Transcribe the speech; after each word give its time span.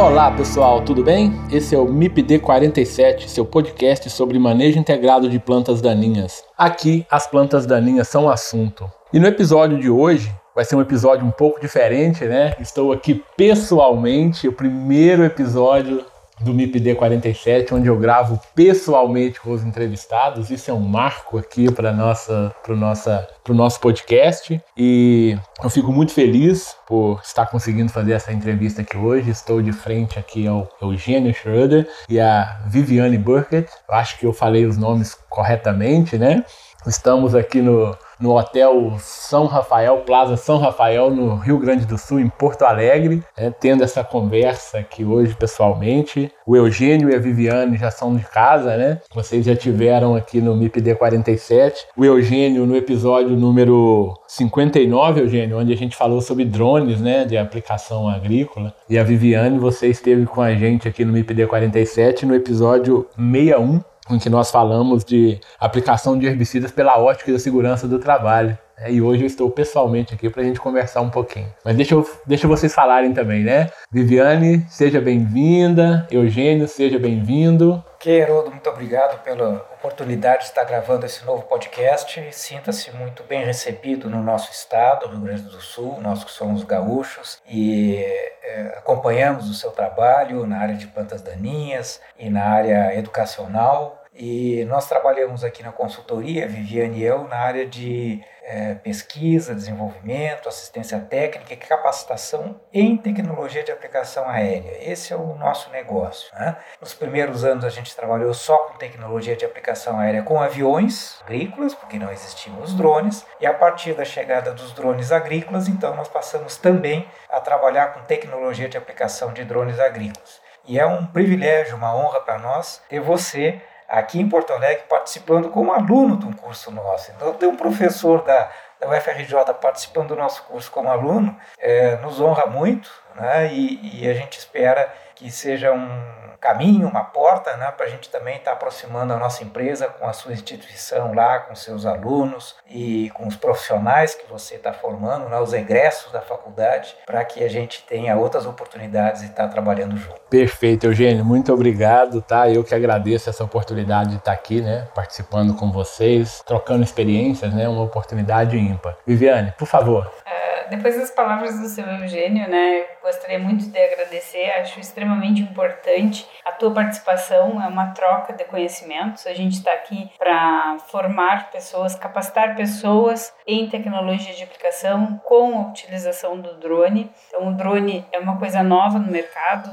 Olá 0.00 0.30
pessoal, 0.30 0.80
tudo 0.80 1.04
bem? 1.04 1.30
Esse 1.52 1.74
é 1.74 1.78
o 1.78 1.84
MIPD 1.84 2.38
47, 2.38 3.28
seu 3.28 3.44
podcast 3.44 4.08
sobre 4.08 4.38
manejo 4.38 4.78
integrado 4.78 5.28
de 5.28 5.38
plantas 5.38 5.82
daninhas. 5.82 6.42
Aqui 6.56 7.06
as 7.10 7.26
plantas 7.26 7.66
daninhas 7.66 8.08
são 8.08 8.26
assunto. 8.26 8.90
E 9.12 9.20
no 9.20 9.26
episódio 9.26 9.78
de 9.78 9.90
hoje 9.90 10.34
vai 10.54 10.64
ser 10.64 10.74
um 10.74 10.80
episódio 10.80 11.26
um 11.26 11.30
pouco 11.30 11.60
diferente, 11.60 12.24
né? 12.24 12.54
Estou 12.58 12.92
aqui 12.92 13.22
pessoalmente, 13.36 14.48
o 14.48 14.52
primeiro 14.54 15.22
episódio 15.22 16.02
do 16.40 16.54
MIPD 16.54 16.94
47, 16.94 17.74
onde 17.74 17.88
eu 17.88 17.98
gravo 17.98 18.40
pessoalmente 18.54 19.40
com 19.40 19.52
os 19.52 19.62
entrevistados. 19.62 20.50
Isso 20.50 20.70
é 20.70 20.74
um 20.74 20.80
marco 20.80 21.38
aqui 21.38 21.70
para 21.70 21.92
nossa, 21.92 22.54
para 22.62 22.74
nossa, 22.74 23.28
para 23.42 23.52
o 23.52 23.56
nosso 23.56 23.80
podcast 23.80 24.60
e 24.76 25.36
eu 25.62 25.70
fico 25.70 25.92
muito 25.92 26.12
feliz 26.12 26.74
por 26.86 27.20
estar 27.22 27.46
conseguindo 27.46 27.92
fazer 27.92 28.12
essa 28.12 28.32
entrevista 28.32 28.82
aqui 28.82 28.96
hoje. 28.96 29.30
Estou 29.30 29.60
de 29.60 29.72
frente 29.72 30.18
aqui 30.18 30.46
ao 30.46 30.68
Eugênio 30.80 31.34
Schroeder 31.34 31.88
e 32.08 32.18
a 32.18 32.60
Viviane 32.66 33.18
Burkett. 33.18 33.70
Acho 33.88 34.18
que 34.18 34.26
eu 34.26 34.32
falei 34.32 34.66
os 34.66 34.76
nomes 34.76 35.16
corretamente, 35.28 36.16
né? 36.18 36.44
Estamos 36.86 37.34
aqui 37.34 37.60
no 37.60 37.94
no 38.20 38.36
Hotel 38.36 38.94
São 38.98 39.46
Rafael, 39.46 39.98
Plaza 39.98 40.36
São 40.36 40.58
Rafael, 40.58 41.10
no 41.10 41.36
Rio 41.36 41.58
Grande 41.58 41.86
do 41.86 41.96
Sul, 41.96 42.20
em 42.20 42.28
Porto 42.28 42.62
Alegre, 42.62 43.22
é, 43.36 43.50
tendo 43.50 43.82
essa 43.82 44.04
conversa 44.04 44.78
aqui 44.78 45.04
hoje 45.04 45.34
pessoalmente. 45.34 46.30
O 46.46 46.56
Eugênio 46.56 47.10
e 47.10 47.14
a 47.14 47.18
Viviane 47.18 47.76
já 47.76 47.90
são 47.90 48.14
de 48.14 48.24
casa, 48.24 48.76
né? 48.76 49.00
Vocês 49.14 49.46
já 49.46 49.56
tiveram 49.56 50.14
aqui 50.14 50.40
no 50.40 50.56
MIPD 50.56 50.94
47. 50.96 51.86
O 51.96 52.04
Eugênio 52.04 52.66
no 52.66 52.76
episódio 52.76 53.36
número 53.36 54.14
59, 54.28 55.20
Eugênio, 55.22 55.58
onde 55.58 55.72
a 55.72 55.76
gente 55.76 55.96
falou 55.96 56.20
sobre 56.20 56.44
drones, 56.44 57.00
né, 57.00 57.24
de 57.24 57.36
aplicação 57.36 58.08
agrícola. 58.08 58.74
E 58.88 58.98
a 58.98 59.04
Viviane, 59.04 59.58
você 59.58 59.88
esteve 59.88 60.26
com 60.26 60.40
a 60.40 60.54
gente 60.54 60.88
aqui 60.88 61.04
no 61.04 61.12
MIPD 61.12 61.46
47 61.46 62.26
no 62.26 62.34
episódio 62.34 63.06
61 63.16 63.80
em 64.14 64.18
que 64.18 64.30
nós 64.30 64.50
falamos 64.50 65.04
de 65.04 65.40
aplicação 65.58 66.18
de 66.18 66.26
herbicidas 66.26 66.70
pela 66.70 66.98
ótica 66.98 67.32
da 67.32 67.38
segurança 67.38 67.86
do 67.86 67.98
trabalho. 67.98 68.58
É, 68.80 68.90
e 68.90 69.02
hoje 69.02 69.22
eu 69.22 69.26
estou 69.26 69.50
pessoalmente 69.50 70.14
aqui 70.14 70.30
para 70.30 70.40
a 70.40 70.44
gente 70.44 70.58
conversar 70.58 71.02
um 71.02 71.10
pouquinho. 71.10 71.52
Mas 71.62 71.76
deixa, 71.76 71.94
eu, 71.94 72.10
deixa 72.26 72.48
vocês 72.48 72.72
falarem 72.74 73.12
também, 73.12 73.44
né? 73.44 73.68
Viviane, 73.92 74.64
seja 74.70 75.00
bem-vinda. 75.02 76.06
Eugênio, 76.10 76.66
seja 76.66 76.98
bem-vindo. 76.98 77.84
Queirodo, 77.98 78.50
muito 78.50 78.70
obrigado 78.70 79.22
pela 79.22 79.56
oportunidade 79.74 80.38
de 80.38 80.44
estar 80.44 80.64
gravando 80.64 81.04
esse 81.04 81.22
novo 81.26 81.42
podcast. 81.42 82.26
Sinta-se 82.32 82.90
muito 82.92 83.22
bem 83.24 83.44
recebido 83.44 84.08
no 84.08 84.22
nosso 84.22 84.50
estado, 84.50 85.08
Rio 85.08 85.20
Grande 85.20 85.42
do 85.42 85.60
Sul, 85.60 85.98
nós 86.00 86.24
que 86.24 86.30
somos 86.30 86.64
gaúchos, 86.64 87.38
e 87.46 87.96
é, 88.42 88.74
acompanhamos 88.78 89.50
o 89.50 89.54
seu 89.54 89.70
trabalho 89.70 90.46
na 90.46 90.58
área 90.58 90.74
de 90.74 90.86
plantas 90.86 91.20
daninhas 91.20 92.00
e 92.18 92.30
na 92.30 92.44
área 92.44 92.96
educacional. 92.96 93.99
E 94.12 94.64
nós 94.64 94.88
trabalhamos 94.88 95.44
aqui 95.44 95.62
na 95.62 95.70
consultoria, 95.70 96.48
Viviane 96.48 96.98
e 96.98 97.04
eu, 97.04 97.28
na 97.28 97.36
área 97.36 97.64
de 97.64 98.20
é, 98.42 98.74
pesquisa, 98.74 99.54
desenvolvimento, 99.54 100.48
assistência 100.48 100.98
técnica 100.98 101.54
e 101.54 101.56
capacitação 101.56 102.60
em 102.72 102.96
tecnologia 102.96 103.62
de 103.62 103.70
aplicação 103.70 104.28
aérea. 104.28 104.76
Esse 104.80 105.12
é 105.12 105.16
o 105.16 105.36
nosso 105.36 105.70
negócio. 105.70 106.28
Né? 106.34 106.56
Nos 106.80 106.92
primeiros 106.92 107.44
anos 107.44 107.64
a 107.64 107.68
gente 107.68 107.94
trabalhou 107.94 108.34
só 108.34 108.58
com 108.58 108.78
tecnologia 108.78 109.36
de 109.36 109.44
aplicação 109.44 110.00
aérea 110.00 110.24
com 110.24 110.42
aviões 110.42 111.20
agrícolas, 111.22 111.74
porque 111.74 111.98
não 111.98 112.10
existiam 112.10 112.60
os 112.60 112.74
drones, 112.74 113.24
e 113.40 113.46
a 113.46 113.54
partir 113.54 113.94
da 113.94 114.04
chegada 114.04 114.52
dos 114.52 114.72
drones 114.72 115.12
agrícolas, 115.12 115.68
então 115.68 115.94
nós 115.94 116.08
passamos 116.08 116.56
também 116.56 117.08
a 117.28 117.40
trabalhar 117.40 117.94
com 117.94 118.00
tecnologia 118.02 118.68
de 118.68 118.76
aplicação 118.76 119.32
de 119.32 119.44
drones 119.44 119.78
agrícolas. 119.78 120.40
E 120.66 120.78
é 120.78 120.84
um 120.84 121.06
privilégio, 121.06 121.76
uma 121.76 121.94
honra 121.94 122.20
para 122.20 122.38
nós 122.38 122.82
ter 122.88 123.00
você 123.00 123.60
aqui 123.90 124.20
em 124.20 124.28
Porto 124.28 124.52
Alegre 124.52 124.84
participando 124.88 125.50
como 125.50 125.72
aluno 125.72 126.16
de 126.16 126.24
um 126.24 126.32
curso 126.32 126.70
nosso. 126.70 127.10
Então, 127.10 127.34
ter 127.34 127.46
um 127.46 127.56
professor 127.56 128.22
da, 128.22 128.48
da 128.78 128.88
UFRJ 128.88 129.52
participando 129.60 130.08
do 130.08 130.16
nosso 130.16 130.44
curso 130.44 130.70
como 130.70 130.88
aluno 130.88 131.36
é, 131.58 131.96
nos 131.96 132.20
honra 132.20 132.46
muito 132.46 132.88
né? 133.20 133.52
e, 133.52 134.02
e 134.02 134.08
a 134.08 134.14
gente 134.14 134.38
espera 134.38 134.92
que 135.14 135.30
seja 135.30 135.72
um 135.72 136.20
caminho, 136.40 136.88
uma 136.88 137.04
porta 137.04 137.54
né, 137.56 137.70
para 137.76 137.86
a 137.86 137.88
gente 137.88 138.08
também 138.08 138.36
estar 138.36 138.52
tá 138.52 138.56
aproximando 138.56 139.12
a 139.12 139.18
nossa 139.18 139.44
empresa 139.44 139.86
com 139.86 140.06
a 140.06 140.12
sua 140.12 140.32
instituição 140.32 141.12
lá, 141.12 141.40
com 141.40 141.54
seus 141.54 141.84
alunos 141.84 142.56
e 142.68 143.10
com 143.10 143.28
os 143.28 143.36
profissionais 143.36 144.14
que 144.14 144.26
você 144.28 144.54
está 144.54 144.72
formando, 144.72 145.28
né, 145.28 145.38
os 145.38 145.52
egressos 145.52 146.10
da 146.10 146.20
faculdade, 146.20 146.96
para 147.04 147.22
que 147.24 147.44
a 147.44 147.48
gente 147.48 147.84
tenha 147.86 148.16
outras 148.16 148.46
oportunidades 148.46 149.20
de 149.20 149.28
estar 149.28 149.44
tá 149.44 149.48
trabalhando 149.48 149.96
junto. 149.96 150.20
Perfeito, 150.30 150.86
Eugênio, 150.86 151.24
muito 151.24 151.52
obrigado, 151.52 152.22
tá? 152.22 152.48
Eu 152.48 152.64
que 152.64 152.74
agradeço 152.74 153.28
essa 153.28 153.44
oportunidade 153.44 154.10
de 154.10 154.16
estar 154.16 154.30
tá 154.30 154.32
aqui, 154.32 154.62
né, 154.62 154.88
participando 154.94 155.54
com 155.54 155.70
vocês, 155.70 156.42
trocando 156.46 156.82
experiências, 156.82 157.52
né, 157.52 157.68
uma 157.68 157.82
oportunidade 157.82 158.56
ímpar. 158.56 158.96
Viviane, 159.06 159.52
por 159.58 159.66
favor. 159.66 160.06
Uh, 160.06 160.39
depois 160.70 160.96
das 160.96 161.10
palavras 161.10 161.58
do 161.58 161.66
seu 161.66 161.84
Eugênio, 161.84 162.48
né, 162.48 162.84
gostaria 163.02 163.38
muito 163.38 163.68
de 163.68 163.78
agradecer, 163.78 164.50
acho 164.52 164.78
extremamente 164.78 165.42
importante 165.42 166.26
a 166.44 166.52
tua 166.52 166.72
participação, 166.72 167.62
é 167.62 167.66
uma 167.66 167.88
troca 167.88 168.32
de 168.32 168.44
conhecimentos. 168.44 169.26
A 169.26 169.34
gente 169.34 169.54
está 169.54 169.72
aqui 169.72 170.10
para 170.18 170.78
formar 170.88 171.50
pessoas, 171.50 171.94
capacitar 171.94 172.56
pessoas 172.56 173.32
em 173.46 173.68
tecnologia 173.68 174.34
de 174.34 174.44
aplicação 174.44 175.20
com 175.24 175.58
a 175.58 175.68
utilização 175.68 176.40
do 176.40 176.54
drone. 176.58 177.10
Então, 177.28 177.48
o 177.48 177.54
drone 177.54 178.06
é 178.12 178.18
uma 178.18 178.38
coisa 178.38 178.62
nova 178.62 178.98
no 178.98 179.10
mercado, 179.10 179.70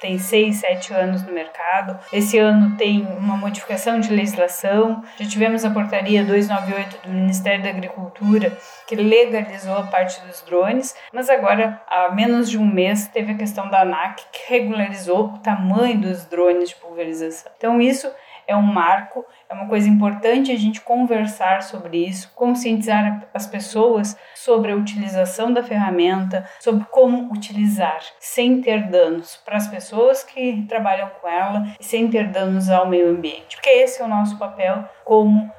tem 0.00 0.18
seis, 0.18 0.56
sete 0.56 0.92
anos 0.94 1.22
no 1.22 1.32
mercado. 1.32 1.98
Esse 2.12 2.38
ano 2.38 2.76
tem 2.76 3.06
uma 3.18 3.36
modificação 3.36 4.00
de 4.00 4.12
legislação. 4.12 5.02
Já 5.18 5.28
tivemos 5.28 5.64
a 5.64 5.70
portaria 5.70 6.24
298 6.24 7.06
do 7.06 7.12
Ministério 7.12 7.62
da 7.62 7.70
Agricultura 7.70 8.56
que 8.86 8.94
legalizou 8.94 9.76
a 9.76 9.82
parte 9.82 10.20
dos 10.26 10.37
drones, 10.42 10.94
mas 11.12 11.28
agora, 11.28 11.80
há 11.86 12.10
menos 12.10 12.50
de 12.50 12.58
um 12.58 12.66
mês, 12.66 13.08
teve 13.08 13.32
a 13.32 13.36
questão 13.36 13.68
da 13.68 13.82
ANAC 13.82 14.22
que 14.32 14.52
regularizou 14.52 15.26
o 15.26 15.38
tamanho 15.38 16.00
dos 16.00 16.24
drones 16.26 16.70
de 16.70 16.76
pulverização. 16.76 17.50
Então, 17.56 17.80
isso 17.80 18.10
é 18.48 18.56
um 18.56 18.62
marco, 18.62 19.24
é 19.46 19.52
uma 19.52 19.68
coisa 19.68 19.88
importante 19.88 20.50
a 20.50 20.56
gente 20.56 20.80
conversar 20.80 21.62
sobre 21.62 21.98
isso, 21.98 22.32
conscientizar 22.34 23.28
as 23.34 23.46
pessoas 23.46 24.16
sobre 24.34 24.72
a 24.72 24.76
utilização 24.76 25.52
da 25.52 25.62
ferramenta, 25.62 26.48
sobre 26.58 26.86
como 26.90 27.30
utilizar 27.30 28.00
sem 28.18 28.62
ter 28.62 28.88
danos 28.88 29.36
para 29.44 29.58
as 29.58 29.68
pessoas 29.68 30.24
que 30.24 30.64
trabalham 30.66 31.10
com 31.20 31.28
ela 31.28 31.66
e 31.78 31.84
sem 31.84 32.08
ter 32.08 32.28
danos 32.28 32.70
ao 32.70 32.88
meio 32.88 33.10
ambiente, 33.10 33.56
porque 33.56 33.68
esse 33.68 34.00
é 34.00 34.04
o 34.04 34.08
nosso 34.08 34.38
papel 34.38 34.84
como 35.04 35.44
uh, 35.44 35.50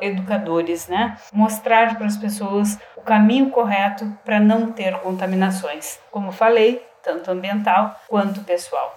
educadores, 0.00 0.86
né? 0.86 1.16
Mostrar 1.32 1.96
para 1.96 2.06
as 2.06 2.16
pessoas 2.16 2.78
o 2.96 3.00
caminho 3.00 3.50
correto 3.50 4.06
para 4.24 4.38
não 4.38 4.72
ter 4.72 4.96
contaminações, 5.00 5.98
como 6.10 6.30
falei, 6.30 6.84
tanto 7.02 7.30
ambiental 7.30 7.94
quanto 8.08 8.40
pessoal. 8.40 8.95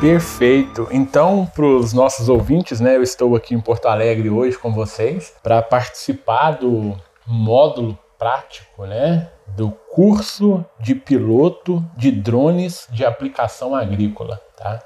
Perfeito. 0.00 0.88
Então, 0.90 1.44
para 1.54 1.66
os 1.66 1.92
nossos 1.92 2.30
ouvintes, 2.30 2.80
né, 2.80 2.96
eu 2.96 3.02
estou 3.02 3.36
aqui 3.36 3.54
em 3.54 3.60
Porto 3.60 3.84
Alegre 3.84 4.30
hoje 4.30 4.56
com 4.56 4.72
vocês 4.72 5.34
para 5.42 5.60
participar 5.60 6.52
do 6.52 6.96
módulo 7.26 7.98
prático, 8.18 8.86
né, 8.86 9.28
do 9.48 9.70
curso 9.92 10.64
de 10.78 10.94
piloto 10.94 11.84
de 11.98 12.10
drones 12.10 12.88
de 12.90 13.04
aplicação 13.04 13.74
agrícola, 13.74 14.40
tá? 14.56 14.82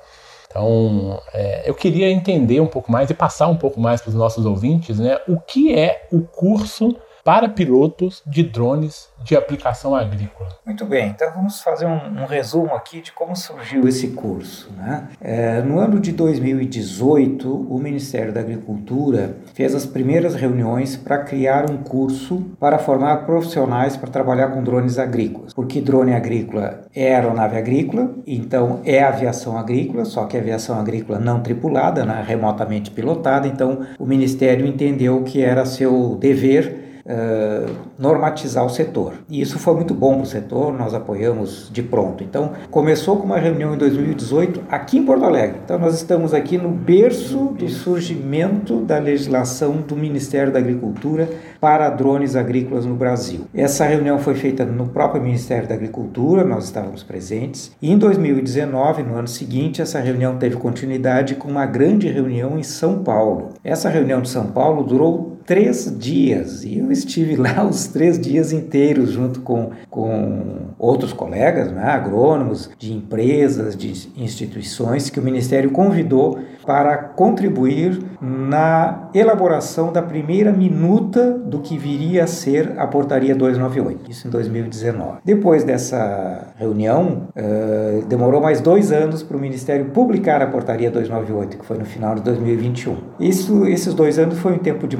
Então, 0.50 1.22
é, 1.32 1.62
eu 1.64 1.74
queria 1.76 2.10
entender 2.10 2.60
um 2.60 2.66
pouco 2.66 2.90
mais 2.90 3.08
e 3.08 3.14
passar 3.14 3.46
um 3.46 3.56
pouco 3.56 3.80
mais 3.80 4.00
para 4.00 4.08
os 4.08 4.16
nossos 4.16 4.44
ouvintes, 4.44 4.98
né, 4.98 5.20
o 5.28 5.38
que 5.38 5.72
é 5.72 6.08
o 6.10 6.22
curso 6.22 6.96
para 7.24 7.48
pilotos 7.48 8.22
de 8.26 8.42
drones 8.42 9.08
de 9.24 9.34
aplicação 9.34 9.94
agrícola. 9.94 10.50
Muito 10.66 10.84
bem, 10.84 11.08
então 11.08 11.32
vamos 11.34 11.62
fazer 11.62 11.86
um, 11.86 12.22
um 12.22 12.26
resumo 12.26 12.74
aqui 12.74 13.00
de 13.00 13.10
como 13.10 13.34
surgiu 13.34 13.88
esse 13.88 14.08
curso. 14.08 14.70
Né? 14.76 15.08
É, 15.18 15.62
no 15.62 15.78
ano 15.78 15.98
de 15.98 16.12
2018, 16.12 17.50
o 17.50 17.78
Ministério 17.78 18.32
da 18.32 18.40
Agricultura 18.40 19.38
fez 19.54 19.74
as 19.74 19.86
primeiras 19.86 20.34
reuniões 20.34 20.96
para 20.96 21.18
criar 21.18 21.70
um 21.70 21.78
curso 21.78 22.44
para 22.60 22.78
formar 22.78 23.24
profissionais 23.24 23.96
para 23.96 24.10
trabalhar 24.10 24.48
com 24.48 24.62
drones 24.62 24.98
agrícolas. 24.98 25.54
Porque 25.54 25.80
drone 25.80 26.12
agrícola 26.12 26.82
é 26.94 27.14
aeronave 27.14 27.56
agrícola, 27.56 28.14
então 28.26 28.80
é 28.84 29.02
aviação 29.02 29.56
agrícola, 29.56 30.04
só 30.04 30.26
que 30.26 30.36
é 30.36 30.40
aviação 30.40 30.78
agrícola 30.78 31.18
não 31.18 31.40
tripulada, 31.40 32.04
né, 32.04 32.22
remotamente 32.26 32.90
pilotada. 32.90 33.48
Então 33.48 33.86
o 33.98 34.04
Ministério 34.04 34.66
entendeu 34.66 35.22
que 35.22 35.42
era 35.42 35.64
seu 35.64 36.16
dever 36.16 36.83
uh, 37.04 37.70
normatizar 37.98 38.64
o 38.64 38.70
setor. 38.70 39.14
E 39.28 39.40
isso 39.40 39.58
foi 39.58 39.74
muito 39.74 39.94
bom 39.94 40.14
para 40.14 40.22
o 40.22 40.26
setor, 40.26 40.72
nós 40.72 40.94
apoiamos 40.94 41.70
de 41.72 41.82
pronto. 41.82 42.24
Então, 42.24 42.52
começou 42.70 43.16
com 43.16 43.24
uma 43.24 43.38
reunião 43.38 43.74
em 43.74 43.78
2018 43.78 44.62
aqui 44.68 44.98
em 44.98 45.04
Porto 45.04 45.24
Alegre. 45.24 45.58
Então, 45.64 45.78
nós 45.78 45.94
estamos 45.94 46.34
aqui 46.34 46.58
no 46.58 46.70
berço 46.70 47.54
do 47.58 47.68
surgimento 47.68 48.80
da 48.80 48.98
legislação 48.98 49.76
do 49.76 49.96
Ministério 49.96 50.52
da 50.52 50.58
Agricultura 50.58 51.28
para 51.60 51.88
drones 51.90 52.36
agrícolas 52.36 52.84
no 52.84 52.94
Brasil. 52.94 53.46
Essa 53.54 53.84
reunião 53.84 54.18
foi 54.18 54.34
feita 54.34 54.64
no 54.64 54.88
próprio 54.88 55.22
Ministério 55.22 55.68
da 55.68 55.74
Agricultura, 55.74 56.44
nós 56.44 56.64
estávamos 56.64 57.02
presentes. 57.02 57.72
E 57.80 57.90
em 57.90 57.98
2019, 57.98 59.02
no 59.02 59.16
ano 59.16 59.28
seguinte, 59.28 59.80
essa 59.80 60.00
reunião 60.00 60.36
teve 60.36 60.56
continuidade 60.56 61.34
com 61.34 61.48
uma 61.48 61.66
grande 61.66 62.08
reunião 62.08 62.58
em 62.58 62.62
São 62.62 63.02
Paulo. 63.02 63.50
Essa 63.62 63.88
reunião 63.88 64.20
de 64.20 64.28
São 64.28 64.46
Paulo 64.46 64.84
durou 64.84 65.33
três 65.46 65.94
dias 65.98 66.64
e 66.64 66.78
eu 66.78 66.90
estive 66.90 67.36
lá 67.40 67.64
os 67.64 67.86
três 67.86 68.18
dias 68.18 68.52
inteiros 68.52 69.10
junto 69.10 69.40
com, 69.40 69.70
com 69.90 70.74
outros 70.78 71.12
colegas, 71.12 71.70
né, 71.70 71.84
agrônomos 71.84 72.70
de 72.78 72.92
empresas, 72.92 73.76
de 73.76 73.90
instituições 74.16 75.10
que 75.10 75.20
o 75.20 75.22
Ministério 75.22 75.70
convidou 75.70 76.38
para 76.64 76.96
contribuir 76.96 78.02
na 78.20 79.10
elaboração 79.14 79.92
da 79.92 80.02
primeira 80.02 80.50
minuta 80.50 81.32
do 81.32 81.60
que 81.60 81.76
viria 81.76 82.24
a 82.24 82.26
ser 82.26 82.72
a 82.78 82.86
Portaria 82.86 83.34
298, 83.34 84.10
isso 84.10 84.26
em 84.26 84.30
2019. 84.30 85.18
Depois 85.24 85.62
dessa 85.62 86.54
reunião, 86.56 87.28
uh, 87.36 88.04
demorou 88.06 88.40
mais 88.40 88.60
dois 88.60 88.92
anos 88.92 89.22
para 89.22 89.36
o 89.36 89.40
Ministério 89.40 89.86
publicar 89.86 90.42
a 90.42 90.46
Portaria 90.46 90.90
298, 90.90 91.58
que 91.58 91.64
foi 91.64 91.78
no 91.78 91.84
final 91.84 92.14
de 92.14 92.22
2021. 92.22 92.96
Isso, 93.20 93.66
esses 93.66 93.92
dois 93.94 94.18
anos 94.18 94.38
foi 94.38 94.52
um 94.52 94.58
tempo 94.58 94.88
de 94.88 94.96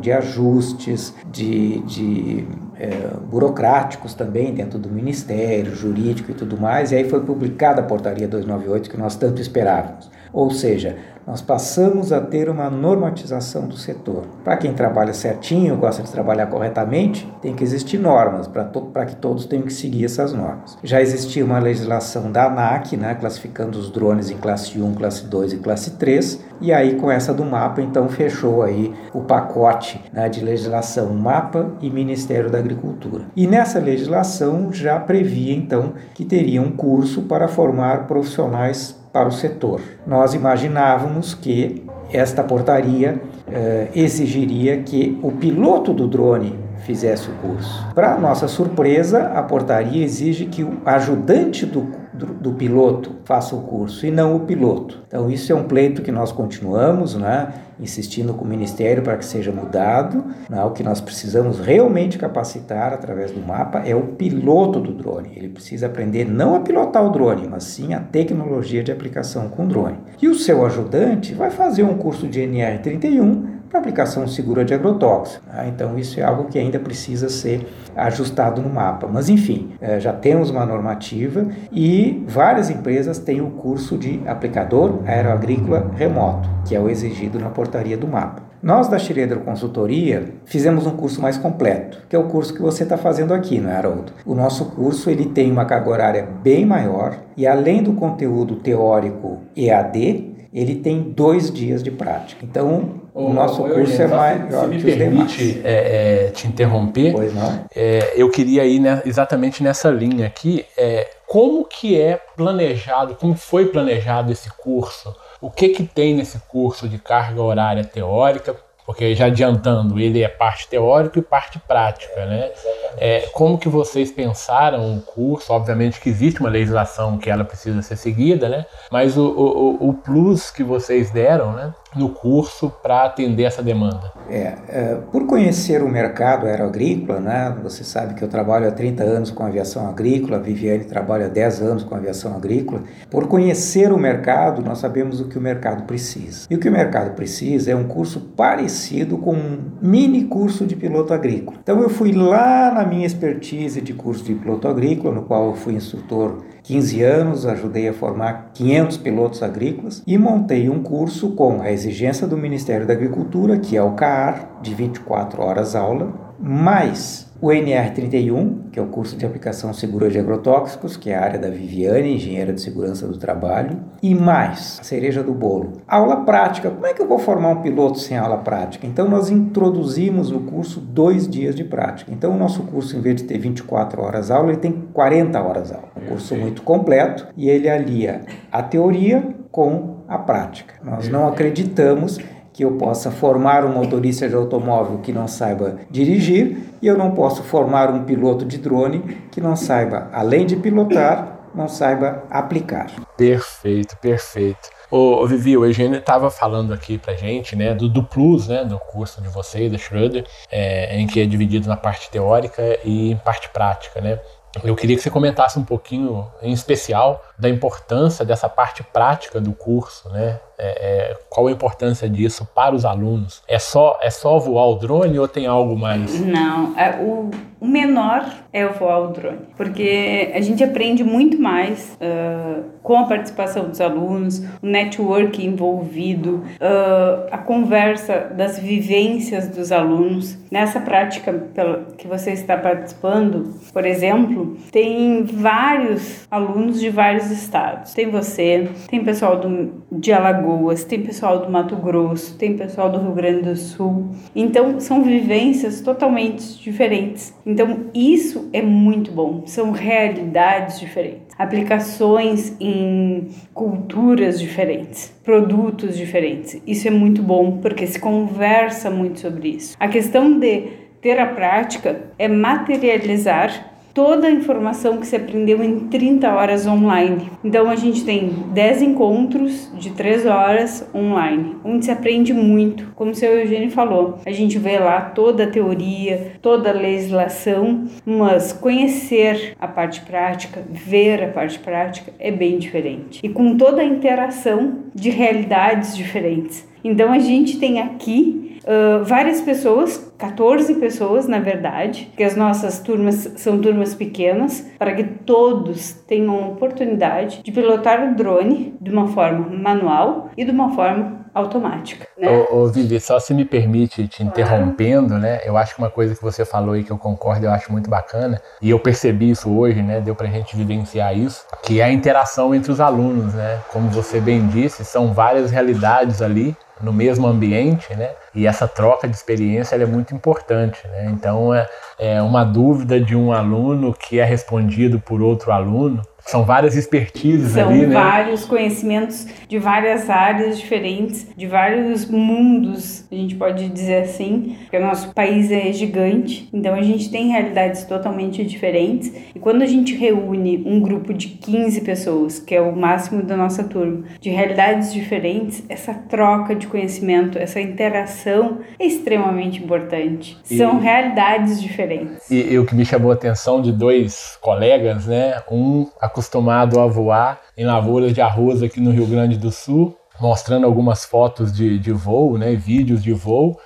de 0.00 0.12
ajustes, 0.12 1.14
de, 1.30 1.78
de 1.80 2.46
é, 2.78 2.88
burocráticos 3.30 4.14
também 4.14 4.52
dentro 4.52 4.78
do 4.78 4.88
Ministério, 4.88 5.74
jurídico 5.74 6.30
e 6.30 6.34
tudo 6.34 6.60
mais, 6.60 6.92
e 6.92 6.96
aí 6.96 7.08
foi 7.08 7.20
publicada 7.20 7.80
a 7.80 7.84
Portaria 7.84 8.26
298 8.26 8.90
que 8.90 8.96
nós 8.96 9.16
tanto 9.16 9.40
esperávamos. 9.40 10.10
Ou 10.32 10.50
seja, 10.50 10.96
nós 11.26 11.40
passamos 11.40 12.12
a 12.12 12.20
ter 12.20 12.48
uma 12.48 12.68
normatização 12.68 13.66
do 13.66 13.76
setor. 13.76 14.24
Para 14.44 14.56
quem 14.56 14.72
trabalha 14.74 15.12
certinho, 15.12 15.76
gosta 15.76 16.02
de 16.02 16.10
trabalhar 16.10 16.46
corretamente, 16.46 17.30
tem 17.40 17.54
que 17.54 17.64
existir 17.64 17.98
normas 17.98 18.46
para 18.46 18.64
to 18.64 18.90
que 19.06 19.16
todos 19.16 19.46
tenham 19.46 19.64
que 19.64 19.72
seguir 19.72 20.04
essas 20.04 20.32
normas. 20.32 20.78
Já 20.82 21.00
existia 21.00 21.44
uma 21.44 21.58
legislação 21.58 22.30
da 22.30 22.46
ANAC, 22.46 22.96
né, 22.96 23.14
classificando 23.14 23.78
os 23.78 23.90
drones 23.90 24.30
em 24.30 24.36
classe 24.36 24.80
1, 24.80 24.94
classe 24.94 25.24
2 25.26 25.54
e 25.54 25.58
classe 25.58 25.92
3, 25.92 26.40
e 26.60 26.72
aí 26.72 26.96
com 26.96 27.10
essa 27.10 27.32
do 27.32 27.44
mapa, 27.44 27.80
então 27.80 28.08
fechou 28.08 28.62
aí 28.62 28.92
o 29.12 29.22
pacote 29.22 30.02
né, 30.12 30.28
de 30.28 30.44
legislação 30.44 31.12
MAPA 31.14 31.72
e 31.80 31.90
Ministério 31.90 32.50
da 32.50 32.58
Agricultura. 32.58 33.24
E 33.34 33.46
nessa 33.46 33.78
legislação 33.78 34.72
já 34.72 34.98
previa 34.98 35.54
então 35.54 35.94
que 36.14 36.24
teria 36.24 36.62
um 36.62 36.70
curso 36.70 37.22
para 37.22 37.48
formar 37.48 38.06
profissionais 38.06 39.01
para 39.12 39.28
o 39.28 39.32
setor. 39.32 39.80
Nós 40.06 40.34
imaginávamos 40.34 41.34
que 41.34 41.84
esta 42.12 42.42
portaria 42.42 43.20
eh, 43.50 43.88
exigiria 43.94 44.82
que 44.82 45.18
o 45.22 45.32
piloto 45.32 45.92
do 45.92 46.06
drone 46.06 46.58
fizesse 46.78 47.30
o 47.30 47.34
curso. 47.34 47.86
Para 47.94 48.18
nossa 48.18 48.48
surpresa, 48.48 49.28
a 49.28 49.42
portaria 49.42 50.04
exige 50.04 50.46
que 50.46 50.62
o 50.62 50.78
ajudante 50.84 51.64
do 51.64 52.02
do, 52.12 52.26
do, 52.26 52.52
piloto 52.52 53.16
faça 53.24 53.56
o 53.56 53.62
curso 53.62 54.06
e 54.06 54.10
não 54.10 54.36
o 54.36 54.40
piloto. 54.40 55.02
Então, 55.08 55.30
isso 55.30 55.50
é 55.50 55.54
um 55.54 55.64
pleito 55.64 56.02
que 56.02 56.12
nós 56.12 56.30
continuamos, 56.30 57.14
né, 57.14 57.48
insistindo 57.82 58.32
com 58.32 58.44
o 58.44 58.48
Ministério 58.48 59.02
para 59.02 59.16
que 59.16 59.24
seja 59.24 59.52
mudado. 59.52 60.24
Né, 60.48 60.62
o 60.64 60.70
que 60.70 60.82
nós 60.82 61.00
precisamos 61.00 61.58
realmente 61.58 62.16
capacitar 62.16 62.92
através 62.92 63.30
do 63.30 63.40
mapa 63.40 63.80
é 63.80 63.94
o 63.94 64.02
piloto 64.02 64.80
do 64.80 64.92
drone. 64.92 65.32
Ele 65.36 65.48
precisa 65.48 65.86
aprender 65.86 66.24
não 66.24 66.54
a 66.54 66.60
pilotar 66.60 67.04
o 67.04 67.10
drone, 67.10 67.48
mas 67.48 67.64
sim 67.64 67.92
a 67.92 68.00
tecnologia 68.00 68.82
de 68.82 68.92
aplicação 68.92 69.48
com 69.48 69.64
o 69.64 69.68
drone. 69.68 69.98
E 70.20 70.28
o 70.28 70.34
seu 70.34 70.64
ajudante 70.64 71.34
vai 71.34 71.50
fazer 71.50 71.82
um 71.82 71.98
curso 71.98 72.26
de 72.28 72.40
NR31 72.40 73.61
para 73.72 73.80
aplicação 73.80 74.28
segura 74.28 74.66
de 74.66 74.74
agrotóxico. 74.74 75.42
Né? 75.46 75.72
Então, 75.74 75.98
isso 75.98 76.20
é 76.20 76.22
algo 76.22 76.44
que 76.44 76.58
ainda 76.58 76.78
precisa 76.78 77.30
ser 77.30 77.66
ajustado 77.96 78.60
no 78.60 78.68
mapa. 78.68 79.08
Mas, 79.10 79.30
enfim, 79.30 79.70
é, 79.80 79.98
já 79.98 80.12
temos 80.12 80.50
uma 80.50 80.66
normativa 80.66 81.46
e 81.72 82.22
várias 82.28 82.68
empresas 82.68 83.18
têm 83.18 83.40
o 83.40 83.50
curso 83.50 83.96
de 83.96 84.20
aplicador 84.26 84.98
aeroagrícola 85.06 85.90
remoto, 85.96 86.50
que 86.66 86.76
é 86.76 86.80
o 86.80 86.90
exigido 86.90 87.38
na 87.38 87.48
portaria 87.48 87.96
do 87.96 88.06
mapa. 88.06 88.52
Nós 88.62 88.86
da 88.86 88.96
Schroeder 88.96 89.40
Consultoria 89.40 90.34
fizemos 90.44 90.86
um 90.86 90.92
curso 90.92 91.20
mais 91.20 91.36
completo, 91.36 91.98
que 92.08 92.14
é 92.14 92.18
o 92.18 92.28
curso 92.28 92.54
que 92.54 92.62
você 92.62 92.84
está 92.84 92.96
fazendo 92.96 93.34
aqui, 93.34 93.58
não 93.58 93.68
é, 93.68 93.74
Haroldo? 93.74 94.12
O 94.24 94.36
nosso 94.36 94.66
curso 94.66 95.10
ele 95.10 95.24
tem 95.24 95.50
uma 95.50 95.64
carga 95.64 95.90
horária 95.90 96.28
bem 96.44 96.64
maior 96.64 97.16
e 97.36 97.44
além 97.44 97.82
do 97.82 97.94
conteúdo 97.94 98.54
teórico 98.56 99.38
EAD, 99.56 100.31
ele 100.52 100.76
tem 100.76 101.00
dois 101.00 101.50
dias 101.50 101.82
de 101.82 101.90
prática. 101.90 102.44
Então, 102.44 103.00
o, 103.14 103.26
o 103.26 103.32
nosso 103.32 103.62
curso 103.62 104.02
é 104.02 104.06
mais. 104.06 104.54
Se 104.54 104.66
me 104.66 104.82
permite 104.82 105.60
é, 105.64 106.26
é, 106.26 106.30
te 106.30 106.46
interromper, 106.46 107.12
pois 107.12 107.34
não. 107.34 107.64
É, 107.74 108.12
eu 108.16 108.30
queria 108.30 108.64
ir 108.64 108.78
né, 108.78 109.00
exatamente 109.06 109.62
nessa 109.62 109.90
linha 109.90 110.26
aqui. 110.26 110.66
É, 110.76 111.08
como 111.26 111.64
que 111.64 111.98
é 111.98 112.20
planejado, 112.36 113.14
como 113.14 113.34
foi 113.34 113.66
planejado 113.66 114.30
esse 114.30 114.50
curso? 114.50 115.14
O 115.40 115.50
que, 115.50 115.70
que 115.70 115.84
tem 115.84 116.14
nesse 116.14 116.38
curso 116.40 116.86
de 116.86 116.98
carga 116.98 117.40
horária 117.40 117.82
teórica? 117.82 118.54
Porque 118.84 119.14
já 119.14 119.26
adiantando, 119.26 119.98
ele 119.98 120.22
é 120.22 120.28
parte 120.28 120.68
teórica 120.68 121.18
e 121.18 121.22
parte 121.22 121.58
prática, 121.60 122.26
né? 122.26 122.50
É, 122.96 123.20
como 123.32 123.56
que 123.56 123.68
vocês 123.68 124.10
pensaram 124.10 124.96
o 124.96 125.00
curso? 125.00 125.52
Obviamente 125.52 126.00
que 126.00 126.08
existe 126.08 126.40
uma 126.40 126.50
legislação 126.50 127.16
que 127.16 127.30
ela 127.30 127.44
precisa 127.44 127.80
ser 127.82 127.96
seguida, 127.96 128.48
né? 128.48 128.66
Mas 128.90 129.16
o, 129.16 129.24
o, 129.24 129.88
o 129.90 129.94
plus 129.94 130.50
que 130.50 130.64
vocês 130.64 131.10
deram, 131.10 131.52
né? 131.52 131.72
No 131.96 132.10
curso 132.10 132.72
para 132.82 133.04
atender 133.04 133.44
essa 133.44 133.62
demanda? 133.62 134.12
É, 134.28 134.54
é, 134.68 134.98
por 135.10 135.26
conhecer 135.26 135.82
o 135.82 135.88
mercado 135.88 136.46
aeroagrícola, 136.46 137.20
né, 137.20 137.56
você 137.62 137.84
sabe 137.84 138.14
que 138.14 138.22
eu 138.22 138.28
trabalho 138.28 138.68
há 138.68 138.70
30 138.70 139.02
anos 139.02 139.30
com 139.30 139.44
aviação 139.44 139.88
agrícola, 139.88 140.36
a 140.36 140.40
Viviane 140.40 140.84
trabalha 140.84 141.26
há 141.26 141.28
10 141.28 141.62
anos 141.62 141.84
com 141.84 141.94
aviação 141.94 142.34
agrícola. 142.34 142.82
Por 143.10 143.26
conhecer 143.26 143.92
o 143.92 143.98
mercado, 143.98 144.62
nós 144.62 144.78
sabemos 144.78 145.20
o 145.20 145.28
que 145.28 145.38
o 145.38 145.40
mercado 145.40 145.84
precisa. 145.84 146.46
E 146.50 146.54
o 146.54 146.58
que 146.58 146.68
o 146.68 146.72
mercado 146.72 147.14
precisa 147.14 147.72
é 147.72 147.76
um 147.76 147.84
curso 147.84 148.20
parecido 148.36 149.18
com 149.18 149.34
um 149.34 149.58
mini 149.80 150.24
curso 150.24 150.66
de 150.66 150.76
piloto 150.76 151.12
agrícola. 151.12 151.58
Então 151.62 151.80
eu 151.80 151.88
fui 151.88 152.12
lá 152.12 152.72
na 152.72 152.84
minha 152.86 153.06
expertise 153.06 153.80
de 153.80 153.92
curso 153.92 154.24
de 154.24 154.34
piloto 154.34 154.68
agrícola, 154.68 155.14
no 155.14 155.22
qual 155.22 155.48
eu 155.48 155.54
fui 155.54 155.74
instrutor 155.74 156.42
15 156.62 157.02
anos, 157.02 157.46
ajudei 157.46 157.88
a 157.88 157.92
formar 157.92 158.50
500 158.54 158.96
pilotos 158.98 159.42
agrícolas 159.42 160.02
e 160.06 160.16
montei 160.16 160.68
um 160.68 160.82
curso 160.82 161.30
com 161.32 161.60
a 161.60 161.72
exigência 161.72 162.26
do 162.26 162.36
Ministério 162.36 162.86
da 162.86 162.92
Agricultura, 162.92 163.58
que 163.58 163.76
é 163.76 163.82
o 163.82 163.92
CAAR, 163.92 164.60
de 164.62 164.72
24 164.72 165.42
horas 165.42 165.74
aula, 165.74 166.12
mais 166.38 167.31
o 167.42 167.48
NR31, 167.48 168.70
que 168.70 168.78
é 168.78 168.82
o 168.82 168.86
curso 168.86 169.16
de 169.16 169.26
aplicação 169.26 169.72
segura 169.74 170.08
de 170.08 170.16
agrotóxicos, 170.16 170.96
que 170.96 171.10
é 171.10 171.16
a 171.16 171.24
área 171.24 171.40
da 171.40 171.50
Viviane, 171.50 172.14
engenheira 172.14 172.52
de 172.52 172.60
segurança 172.60 173.04
do 173.08 173.18
trabalho, 173.18 173.80
e 174.00 174.14
mais, 174.14 174.78
a 174.80 174.84
cereja 174.84 175.24
do 175.24 175.34
bolo, 175.34 175.72
aula 175.88 176.24
prática. 176.24 176.70
Como 176.70 176.86
é 176.86 176.94
que 176.94 177.02
eu 177.02 177.08
vou 177.08 177.18
formar 177.18 177.48
um 177.48 177.60
piloto 177.60 177.98
sem 177.98 178.16
aula 178.16 178.38
prática? 178.38 178.86
Então 178.86 179.08
nós 179.08 179.28
introduzimos 179.28 180.30
no 180.30 180.42
curso 180.42 180.78
dois 180.78 181.28
dias 181.28 181.56
de 181.56 181.64
prática. 181.64 182.12
Então 182.12 182.32
o 182.32 182.38
nosso 182.38 182.62
curso, 182.62 182.96
em 182.96 183.00
vez 183.00 183.16
de 183.16 183.24
ter 183.24 183.38
24 183.38 184.00
horas 184.00 184.30
aula, 184.30 184.50
ele 184.50 184.58
tem 184.58 184.70
40 184.92 185.42
horas 185.42 185.72
aula. 185.72 185.88
Um 186.00 186.06
curso 186.06 186.36
muito 186.36 186.62
completo 186.62 187.26
e 187.36 187.50
ele 187.50 187.68
alia 187.68 188.20
a 188.52 188.62
teoria 188.62 189.34
com 189.50 189.96
a 190.06 190.16
prática. 190.16 190.74
Nós 190.84 191.08
não 191.08 191.26
acreditamos 191.26 192.20
que 192.52 192.64
eu 192.64 192.72
possa 192.72 193.10
formar 193.10 193.64
um 193.64 193.72
motorista 193.72 194.28
de 194.28 194.34
automóvel 194.34 194.98
que 194.98 195.12
não 195.12 195.26
saiba 195.26 195.80
dirigir 195.90 196.58
e 196.80 196.86
eu 196.86 196.96
não 196.96 197.12
posso 197.12 197.42
formar 197.42 197.90
um 197.90 198.04
piloto 198.04 198.44
de 198.44 198.58
drone 198.58 199.00
que 199.30 199.40
não 199.40 199.56
saiba, 199.56 200.08
além 200.12 200.44
de 200.44 200.56
pilotar, 200.56 201.48
não 201.54 201.68
saiba 201.68 202.24
aplicar. 202.30 202.90
Perfeito, 203.16 203.96
perfeito. 203.98 204.70
Ô, 204.90 205.26
Vivi, 205.26 205.56
o 205.56 205.64
Eugênio 205.64 205.98
estava 205.98 206.30
falando 206.30 206.74
aqui 206.74 206.98
pra 206.98 207.14
gente, 207.14 207.56
né, 207.56 207.74
do, 207.74 207.88
do 207.88 208.02
Plus, 208.02 208.48
né, 208.48 208.62
do 208.62 208.78
curso 208.78 209.22
de 209.22 209.28
vocês, 209.28 209.72
da 209.72 209.78
Schroeder, 209.78 210.26
é, 210.50 210.98
em 210.98 211.06
que 211.06 211.20
é 211.20 211.24
dividido 211.24 211.66
na 211.66 211.76
parte 211.76 212.10
teórica 212.10 212.62
e 212.84 213.12
em 213.12 213.16
parte 213.16 213.48
prática, 213.48 214.02
né? 214.02 214.18
Eu 214.62 214.76
queria 214.76 214.94
que 214.94 215.02
você 215.02 215.08
comentasse 215.08 215.58
um 215.58 215.64
pouquinho, 215.64 216.26
em 216.42 216.52
especial, 216.52 217.24
da 217.38 217.48
importância 217.48 218.24
dessa 218.24 218.48
parte 218.48 218.82
prática 218.82 219.40
do 219.40 219.52
curso, 219.52 220.08
né? 220.10 220.38
É, 220.58 221.10
é, 221.10 221.18
qual 221.28 221.48
a 221.48 221.50
importância 221.50 222.08
disso 222.08 222.46
para 222.54 222.72
os 222.74 222.84
alunos? 222.84 223.42
É 223.48 223.58
só, 223.58 223.98
é 224.00 224.10
só 224.10 224.38
voar 224.38 224.68
o 224.68 224.74
drone 224.76 225.18
ou 225.18 225.26
tem 225.26 225.46
algo 225.46 225.76
mais? 225.76 226.20
Não, 226.20 226.78
é, 226.78 227.02
o, 227.02 227.30
o 227.60 227.66
menor 227.66 228.24
é 228.52 228.66
o 228.66 228.72
voar 228.72 229.02
o 229.02 229.06
drone, 229.08 229.38
porque 229.56 230.30
a 230.34 230.40
gente 230.40 230.62
aprende 230.62 231.02
muito 231.02 231.40
mais 231.40 231.96
uh, 232.00 232.64
com 232.82 232.98
a 232.98 233.04
participação 233.04 233.68
dos 233.68 233.80
alunos, 233.80 234.44
o 234.60 234.66
network 234.66 235.44
envolvido, 235.44 236.44
uh, 236.60 237.28
a 237.30 237.38
conversa 237.38 238.32
das 238.36 238.58
vivências 238.58 239.48
dos 239.48 239.72
alunos. 239.72 240.36
Nessa 240.50 240.80
prática 240.80 241.32
pela, 241.32 241.86
que 241.96 242.06
você 242.06 242.32
está 242.32 242.56
participando, 242.56 243.54
por 243.72 243.86
exemplo, 243.86 244.56
tem 244.70 245.24
vários 245.24 246.26
alunos 246.30 246.78
de 246.78 246.90
vários 246.90 247.21
estados. 247.30 247.92
Tem 247.94 248.10
você, 248.10 248.68
tem 248.88 249.04
pessoal 249.04 249.38
do, 249.38 249.82
de 249.90 250.12
Alagoas, 250.12 250.84
tem 250.84 251.02
pessoal 251.02 251.40
do 251.40 251.50
Mato 251.50 251.76
Grosso, 251.76 252.36
tem 252.36 252.56
pessoal 252.56 252.90
do 252.90 253.00
Rio 253.00 253.12
Grande 253.12 253.42
do 253.42 253.56
Sul. 253.56 254.10
Então, 254.34 254.80
são 254.80 255.02
vivências 255.02 255.80
totalmente 255.80 256.58
diferentes. 256.62 257.34
Então, 257.44 257.86
isso 257.94 258.48
é 258.52 258.62
muito 258.62 259.10
bom. 259.10 259.42
São 259.46 259.70
realidades 259.70 260.80
diferentes, 260.80 261.34
aplicações 261.38 262.56
em 262.60 263.28
culturas 263.54 264.40
diferentes, 264.40 265.14
produtos 265.24 265.96
diferentes. 265.96 266.60
Isso 266.66 266.88
é 266.88 266.90
muito 266.90 267.22
bom 267.22 267.58
porque 267.58 267.86
se 267.86 267.98
conversa 267.98 268.90
muito 268.90 269.20
sobre 269.20 269.48
isso. 269.50 269.76
A 269.78 269.88
questão 269.88 270.38
de 270.38 270.82
ter 271.00 271.18
a 271.18 271.26
prática 271.26 272.04
é 272.18 272.28
materializar 272.28 273.71
toda 273.94 274.26
a 274.26 274.30
informação 274.30 274.98
que 274.98 275.06
se 275.06 275.16
aprendeu 275.16 275.62
em 275.62 275.80
30 275.80 276.32
horas 276.32 276.66
online. 276.66 277.30
Então 277.44 277.68
a 277.68 277.76
gente 277.76 278.04
tem 278.04 278.30
10 278.52 278.82
encontros 278.82 279.70
de 279.78 279.90
3 279.90 280.26
horas 280.26 280.88
online, 280.94 281.56
onde 281.64 281.84
se 281.84 281.90
aprende 281.90 282.32
muito. 282.32 282.92
Como 282.94 283.10
o 283.10 283.14
seu 283.14 283.38
Eugênio 283.38 283.70
falou, 283.70 284.18
a 284.24 284.32
gente 284.32 284.58
vê 284.58 284.78
lá 284.78 285.00
toda 285.00 285.44
a 285.44 285.50
teoria, 285.50 286.32
toda 286.40 286.70
a 286.70 286.72
legislação, 286.72 287.84
mas 288.04 288.52
conhecer 288.52 289.54
a 289.58 289.68
parte 289.68 290.00
prática, 290.02 290.62
ver 290.70 291.22
a 291.22 291.28
parte 291.28 291.58
prática 291.58 292.12
é 292.18 292.30
bem 292.30 292.58
diferente. 292.58 293.20
E 293.22 293.28
com 293.28 293.56
toda 293.56 293.82
a 293.82 293.84
interação 293.84 294.78
de 294.94 295.10
realidades 295.10 295.96
diferentes. 295.96 296.66
Então 296.84 297.12
a 297.12 297.18
gente 297.18 297.58
tem 297.58 297.80
aqui 297.80 298.51
Uh, 298.62 299.04
várias 299.04 299.40
pessoas, 299.40 300.12
14 300.18 300.74
pessoas 300.74 301.26
na 301.26 301.38
verdade, 301.38 302.10
que 302.16 302.22
as 302.22 302.36
nossas 302.36 302.78
turmas 302.78 303.32
são 303.36 303.60
turmas 303.60 303.94
pequenas, 303.94 304.66
para 304.78 304.94
que 304.94 305.04
todos 305.04 305.92
tenham 305.92 306.36
a 306.36 306.48
oportunidade 306.48 307.42
de 307.42 307.52
pilotar 307.52 308.04
o 308.04 308.14
drone 308.14 308.74
de 308.80 308.90
uma 308.90 309.08
forma 309.08 309.48
manual 309.48 310.30
e 310.36 310.44
de 310.44 310.50
uma 310.50 310.74
forma 310.74 311.22
automática. 311.34 312.06
Né? 312.18 312.28
Ô, 312.28 312.62
ô 312.62 312.66
Vivi, 312.66 313.00
só 313.00 313.18
se 313.18 313.32
me 313.32 313.44
permite 313.44 314.06
te 314.06 314.22
interrompendo, 314.22 315.18
né? 315.18 315.40
Eu 315.44 315.56
acho 315.56 315.74
que 315.74 315.80
uma 315.80 315.90
coisa 315.90 316.14
que 316.14 316.22
você 316.22 316.44
falou 316.44 316.74
aí 316.74 316.84
que 316.84 316.90
eu 316.90 316.98
concordo, 316.98 317.46
eu 317.46 317.50
acho 317.50 317.72
muito 317.72 317.88
bacana, 317.88 318.40
e 318.60 318.70
eu 318.70 318.78
percebi 318.78 319.30
isso 319.30 319.50
hoje, 319.50 319.82
né? 319.82 320.00
Deu 320.00 320.14
pra 320.14 320.26
gente 320.26 320.56
vivenciar 320.56 321.16
isso, 321.16 321.46
que 321.62 321.80
é 321.80 321.84
a 321.84 321.92
interação 321.92 322.54
entre 322.54 322.70
os 322.70 322.80
alunos, 322.80 323.34
né? 323.34 323.58
Como 323.72 323.88
você 323.88 324.20
bem 324.20 324.46
disse, 324.46 324.84
são 324.84 325.12
várias 325.12 325.50
realidades 325.50 326.20
ali 326.20 326.56
no 326.82 326.92
mesmo 326.92 327.26
ambiente, 327.26 327.94
né? 327.94 328.10
E 328.34 328.46
essa 328.46 328.66
troca 328.66 329.06
de 329.06 329.14
experiência 329.14 329.76
é 329.76 329.86
muito 329.86 330.14
importante, 330.14 330.86
né? 330.88 331.10
Então 331.10 331.54
é, 331.54 331.68
é 331.98 332.20
uma 332.20 332.44
dúvida 332.44 333.00
de 333.00 333.14
um 333.14 333.32
aluno 333.32 333.94
que 333.94 334.18
é 334.18 334.24
respondido 334.24 334.98
por 334.98 335.22
outro 335.22 335.52
aluno 335.52 336.02
são 336.26 336.44
várias 336.44 336.76
expertises 336.76 337.52
São 337.52 337.68
ali, 337.68 337.86
né? 337.86 337.94
São 337.94 338.02
vários 338.02 338.44
conhecimentos 338.44 339.26
de 339.48 339.58
várias 339.58 340.08
áreas 340.08 340.58
diferentes, 340.58 341.26
de 341.36 341.46
vários 341.46 342.08
mundos, 342.08 343.04
a 343.10 343.14
gente 343.14 343.34
pode 343.34 343.68
dizer 343.68 344.02
assim, 344.02 344.56
porque 344.62 344.76
o 344.76 344.80
nosso 344.80 345.12
país 345.12 345.50
é 345.50 345.72
gigante, 345.72 346.48
então 346.52 346.74
a 346.74 346.82
gente 346.82 347.10
tem 347.10 347.28
realidades 347.28 347.84
totalmente 347.84 348.44
diferentes. 348.44 349.12
E 349.34 349.38
quando 349.38 349.62
a 349.62 349.66
gente 349.66 349.94
reúne 349.94 350.62
um 350.66 350.80
grupo 350.80 351.12
de 351.12 351.28
15 351.28 351.80
pessoas, 351.82 352.38
que 352.38 352.54
é 352.54 352.60
o 352.60 352.74
máximo 352.74 353.22
da 353.22 353.36
nossa 353.36 353.64
turma, 353.64 354.04
de 354.20 354.30
realidades 354.30 354.92
diferentes, 354.92 355.62
essa 355.68 355.92
troca 355.92 356.54
de 356.54 356.66
conhecimento, 356.66 357.38
essa 357.38 357.60
interação 357.60 358.60
é 358.78 358.86
extremamente 358.86 359.62
importante. 359.62 360.38
E, 360.50 360.56
São 360.56 360.78
realidades 360.78 361.60
diferentes. 361.60 362.30
E, 362.30 362.52
e 362.52 362.58
o 362.58 362.64
que 362.64 362.74
me 362.74 362.84
chamou 362.84 363.10
a 363.10 363.14
atenção 363.14 363.60
de 363.60 363.72
dois 363.72 364.38
colegas, 364.40 365.06
né? 365.06 365.40
Um 365.50 365.86
acostumado 366.12 366.78
a 366.78 366.86
voar 366.86 367.40
em 367.56 367.64
lavouras 367.64 368.12
de 368.12 368.20
arroz 368.20 368.62
aqui 368.62 368.78
no 368.80 368.90
Rio 368.90 369.06
Grande 369.06 369.38
do 369.38 369.50
Sul, 369.50 369.96
mostrando 370.20 370.66
algumas 370.66 371.04
fotos 371.04 371.52
de, 371.52 371.78
de 371.78 371.90
voo, 371.90 372.36
né, 372.36 372.54
vídeos 372.54 373.02
de 373.02 373.12
voo, 373.14 373.58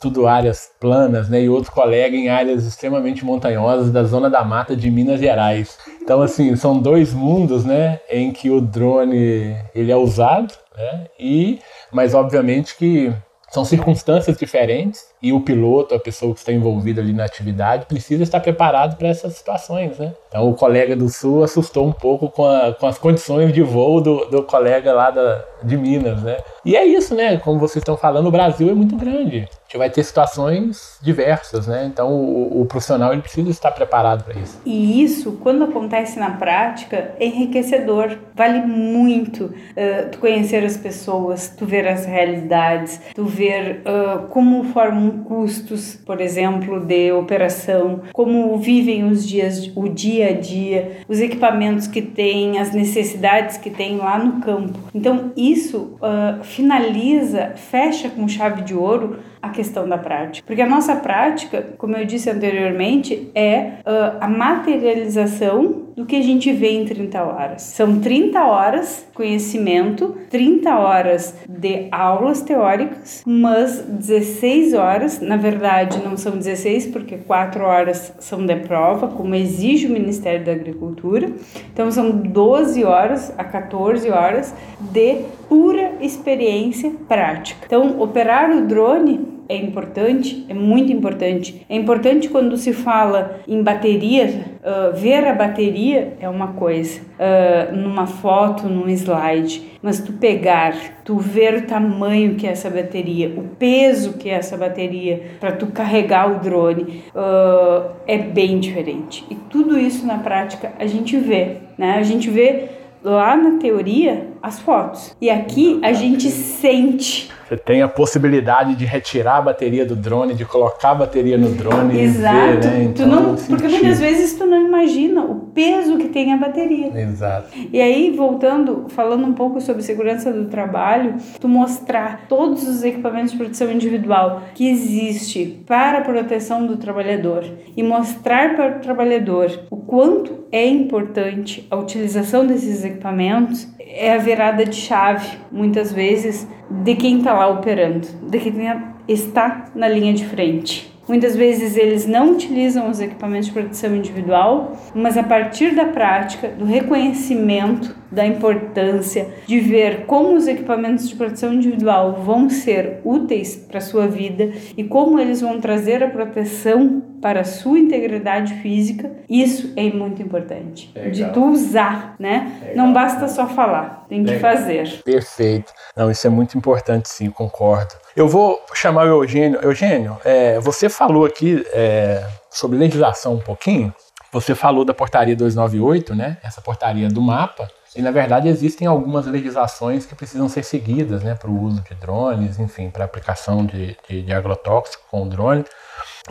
tudo 0.00 0.26
áreas 0.26 0.70
planas, 0.80 1.28
né, 1.28 1.42
e 1.42 1.48
outro 1.48 1.70
colega 1.70 2.16
em 2.16 2.30
áreas 2.30 2.64
extremamente 2.64 3.22
montanhosas 3.22 3.92
da 3.92 4.02
zona 4.02 4.30
da 4.30 4.42
mata 4.42 4.74
de 4.74 4.90
Minas 4.90 5.20
Gerais. 5.20 5.78
Então, 6.00 6.22
assim, 6.22 6.56
são 6.56 6.80
dois 6.80 7.12
mundos, 7.12 7.66
né, 7.66 8.00
em 8.08 8.32
que 8.32 8.50
o 8.50 8.62
drone 8.62 9.54
ele 9.74 9.92
é 9.92 9.96
usado, 9.96 10.54
né, 10.76 11.06
e, 11.18 11.58
mas 11.92 12.14
obviamente 12.14 12.76
que 12.76 13.12
são 13.50 13.64
circunstâncias 13.64 14.38
diferentes 14.38 15.09
e 15.22 15.32
o 15.32 15.40
piloto, 15.40 15.94
a 15.94 16.00
pessoa 16.00 16.32
que 16.32 16.40
está 16.40 16.52
envolvida 16.52 17.00
ali 17.00 17.12
na 17.12 17.24
atividade, 17.24 17.86
precisa 17.86 18.22
estar 18.22 18.40
preparado 18.40 18.96
para 18.96 19.08
essas 19.08 19.34
situações, 19.34 19.98
né? 19.98 20.12
Então 20.28 20.48
o 20.48 20.54
colega 20.54 20.96
do 20.96 21.08
Sul 21.08 21.42
assustou 21.42 21.86
um 21.86 21.92
pouco 21.92 22.30
com, 22.30 22.46
a, 22.46 22.72
com 22.72 22.86
as 22.86 22.98
condições 22.98 23.52
de 23.52 23.62
voo 23.62 24.00
do, 24.00 24.26
do 24.26 24.42
colega 24.44 24.92
lá 24.92 25.10
da, 25.10 25.44
de 25.62 25.76
Minas, 25.76 26.22
né? 26.22 26.38
E 26.64 26.76
é 26.76 26.84
isso, 26.84 27.14
né? 27.14 27.36
Como 27.38 27.58
vocês 27.58 27.82
estão 27.82 27.96
falando, 27.96 28.26
o 28.26 28.30
Brasil 28.30 28.70
é 28.70 28.74
muito 28.74 28.96
grande. 28.96 29.38
A 29.38 29.72
gente 29.72 29.78
vai 29.78 29.90
ter 29.90 30.02
situações 30.02 30.98
diversas, 31.02 31.66
né? 31.66 31.84
Então 31.86 32.12
o, 32.12 32.62
o 32.62 32.66
profissional 32.66 33.12
ele 33.12 33.22
precisa 33.22 33.50
estar 33.50 33.70
preparado 33.72 34.24
para 34.24 34.34
isso. 34.40 34.60
E 34.64 35.02
isso, 35.02 35.32
quando 35.42 35.64
acontece 35.64 36.18
na 36.18 36.30
prática, 36.32 37.14
é 37.18 37.26
enriquecedor. 37.26 38.16
Vale 38.34 38.60
muito 38.62 39.44
uh, 39.44 40.10
tu 40.10 40.18
conhecer 40.18 40.64
as 40.64 40.76
pessoas, 40.76 41.48
tu 41.56 41.66
ver 41.66 41.86
as 41.86 42.04
realidades, 42.04 43.00
tu 43.14 43.24
ver 43.24 43.82
uh, 43.84 44.26
como 44.28 44.64
formam 44.64 45.09
custos, 45.18 45.98
por 46.04 46.20
exemplo, 46.20 46.80
de 46.80 47.12
operação, 47.12 48.02
como 48.12 48.56
vivem 48.58 49.04
os 49.04 49.26
dias, 49.26 49.70
o 49.74 49.88
dia 49.88 50.28
a 50.28 50.32
dia, 50.32 50.98
os 51.08 51.20
equipamentos 51.20 51.86
que 51.86 52.02
tem, 52.02 52.58
as 52.58 52.72
necessidades 52.72 53.56
que 53.56 53.70
tem 53.70 53.96
lá 53.96 54.18
no 54.18 54.40
campo. 54.40 54.78
Então 54.94 55.32
isso 55.36 55.96
uh, 55.96 56.42
finaliza, 56.42 57.52
fecha 57.56 58.08
com 58.08 58.28
chave 58.28 58.62
de 58.62 58.74
ouro 58.74 59.18
a 59.42 59.48
questão 59.48 59.88
da 59.88 59.96
prática. 59.96 60.46
Porque 60.46 60.62
a 60.62 60.66
nossa 60.66 60.96
prática, 60.96 61.68
como 61.78 61.96
eu 61.96 62.04
disse 62.04 62.28
anteriormente, 62.30 63.30
é 63.34 63.74
uh, 63.86 64.18
a 64.20 64.28
materialização 64.28 65.88
do 65.96 66.06
que 66.06 66.16
a 66.16 66.22
gente 66.22 66.50
vê 66.52 66.70
em 66.70 66.84
30 66.84 67.22
horas. 67.22 67.62
São 67.62 68.00
30 68.00 68.42
horas 68.42 69.06
conhecimento, 69.14 70.16
30 70.30 70.78
horas 70.78 71.34
de 71.46 71.88
aulas 71.90 72.40
teóricas, 72.40 73.22
mas 73.26 73.82
16 73.82 74.72
horas, 74.72 75.20
na 75.20 75.36
verdade 75.36 75.98
não 76.02 76.16
são 76.16 76.38
16 76.38 76.86
porque 76.86 77.18
4 77.18 77.62
horas 77.62 78.14
são 78.18 78.44
de 78.46 78.56
prova, 78.56 79.08
como 79.08 79.34
exige 79.34 79.86
o 79.86 79.90
Ministério 79.90 80.44
da 80.44 80.52
Agricultura. 80.52 81.30
Então 81.72 81.90
são 81.90 82.10
12 82.10 82.82
horas 82.84 83.32
a 83.36 83.44
14 83.44 84.10
horas 84.10 84.54
de 84.80 85.18
pura 85.50 85.94
experiência 86.00 86.92
prática. 87.08 87.66
Então, 87.66 88.00
operar 88.00 88.52
o 88.52 88.64
drone 88.68 89.40
é 89.48 89.56
importante, 89.56 90.46
é 90.48 90.54
muito 90.54 90.92
importante. 90.92 91.66
É 91.68 91.74
importante 91.74 92.28
quando 92.28 92.56
se 92.56 92.72
fala 92.72 93.40
em 93.48 93.60
bateria, 93.60 94.44
uh, 94.62 94.96
ver 94.96 95.26
a 95.26 95.34
bateria 95.34 96.14
é 96.20 96.28
uma 96.28 96.52
coisa, 96.52 97.00
uh, 97.00 97.76
numa 97.76 98.06
foto, 98.06 98.68
num 98.68 98.88
slide, 98.90 99.60
mas 99.82 99.98
tu 99.98 100.12
pegar, 100.12 101.02
tu 101.04 101.18
ver 101.18 101.54
o 101.56 101.66
tamanho 101.66 102.36
que 102.36 102.46
é 102.46 102.50
essa 102.50 102.70
bateria, 102.70 103.34
o 103.36 103.42
peso 103.58 104.12
que 104.12 104.30
é 104.30 104.34
essa 104.34 104.56
bateria 104.56 105.20
para 105.40 105.50
tu 105.50 105.66
carregar 105.66 106.30
o 106.30 106.38
drone, 106.38 107.02
uh, 107.12 107.90
é 108.06 108.18
bem 108.18 108.60
diferente. 108.60 109.26
E 109.28 109.34
tudo 109.34 109.76
isso 109.76 110.06
na 110.06 110.18
prática 110.18 110.70
a 110.78 110.86
gente 110.86 111.16
vê, 111.16 111.56
né? 111.76 111.96
A 111.98 112.04
gente 112.04 112.30
vê 112.30 112.68
lá 113.02 113.36
na 113.36 113.58
teoria 113.58 114.29
as 114.42 114.58
fotos. 114.60 115.14
E 115.20 115.30
aqui 115.30 115.78
a 115.82 115.92
gente 115.92 116.30
sente 116.30 117.30
Você 117.48 117.56
tem 117.56 117.82
a 117.82 117.88
possibilidade 117.88 118.74
de 118.74 118.84
retirar 118.84 119.38
a 119.38 119.42
bateria 119.42 119.84
do 119.84 119.96
drone, 119.96 120.34
de 120.34 120.44
colocar 120.44 120.90
a 120.90 120.94
bateria 120.94 121.36
no 121.36 121.50
drone 121.50 122.00
Exato. 122.00 122.36
e 122.36 122.56
ver, 122.56 122.64
né? 122.64 122.84
Então, 122.84 123.08
tu 123.08 123.10
não, 123.10 123.34
porque 123.34 123.68
muitas 123.68 123.98
vezes 123.98 124.34
tu 124.34 124.46
não 124.46 124.66
imagina 124.66 125.22
o 125.22 125.34
peso 125.52 125.98
que 125.98 126.08
tem 126.08 126.32
a 126.32 126.36
bateria. 126.36 126.90
Exato. 127.00 127.48
E 127.72 127.80
aí, 127.80 128.14
voltando, 128.16 128.86
falando 128.88 129.26
um 129.26 129.32
pouco 129.32 129.60
sobre 129.60 129.82
segurança 129.82 130.32
do 130.32 130.46
trabalho, 130.46 131.16
tu 131.40 131.48
mostrar 131.48 132.26
todos 132.28 132.66
os 132.68 132.82
equipamentos 132.84 133.32
de 133.32 133.38
proteção 133.38 133.70
individual 133.70 134.42
que 134.54 134.68
existe 134.68 135.62
para 135.66 135.98
a 135.98 136.00
proteção 136.02 136.66
do 136.66 136.76
trabalhador 136.76 137.44
e 137.76 137.82
mostrar 137.82 138.54
para 138.54 138.76
o 138.76 138.80
trabalhador 138.80 139.66
o 139.70 139.76
quanto 139.76 140.44
é 140.52 140.66
importante 140.66 141.66
a 141.70 141.76
utilização 141.76 142.46
desses 142.46 142.84
equipamentos 142.84 143.68
é 143.78 144.12
a 144.12 144.18
virada 144.30 144.64
de 144.64 144.76
chave, 144.76 145.38
muitas 145.50 145.92
vezes, 145.92 146.46
de 146.70 146.94
quem 146.94 147.18
está 147.18 147.32
lá 147.32 147.48
operando, 147.48 148.06
de 148.22 148.38
quem 148.38 148.94
está 149.08 149.64
na 149.74 149.88
linha 149.88 150.14
de 150.14 150.24
frente. 150.24 150.88
Muitas 151.10 151.34
vezes 151.34 151.76
eles 151.76 152.06
não 152.06 152.34
utilizam 152.34 152.88
os 152.88 153.00
equipamentos 153.00 153.46
de 153.48 153.52
proteção 153.52 153.96
individual, 153.96 154.76
mas 154.94 155.18
a 155.18 155.24
partir 155.24 155.74
da 155.74 155.86
prática, 155.86 156.46
do 156.46 156.64
reconhecimento 156.64 157.96
da 158.12 158.24
importância 158.24 159.26
de 159.44 159.58
ver 159.58 160.06
como 160.06 160.36
os 160.36 160.46
equipamentos 160.46 161.08
de 161.08 161.16
proteção 161.16 161.52
individual 161.52 162.22
vão 162.24 162.48
ser 162.48 163.00
úteis 163.04 163.56
para 163.56 163.78
a 163.78 163.80
sua 163.80 164.06
vida 164.06 164.52
e 164.76 164.84
como 164.84 165.18
eles 165.18 165.40
vão 165.40 165.60
trazer 165.60 166.00
a 166.00 166.08
proteção 166.08 167.02
para 167.20 167.40
a 167.40 167.44
sua 167.44 167.78
integridade 167.78 168.54
física, 168.54 169.10
isso 169.28 169.72
é 169.76 169.90
muito 169.92 170.22
importante. 170.22 170.90
Legal. 170.94 171.10
De 171.10 171.24
tu 171.32 171.44
usar, 171.50 172.14
né? 172.18 172.52
Legal. 172.60 172.76
Não 172.76 172.92
basta 172.92 173.28
só 173.28 173.46
falar, 173.48 174.06
tem 174.08 174.24
que 174.24 174.30
Legal. 174.30 174.52
fazer. 174.52 175.02
Perfeito. 175.04 175.72
Não, 175.96 176.10
isso 176.10 176.26
é 176.26 176.30
muito 176.30 176.56
importante, 176.56 177.08
sim, 177.08 177.30
concordo. 177.30 177.94
Eu 178.20 178.28
vou 178.28 178.62
chamar 178.74 179.06
o 179.06 179.22
Eugênio. 179.22 179.58
Eugênio, 179.62 180.18
é, 180.22 180.60
você 180.60 180.90
falou 180.90 181.24
aqui 181.24 181.66
é, 181.72 182.22
sobre 182.50 182.76
legislação 182.76 183.32
um 183.32 183.40
pouquinho. 183.40 183.94
Você 184.30 184.54
falou 184.54 184.84
da 184.84 184.92
portaria 184.92 185.34
298, 185.34 186.14
né? 186.14 186.36
Essa 186.42 186.60
portaria 186.60 187.08
do 187.08 187.22
mapa. 187.22 187.66
E 187.96 188.02
na 188.02 188.10
verdade 188.10 188.46
existem 188.46 188.86
algumas 188.86 189.24
legislações 189.24 190.04
que 190.04 190.14
precisam 190.14 190.50
ser 190.50 190.62
seguidas, 190.64 191.22
né, 191.24 191.34
para 191.34 191.50
o 191.50 191.62
uso 191.62 191.80
de 191.80 191.94
drones, 191.94 192.58
enfim, 192.58 192.90
para 192.90 193.06
aplicação 193.06 193.64
de, 193.64 193.96
de, 194.06 194.22
de 194.22 194.32
agrotóxico 194.34 195.02
com 195.10 195.26
drone. 195.26 195.64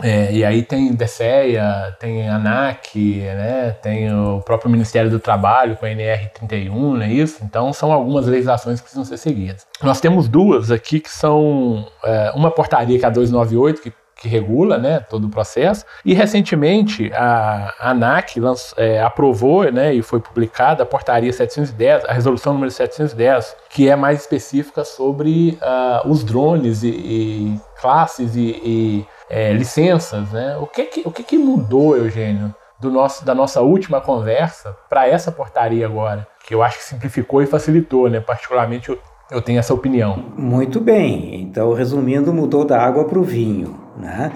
É, 0.02 0.32
e 0.32 0.44
aí 0.44 0.62
tem 0.62 0.92
DSEA, 0.94 1.96
tem 1.98 2.28
ANAC, 2.28 3.20
né, 3.20 3.76
tem 3.82 4.12
o 4.12 4.40
próprio 4.40 4.70
Ministério 4.70 5.10
do 5.10 5.18
Trabalho 5.18 5.76
com 5.76 5.86
a 5.86 5.88
NR31, 5.88 6.70
não 6.70 7.02
é 7.02 7.12
isso? 7.12 7.42
Então 7.42 7.72
são 7.72 7.92
algumas 7.92 8.26
legislações 8.26 8.78
que 8.78 8.84
precisam 8.84 9.04
ser 9.04 9.16
seguidas. 9.16 9.66
Nós 9.82 10.00
temos 10.00 10.28
duas 10.28 10.70
aqui 10.70 11.00
que 11.00 11.10
são 11.10 11.86
é, 12.04 12.32
uma 12.34 12.50
portaria 12.50 12.98
que 12.98 13.04
é 13.04 13.08
a 13.08 13.10
298, 13.10 13.82
que 13.82 13.92
que 14.20 14.28
regula 14.28 14.76
né, 14.76 15.00
todo 15.00 15.26
o 15.26 15.30
processo. 15.30 15.84
E 16.04 16.12
recentemente 16.12 17.10
a 17.14 17.74
ANAC 17.80 18.38
lanç, 18.38 18.74
é, 18.76 19.02
aprovou 19.02 19.64
né, 19.72 19.94
e 19.94 20.02
foi 20.02 20.20
publicada 20.20 20.82
a 20.82 20.86
portaria 20.86 21.32
710, 21.32 22.04
a 22.04 22.12
resolução 22.12 22.52
número 22.52 22.70
710, 22.70 23.56
que 23.70 23.88
é 23.88 23.96
mais 23.96 24.20
específica 24.20 24.84
sobre 24.84 25.58
uh, 25.62 26.08
os 26.08 26.22
drones 26.22 26.82
e, 26.82 26.88
e 26.88 27.60
classes 27.80 28.36
e, 28.36 28.60
e 28.62 29.06
é, 29.30 29.52
licenças. 29.52 30.30
Né? 30.32 30.56
O, 30.60 30.66
que, 30.66 30.84
que, 30.84 31.02
o 31.04 31.12
que, 31.12 31.22
que 31.22 31.38
mudou, 31.38 31.96
Eugênio, 31.96 32.52
do 32.80 32.90
nosso, 32.90 33.24
da 33.24 33.34
nossa 33.34 33.60
última 33.60 34.00
conversa 34.00 34.76
para 34.88 35.06
essa 35.06 35.30
portaria 35.30 35.86
agora? 35.86 36.26
Que 36.44 36.54
eu 36.54 36.62
acho 36.62 36.78
que 36.78 36.84
simplificou 36.84 37.40
e 37.40 37.46
facilitou, 37.46 38.10
né? 38.10 38.18
particularmente 38.18 38.88
eu, 38.88 38.98
eu 39.30 39.40
tenho 39.40 39.60
essa 39.60 39.72
opinião. 39.72 40.24
Muito 40.36 40.80
bem. 40.80 41.40
Então, 41.42 41.72
resumindo, 41.72 42.34
mudou 42.34 42.64
da 42.64 42.82
água 42.82 43.04
para 43.04 43.18
o 43.18 43.22
vinho. 43.22 43.78
Né? 44.00 44.32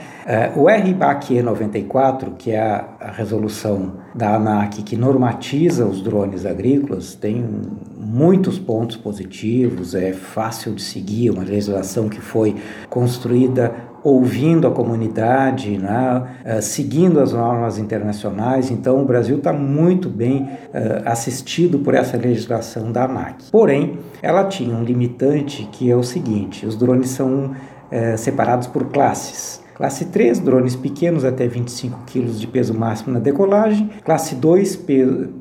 o 0.56 0.68
RBAC 0.68 1.40
94, 1.40 2.32
que 2.32 2.50
é 2.50 2.60
a, 2.60 2.84
a, 3.00 3.10
resolução 3.12 3.94
da 4.14 4.34
ANAC 4.34 4.82
que 4.82 4.94
normatiza 4.94 5.86
os 5.86 6.02
drones 6.02 6.44
agrícolas, 6.44 7.14
tem 7.14 7.42
muitos 7.96 8.58
pontos 8.58 8.94
positivos, 8.96 9.94
é 9.94 10.12
fácil 10.12 10.74
de 10.74 10.82
seguir, 10.82 11.30
uma 11.30 11.42
legislação 11.42 12.10
que 12.10 12.20
foi 12.20 12.56
construída 12.90 13.74
ouvindo 14.04 14.68
a 14.68 14.70
comunidade, 14.70 15.78
né, 15.78 16.22
uh, 16.44 16.60
seguindo 16.60 17.18
as 17.18 17.32
normas 17.32 17.78
internacionais. 17.78 18.70
Então, 18.70 19.00
o 19.00 19.06
Brasil 19.06 19.38
está 19.38 19.52
muito 19.52 20.10
bem 20.10 20.42
uh, 20.42 21.02
assistido 21.06 21.78
por 21.78 21.94
essa 21.94 22.18
legislação 22.18 22.92
da 22.92 23.04
ANAC. 23.04 23.50
Porém, 23.50 23.98
ela 24.20 24.44
tinha 24.44 24.76
um 24.76 24.84
limitante 24.84 25.66
que 25.72 25.90
é 25.90 25.96
o 25.96 26.02
seguinte: 26.02 26.66
os 26.66 26.76
drones 26.76 27.08
são 27.08 27.46
uh, 27.46 28.18
separados 28.18 28.66
por 28.66 28.84
classes. 28.90 29.64
Classe 29.74 30.04
3, 30.04 30.38
drones 30.38 30.76
pequenos 30.76 31.24
até 31.24 31.48
25 31.48 32.04
kg 32.06 32.26
de 32.26 32.46
peso 32.46 32.72
máximo 32.72 33.12
na 33.12 33.18
decolagem. 33.18 33.90
Classe 34.04 34.36
2, 34.36 34.76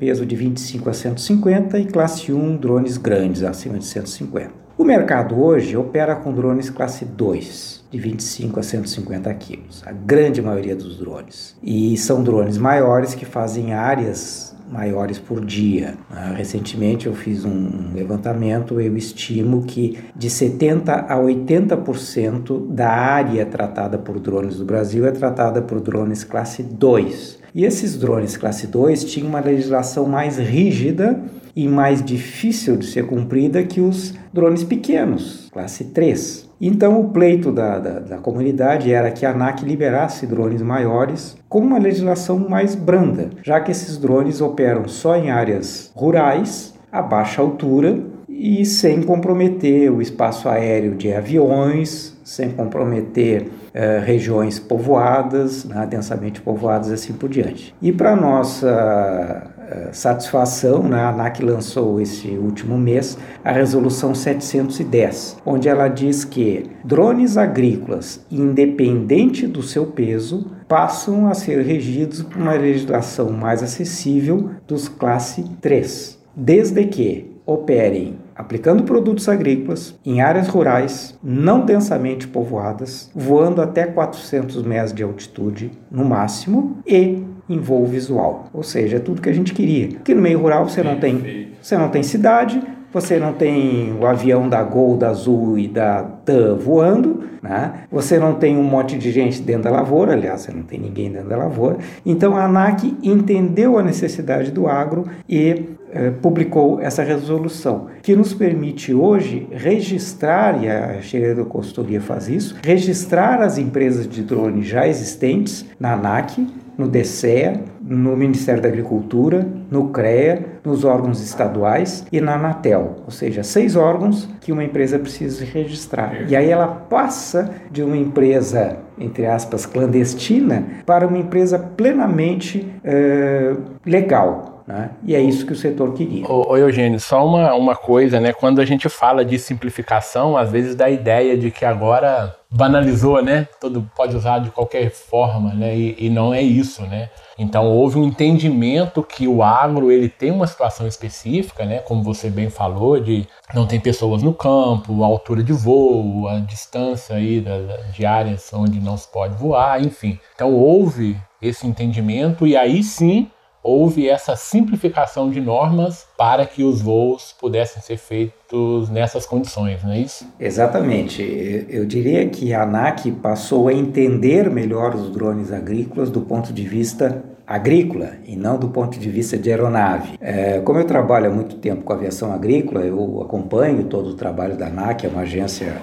peso 0.00 0.26
de 0.26 0.34
25 0.34 0.90
a 0.90 0.92
150. 0.92 1.78
E 1.78 1.84
classe 1.84 2.32
1, 2.32 2.56
drones 2.56 2.96
grandes, 2.96 3.44
acima 3.44 3.78
de 3.78 3.84
150. 3.84 4.50
O 4.76 4.82
mercado 4.82 5.40
hoje 5.40 5.76
opera 5.76 6.16
com 6.16 6.32
drones 6.32 6.68
classe 6.68 7.04
2, 7.04 7.73
de 7.94 8.00
25 8.00 8.58
a 8.58 8.62
150 8.62 9.32
quilos, 9.34 9.82
a 9.86 9.92
grande 9.92 10.42
maioria 10.42 10.74
dos 10.74 10.98
drones. 10.98 11.56
E 11.62 11.96
são 11.96 12.24
drones 12.24 12.58
maiores 12.58 13.14
que 13.14 13.24
fazem 13.24 13.72
áreas 13.72 14.54
maiores 14.68 15.18
por 15.18 15.44
dia. 15.44 15.94
Recentemente 16.34 17.06
eu 17.06 17.14
fiz 17.14 17.44
um 17.44 17.92
levantamento, 17.94 18.80
eu 18.80 18.96
estimo 18.96 19.62
que 19.62 19.98
de 20.16 20.28
70 20.28 20.92
a 20.92 21.16
80% 21.16 22.66
da 22.68 22.90
área 22.90 23.46
tratada 23.46 23.96
por 23.96 24.18
drones 24.18 24.56
do 24.56 24.64
Brasil 24.64 25.06
é 25.06 25.12
tratada 25.12 25.62
por 25.62 25.80
drones 25.80 26.24
classe 26.24 26.62
2. 26.62 27.38
E 27.54 27.64
esses 27.64 27.96
drones 27.96 28.36
classe 28.36 28.66
2 28.66 29.04
tinham 29.04 29.28
uma 29.28 29.40
legislação 29.40 30.06
mais 30.06 30.38
rígida 30.38 31.22
e 31.54 31.68
mais 31.68 32.04
difícil 32.04 32.76
de 32.76 32.86
ser 32.86 33.06
cumprida 33.06 33.62
que 33.62 33.80
os 33.80 34.14
drones 34.32 34.64
pequenos, 34.64 35.48
classe 35.52 35.84
3. 35.84 36.50
Então, 36.66 36.98
o 36.98 37.10
pleito 37.10 37.52
da, 37.52 37.78
da, 37.78 37.98
da, 37.98 38.16
comunidade 38.16 38.90
era 38.90 39.10
que 39.10 39.26
a 39.26 39.32
ANAC 39.32 39.62
liberasse 39.62 40.26
drones 40.26 40.62
maiores 40.62 41.36
com 41.46 41.58
uma 41.58 41.78
legislação 41.78 42.38
mais 42.38 42.74
branda, 42.74 43.28
já 43.42 43.60
que 43.60 43.70
esses 43.70 43.98
drones 43.98 44.40
operam 44.40 44.88
só 44.88 45.14
em 45.14 45.30
áreas 45.30 45.92
rurais, 45.94 46.72
a 46.90 47.02
baixa 47.02 47.42
altura 47.42 47.98
e 48.26 48.64
sem 48.64 49.02
comprometer 49.02 49.92
o 49.92 50.00
espaço 50.00 50.48
aéreo 50.48 50.94
de 50.94 51.12
aviões, 51.12 52.16
sem 52.24 52.48
comprometer 52.48 53.50
eh, 53.74 54.02
regiões 54.02 54.58
povoadas, 54.58 55.66
né, 55.66 55.86
densamente 55.86 56.40
povoadas 56.40 56.88
e 56.88 56.94
assim 56.94 57.12
por 57.12 57.28
diante. 57.28 57.74
E 57.82 57.92
para 57.92 58.16
nossa 58.16 59.50
satisfação, 59.92 60.82
né, 60.82 60.98
a 60.98 61.10
ANAC 61.10 61.42
lançou 61.42 62.00
esse 62.00 62.28
último 62.28 62.78
mês 62.78 63.18
a 63.44 63.52
resolução 63.52 64.14
710, 64.14 65.38
onde 65.44 65.68
ela 65.68 65.88
diz 65.88 66.24
que 66.24 66.64
drones 66.84 67.36
agrícolas, 67.36 68.24
independente 68.30 69.46
do 69.46 69.62
seu 69.62 69.86
peso, 69.86 70.50
passam 70.68 71.28
a 71.28 71.34
ser 71.34 71.62
regidos 71.62 72.22
por 72.22 72.40
uma 72.40 72.52
legislação 72.52 73.30
mais 73.30 73.62
acessível 73.62 74.50
dos 74.66 74.88
classe 74.88 75.44
3, 75.60 76.18
desde 76.34 76.84
que 76.86 77.30
operem 77.46 78.23
aplicando 78.34 78.82
produtos 78.82 79.28
agrícolas 79.28 79.98
em 80.04 80.20
áreas 80.20 80.48
rurais 80.48 81.18
não 81.22 81.64
densamente 81.64 82.26
povoadas, 82.26 83.10
voando 83.14 83.62
até 83.62 83.86
400 83.86 84.62
metros 84.62 84.92
de 84.92 85.02
altitude 85.02 85.70
no 85.90 86.04
máximo 86.04 86.78
e 86.86 87.22
em 87.48 87.58
voo 87.58 87.84
visual, 87.84 88.46
ou 88.52 88.62
seja, 88.62 88.96
é 88.96 89.00
tudo 89.00 89.20
que 89.20 89.28
a 89.28 89.32
gente 89.32 89.52
queria. 89.52 89.88
Porque 89.88 90.14
no 90.14 90.22
meio 90.22 90.40
rural 90.40 90.68
você 90.68 90.82
não 90.82 90.98
tem, 90.98 91.48
você 91.60 91.76
não 91.76 91.90
tem 91.90 92.02
cidade, 92.02 92.62
você 92.94 93.18
não 93.18 93.32
tem 93.32 93.92
o 94.00 94.06
avião 94.06 94.48
da 94.48 94.62
Gol, 94.62 94.96
da 94.96 95.10
Azul 95.10 95.58
e 95.58 95.66
da 95.66 96.04
TAM 96.24 96.56
voando, 96.56 97.24
né? 97.42 97.86
você 97.90 98.18
não 98.18 98.34
tem 98.34 98.56
um 98.56 98.62
monte 98.62 98.96
de 98.96 99.10
gente 99.10 99.42
dentro 99.42 99.64
da 99.64 99.70
lavoura, 99.72 100.12
aliás, 100.12 100.42
você 100.42 100.52
não 100.52 100.62
tem 100.62 100.78
ninguém 100.78 101.10
dentro 101.10 101.28
da 101.28 101.36
lavoura. 101.36 101.78
Então 102.06 102.36
a 102.36 102.44
ANAC 102.44 102.96
entendeu 103.02 103.76
a 103.78 103.82
necessidade 103.82 104.52
do 104.52 104.68
agro 104.68 105.06
e 105.28 105.64
eh, 105.94 106.10
publicou 106.10 106.80
essa 106.80 107.02
resolução, 107.02 107.86
que 108.02 108.16
nos 108.16 108.34
permite 108.34 108.92
hoje 108.92 109.46
registrar, 109.52 110.62
e 110.62 110.68
a 110.68 111.34
da 111.34 111.44
consultoria 111.44 112.00
faz 112.00 112.28
isso, 112.28 112.56
registrar 112.64 113.40
as 113.40 113.58
empresas 113.58 114.08
de 114.08 114.22
drone 114.22 114.62
já 114.62 114.86
existentes 114.88 115.64
na 115.78 115.92
ANAC, 115.92 116.46
no 116.76 116.88
DCEA, 116.88 117.60
no 117.80 118.16
Ministério 118.16 118.62
da 118.62 118.68
Agricultura, 118.68 119.46
no 119.70 119.90
CREA, 119.90 120.44
nos 120.64 120.84
órgãos 120.84 121.22
estaduais 121.22 122.04
e 122.10 122.20
na 122.20 122.34
Anatel, 122.34 122.96
ou 123.04 123.10
seja, 123.10 123.42
seis 123.42 123.76
órgãos 123.76 124.28
que 124.40 124.50
uma 124.50 124.64
empresa 124.64 124.98
precisa 124.98 125.44
registrar. 125.44 126.28
E 126.28 126.34
aí 126.34 126.50
ela 126.50 126.66
passa 126.66 127.50
de 127.70 127.82
uma 127.82 127.96
empresa, 127.96 128.78
entre 128.98 129.26
aspas, 129.26 129.66
clandestina 129.66 130.64
para 130.86 131.06
uma 131.06 131.18
empresa 131.18 131.58
plenamente 131.58 132.68
eh, 132.82 133.54
legal. 133.84 134.53
Né? 134.66 134.92
E 135.04 135.14
é 135.14 135.20
isso 135.20 135.44
que 135.44 135.52
o 135.52 135.56
setor 135.56 135.92
queria. 135.92 136.26
Ô, 136.26 136.52
ô, 136.52 136.56
Eugênio, 136.56 136.98
só 136.98 137.26
uma, 137.26 137.52
uma 137.54 137.76
coisa, 137.76 138.18
né? 138.18 138.32
Quando 138.32 138.62
a 138.62 138.64
gente 138.64 138.88
fala 138.88 139.22
de 139.22 139.38
simplificação, 139.38 140.38
às 140.38 140.50
vezes 140.50 140.74
dá 140.74 140.86
a 140.86 140.90
ideia 140.90 141.36
de 141.36 141.50
que 141.50 141.66
agora 141.66 142.34
banalizou, 142.50 143.22
né? 143.22 143.46
Todo 143.60 143.90
pode 143.94 144.16
usar 144.16 144.38
de 144.38 144.50
qualquer 144.50 144.90
forma, 144.90 145.52
né? 145.52 145.76
E, 145.76 146.06
e, 146.06 146.08
não 146.08 146.32
é 146.32 146.40
isso, 146.40 146.80
né? 146.82 147.10
Então 147.38 147.66
houve 147.66 147.98
um 147.98 148.04
entendimento 148.04 149.02
que 149.02 149.28
o 149.28 149.42
agro 149.42 149.92
ele 149.92 150.08
tem 150.08 150.30
uma 150.30 150.46
situação 150.46 150.86
específica, 150.86 151.66
né? 151.66 151.80
Como 151.80 152.02
você 152.02 152.30
bem 152.30 152.48
falou, 152.48 152.98
de 152.98 153.26
não 153.52 153.66
tem 153.66 153.78
pessoas 153.78 154.22
no 154.22 154.32
campo, 154.32 155.04
a 155.04 155.06
altura 155.06 155.42
de 155.42 155.52
voo, 155.52 156.26
a 156.26 156.38
distância 156.38 157.16
aí 157.16 157.40
da, 157.40 157.58
de 157.92 158.06
áreas 158.06 158.50
onde 158.54 158.80
não 158.80 158.96
se 158.96 159.08
pode 159.08 159.34
voar, 159.34 159.82
enfim. 159.82 160.18
Então 160.34 160.54
houve 160.54 161.18
esse 161.42 161.66
entendimento 161.66 162.46
e 162.46 162.56
aí 162.56 162.82
sim 162.82 163.28
houve 163.64 164.06
essa 164.06 164.36
simplificação 164.36 165.30
de 165.30 165.40
normas 165.40 166.06
para 166.18 166.44
que 166.44 166.62
os 166.62 166.82
voos 166.82 167.34
pudessem 167.40 167.82
ser 167.82 167.96
feitos 167.96 168.90
nessas 168.90 169.24
condições, 169.24 169.82
não 169.82 169.90
é 169.90 170.00
isso? 170.00 170.26
Exatamente. 170.38 171.66
Eu 171.70 171.86
diria 171.86 172.28
que 172.28 172.52
a 172.52 172.62
ANAC 172.62 173.10
passou 173.10 173.68
a 173.68 173.72
entender 173.72 174.50
melhor 174.50 174.94
os 174.94 175.10
drones 175.10 175.50
agrícolas 175.50 176.10
do 176.10 176.20
ponto 176.20 176.52
de 176.52 176.62
vista 176.62 177.24
agrícola 177.46 178.12
e 178.26 178.36
não 178.36 178.58
do 178.58 178.68
ponto 178.68 178.98
de 178.98 179.08
vista 179.08 179.36
de 179.36 179.50
aeronave. 179.50 180.18
É, 180.20 180.60
como 180.60 180.78
eu 180.78 180.84
trabalho 180.84 181.30
há 181.30 181.30
muito 181.30 181.56
tempo 181.56 181.82
com 181.82 181.92
aviação 181.92 182.32
agrícola, 182.32 182.82
eu 182.82 183.22
acompanho 183.22 183.84
todo 183.84 184.10
o 184.10 184.14
trabalho 184.14 184.56
da 184.56 184.66
ANAC, 184.66 185.06
é 185.06 185.08
uma 185.08 185.22
agência 185.22 185.76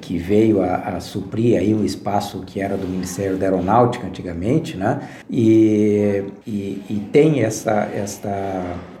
que 0.00 0.18
veio 0.18 0.62
a, 0.62 0.74
a, 0.74 1.00
suprir 1.00 1.58
aí 1.58 1.72
o 1.72 1.84
espaço 1.84 2.42
que 2.44 2.60
era 2.60 2.76
do 2.76 2.86
Ministério 2.86 3.36
da 3.36 3.46
Aeronáutica 3.46 4.06
antigamente, 4.06 4.76
né? 4.76 5.00
E, 5.30 6.24
e, 6.46 6.82
e 6.90 7.08
tem 7.12 7.42
essa, 7.42 7.88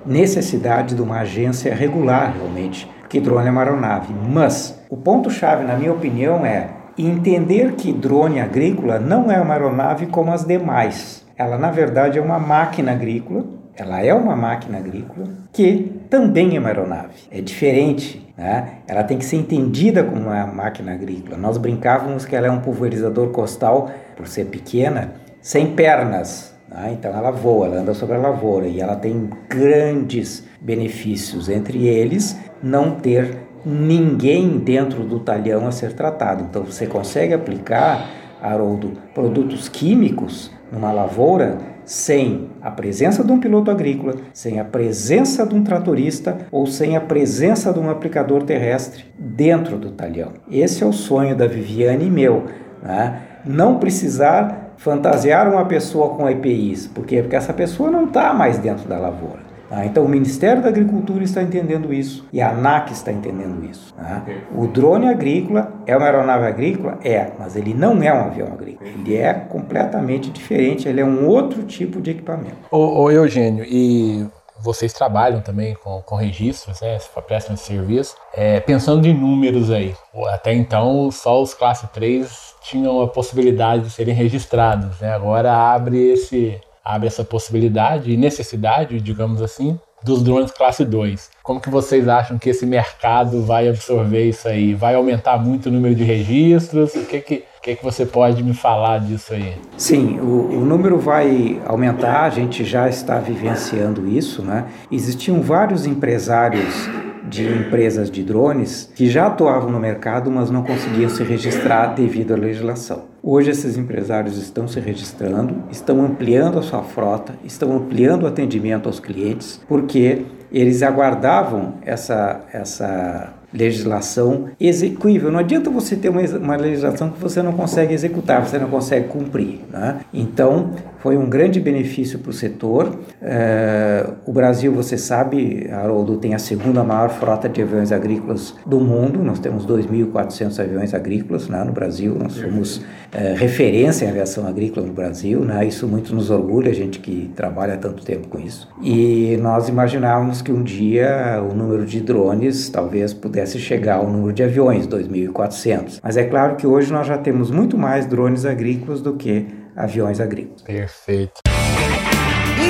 necessidade 0.04 0.94
de 0.94 1.02
uma 1.02 1.20
agência 1.20 1.74
regular 1.74 2.34
realmente, 2.36 2.88
porque 3.00 3.20
drone 3.20 3.48
é 3.48 3.50
uma 3.50 3.62
aeronave. 3.62 4.14
Mas 4.28 4.78
o 4.88 4.96
ponto-chave, 4.96 5.64
na 5.64 5.76
minha 5.76 5.92
opinião, 5.92 6.46
é 6.46 6.70
entender 6.96 7.72
que 7.72 7.92
drone 7.92 8.40
agrícola 8.40 8.98
não 8.98 9.30
é 9.30 9.40
uma 9.40 9.54
aeronave 9.54 10.06
como 10.06 10.32
as 10.32 10.44
demais 10.44 11.26
ela 11.36 11.58
na 11.58 11.70
verdade 11.70 12.18
é 12.18 12.22
uma 12.22 12.38
máquina 12.38 12.92
agrícola, 12.92 13.44
ela 13.76 14.00
é 14.00 14.14
uma 14.14 14.34
máquina 14.34 14.78
agrícola 14.78 15.28
que 15.52 15.95
também 16.08 16.56
é 16.56 16.58
uma 16.58 16.68
aeronave. 16.68 17.14
É 17.30 17.40
diferente, 17.40 18.26
né? 18.36 18.78
Ela 18.86 19.02
tem 19.02 19.18
que 19.18 19.24
ser 19.24 19.36
entendida 19.36 20.04
como 20.04 20.22
uma 20.22 20.46
máquina 20.46 20.92
agrícola. 20.92 21.36
Nós 21.36 21.56
brincávamos 21.56 22.24
que 22.24 22.36
ela 22.36 22.46
é 22.46 22.50
um 22.50 22.60
pulverizador 22.60 23.28
costal, 23.28 23.90
por 24.16 24.26
ser 24.26 24.46
pequena, 24.46 25.14
sem 25.40 25.74
pernas. 25.74 26.54
Né? 26.68 26.96
Então 26.98 27.16
ela 27.16 27.30
voa, 27.30 27.66
ela 27.66 27.80
anda 27.80 27.94
sobre 27.94 28.16
a 28.16 28.18
lavoura 28.18 28.66
e 28.66 28.80
ela 28.80 28.96
tem 28.96 29.30
grandes 29.48 30.44
benefícios, 30.60 31.48
entre 31.48 31.86
eles 31.86 32.38
não 32.62 32.92
ter 32.92 33.36
ninguém 33.64 34.58
dentro 34.58 35.02
do 35.02 35.20
talhão 35.20 35.66
a 35.66 35.72
ser 35.72 35.92
tratado. 35.92 36.46
Então 36.48 36.64
você 36.64 36.86
consegue 36.86 37.34
aplicar, 37.34 38.08
Haroldo, 38.40 38.92
produtos 39.14 39.68
químicos 39.68 40.50
numa 40.70 40.92
lavoura 40.92 41.58
sem 41.84 42.48
a 42.60 42.70
presença 42.70 43.22
de 43.22 43.30
um 43.30 43.38
piloto 43.38 43.70
agrícola, 43.70 44.14
sem 44.32 44.58
a 44.58 44.64
presença 44.64 45.46
de 45.46 45.54
um 45.54 45.62
tratorista 45.62 46.38
ou 46.50 46.66
sem 46.66 46.96
a 46.96 47.00
presença 47.00 47.72
de 47.72 47.78
um 47.78 47.88
aplicador 47.88 48.42
terrestre 48.42 49.04
dentro 49.16 49.78
do 49.78 49.92
talhão. 49.92 50.32
Esse 50.50 50.82
é 50.82 50.86
o 50.86 50.92
sonho 50.92 51.36
da 51.36 51.46
Viviane 51.46 52.06
e 52.06 52.10
meu. 52.10 52.44
Né? 52.82 53.20
Não 53.44 53.78
precisar 53.78 54.74
fantasiar 54.76 55.48
uma 55.48 55.64
pessoa 55.64 56.10
com 56.10 56.28
EPIs. 56.28 56.88
Por 56.88 57.06
quê? 57.06 57.22
Porque 57.22 57.36
essa 57.36 57.52
pessoa 57.52 57.90
não 57.90 58.04
está 58.04 58.34
mais 58.34 58.58
dentro 58.58 58.88
da 58.88 58.98
lavoura. 58.98 59.45
Ah, 59.70 59.84
então 59.84 60.04
o 60.04 60.08
Ministério 60.08 60.62
da 60.62 60.68
Agricultura 60.68 61.24
está 61.24 61.42
entendendo 61.42 61.92
isso 61.92 62.26
e 62.32 62.40
a 62.40 62.50
ANAC 62.50 62.92
está 62.92 63.12
entendendo 63.12 63.64
isso. 63.64 63.94
Tá? 63.94 64.24
O 64.54 64.66
drone 64.66 65.08
agrícola 65.08 65.72
é 65.86 65.96
uma 65.96 66.06
aeronave 66.06 66.46
agrícola? 66.46 66.98
É, 67.02 67.32
mas 67.38 67.56
ele 67.56 67.74
não 67.74 68.02
é 68.02 68.12
um 68.12 68.26
avião 68.26 68.48
agrícola. 68.48 68.88
Ele 68.88 69.16
é 69.16 69.32
completamente 69.34 70.30
diferente, 70.30 70.88
ele 70.88 71.00
é 71.00 71.04
um 71.04 71.26
outro 71.26 71.62
tipo 71.64 72.00
de 72.00 72.10
equipamento. 72.10 72.56
Ô, 72.70 73.02
ô 73.02 73.10
Eugênio, 73.10 73.64
e 73.66 74.26
vocês 74.62 74.92
trabalham 74.92 75.40
também 75.40 75.74
com, 75.74 76.00
com 76.02 76.16
registros, 76.16 76.80
né, 76.80 76.98
prestam 77.26 77.54
esse 77.54 77.64
serviço. 77.64 78.16
É, 78.34 78.60
pensando 78.60 79.06
em 79.06 79.14
números 79.14 79.70
aí, 79.70 79.94
até 80.28 80.52
então 80.52 81.10
só 81.10 81.40
os 81.40 81.54
classe 81.54 81.86
3 81.88 82.54
tinham 82.62 83.00
a 83.00 83.08
possibilidade 83.08 83.84
de 83.84 83.90
serem 83.90 84.14
registrados, 84.14 85.00
né? 85.00 85.12
agora 85.12 85.54
abre 85.54 86.12
esse 86.12 86.60
abre 86.86 87.08
essa 87.08 87.24
possibilidade 87.24 88.12
e 88.12 88.16
necessidade, 88.16 89.00
digamos 89.00 89.42
assim, 89.42 89.78
dos 90.04 90.22
drones 90.22 90.52
classe 90.52 90.84
2. 90.84 91.30
Como 91.42 91.60
que 91.60 91.68
vocês 91.68 92.06
acham 92.06 92.38
que 92.38 92.50
esse 92.50 92.64
mercado 92.64 93.42
vai 93.42 93.68
absorver 93.68 94.28
isso 94.28 94.46
aí? 94.46 94.72
Vai 94.72 94.94
aumentar 94.94 95.36
muito 95.36 95.68
o 95.68 95.72
número 95.72 95.94
de 95.94 96.04
registros? 96.04 96.94
O 96.94 97.04
que 97.04 97.20
que, 97.20 97.44
que, 97.60 97.76
que 97.76 97.84
você 97.84 98.06
pode 98.06 98.42
me 98.44 98.54
falar 98.54 99.00
disso 99.00 99.34
aí? 99.34 99.54
Sim, 99.76 100.20
o, 100.20 100.60
o 100.60 100.64
número 100.64 100.98
vai 100.98 101.60
aumentar, 101.66 102.22
a 102.22 102.30
gente 102.30 102.64
já 102.64 102.88
está 102.88 103.18
vivenciando 103.18 104.06
isso, 104.06 104.42
né? 104.42 104.66
Existiam 104.90 105.42
vários 105.42 105.86
empresários 105.86 106.88
de 107.28 107.44
empresas 107.44 108.08
de 108.08 108.22
drones 108.22 108.90
que 108.94 109.10
já 109.10 109.26
atuavam 109.26 109.70
no 109.70 109.80
mercado, 109.80 110.30
mas 110.30 110.50
não 110.50 110.62
conseguiam 110.62 111.10
se 111.10 111.24
registrar 111.24 111.88
devido 111.88 112.34
à 112.34 112.36
legislação. 112.36 113.15
Hoje 113.28 113.50
esses 113.50 113.76
empresários 113.76 114.38
estão 114.38 114.68
se 114.68 114.78
registrando, 114.78 115.64
estão 115.68 116.00
ampliando 116.00 116.60
a 116.60 116.62
sua 116.62 116.84
frota, 116.84 117.34
estão 117.42 117.76
ampliando 117.76 118.22
o 118.22 118.26
atendimento 118.28 118.86
aos 118.86 119.00
clientes, 119.00 119.60
porque 119.66 120.24
eles 120.52 120.80
aguardavam 120.80 121.74
essa, 121.84 122.42
essa 122.52 123.34
legislação 123.52 124.50
execuível. 124.60 125.32
Não 125.32 125.40
adianta 125.40 125.68
você 125.70 125.96
ter 125.96 126.08
uma, 126.08 126.20
uma 126.20 126.54
legislação 126.54 127.10
que 127.10 127.20
você 127.20 127.42
não 127.42 127.52
consegue 127.52 127.92
executar, 127.92 128.46
você 128.46 128.60
não 128.60 128.68
consegue 128.68 129.08
cumprir. 129.08 129.58
Né? 129.72 130.02
Então, 130.14 130.70
foi 131.06 131.16
um 131.16 131.30
grande 131.30 131.60
benefício 131.60 132.18
para 132.18 132.30
o 132.30 132.32
setor. 132.32 132.98
É, 133.22 134.04
o 134.26 134.32
Brasil, 134.32 134.72
você 134.72 134.98
sabe, 134.98 135.70
Haroldo, 135.70 136.16
tem 136.16 136.34
a 136.34 136.38
segunda 136.40 136.82
maior 136.82 137.10
frota 137.10 137.48
de 137.48 137.62
aviões 137.62 137.92
agrícolas 137.92 138.56
do 138.66 138.80
mundo. 138.80 139.22
Nós 139.22 139.38
temos 139.38 139.64
2.400 139.64 140.58
aviões 140.58 140.94
agrícolas 140.94 141.46
né, 141.46 141.62
no 141.62 141.70
Brasil. 141.70 142.16
Nós 142.20 142.32
somos 142.32 142.82
é, 143.12 143.34
referência 143.34 144.04
em 144.04 144.08
aviação 144.08 144.48
agrícola 144.48 144.84
no 144.84 144.92
Brasil. 144.92 145.44
Né? 145.44 145.64
Isso 145.66 145.86
muito 145.86 146.12
nos 146.12 146.28
orgulha, 146.28 146.72
a 146.72 146.74
gente 146.74 146.98
que 146.98 147.30
trabalha 147.36 147.74
há 147.74 147.76
tanto 147.76 148.04
tempo 148.04 148.26
com 148.26 148.40
isso. 148.40 148.68
E 148.82 149.38
nós 149.40 149.68
imaginávamos 149.68 150.42
que 150.42 150.50
um 150.50 150.64
dia 150.64 151.40
o 151.40 151.54
número 151.54 151.86
de 151.86 152.00
drones 152.00 152.68
talvez 152.68 153.14
pudesse 153.14 153.60
chegar 153.60 153.98
ao 153.98 154.10
número 154.10 154.32
de 154.32 154.42
aviões, 154.42 154.88
2.400. 154.88 156.00
Mas 156.02 156.16
é 156.16 156.24
claro 156.24 156.56
que 156.56 156.66
hoje 156.66 156.92
nós 156.92 157.06
já 157.06 157.16
temos 157.16 157.48
muito 157.48 157.78
mais 157.78 158.06
drones 158.06 158.44
agrícolas 158.44 159.00
do 159.00 159.12
que 159.12 159.65
aviões 159.76 160.20
agrícolas. 160.20 160.62
Perfeito. 160.62 161.42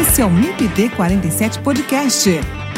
Esse 0.01 0.21
é 0.21 0.25
o 0.25 0.31
MIPD 0.31 0.91
47 0.91 1.61
Podcast. 1.61 2.31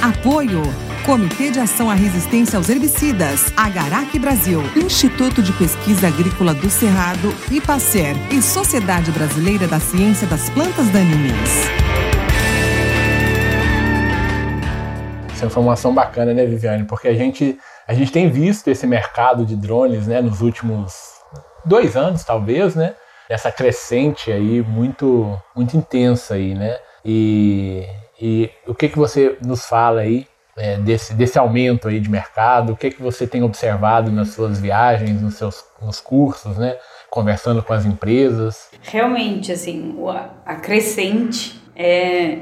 Apoio. 0.02 0.62
Comitê 1.06 1.50
de 1.50 1.58
Ação 1.58 1.90
à 1.90 1.94
Resistência 1.94 2.58
aos 2.58 2.68
Herbicidas, 2.68 3.50
Agarac 3.56 4.18
Brasil, 4.18 4.60
Instituto 4.76 5.42
de 5.42 5.52
Pesquisa 5.54 6.08
Agrícola 6.08 6.52
do 6.52 6.68
Cerrado, 6.68 7.30
IPACER 7.50 8.14
e 8.30 8.42
Sociedade 8.42 9.10
Brasileira 9.10 9.66
da 9.66 9.80
Ciência 9.80 10.26
das 10.26 10.50
Plantas 10.50 10.86
Daninhas. 10.90 11.48
Essa 15.32 15.46
informação 15.46 15.94
bacana, 15.94 16.34
né, 16.34 16.44
Viviane? 16.44 16.84
Porque 16.84 17.08
a 17.08 17.14
gente, 17.14 17.58
a 17.86 17.94
gente 17.94 18.12
tem 18.12 18.28
visto 18.28 18.68
esse 18.68 18.86
mercado 18.86 19.46
de 19.46 19.56
drones 19.56 20.06
né, 20.06 20.20
nos 20.20 20.42
últimos 20.42 20.92
dois 21.64 21.96
anos, 21.96 22.22
talvez, 22.22 22.74
né? 22.74 22.94
Essa 23.28 23.52
crescente 23.52 24.32
aí 24.32 24.62
muito 24.62 25.38
muito 25.54 25.76
intensa 25.76 26.34
aí, 26.34 26.54
né? 26.54 26.78
E, 27.04 27.86
e 28.20 28.50
o 28.66 28.74
que 28.74 28.88
que 28.88 28.98
você 28.98 29.36
nos 29.44 29.64
fala 29.64 30.00
aí 30.00 30.26
é, 30.56 30.76
desse, 30.76 31.14
desse 31.14 31.38
aumento 31.38 31.88
aí 31.88 32.00
de 32.00 32.10
mercado? 32.10 32.72
O 32.72 32.76
que 32.76 32.90
que 32.90 33.02
você 33.02 33.26
tem 33.26 33.42
observado 33.42 34.10
nas 34.10 34.30
suas 34.30 34.58
viagens, 34.60 35.22
nos 35.22 35.34
seus 35.34 35.64
nos 35.80 36.00
cursos, 36.00 36.56
né? 36.58 36.76
Conversando 37.10 37.62
com 37.62 37.72
as 37.72 37.86
empresas? 37.86 38.68
Realmente, 38.82 39.52
assim, 39.52 39.96
a 40.44 40.56
crescente 40.56 41.58
é, 41.74 42.40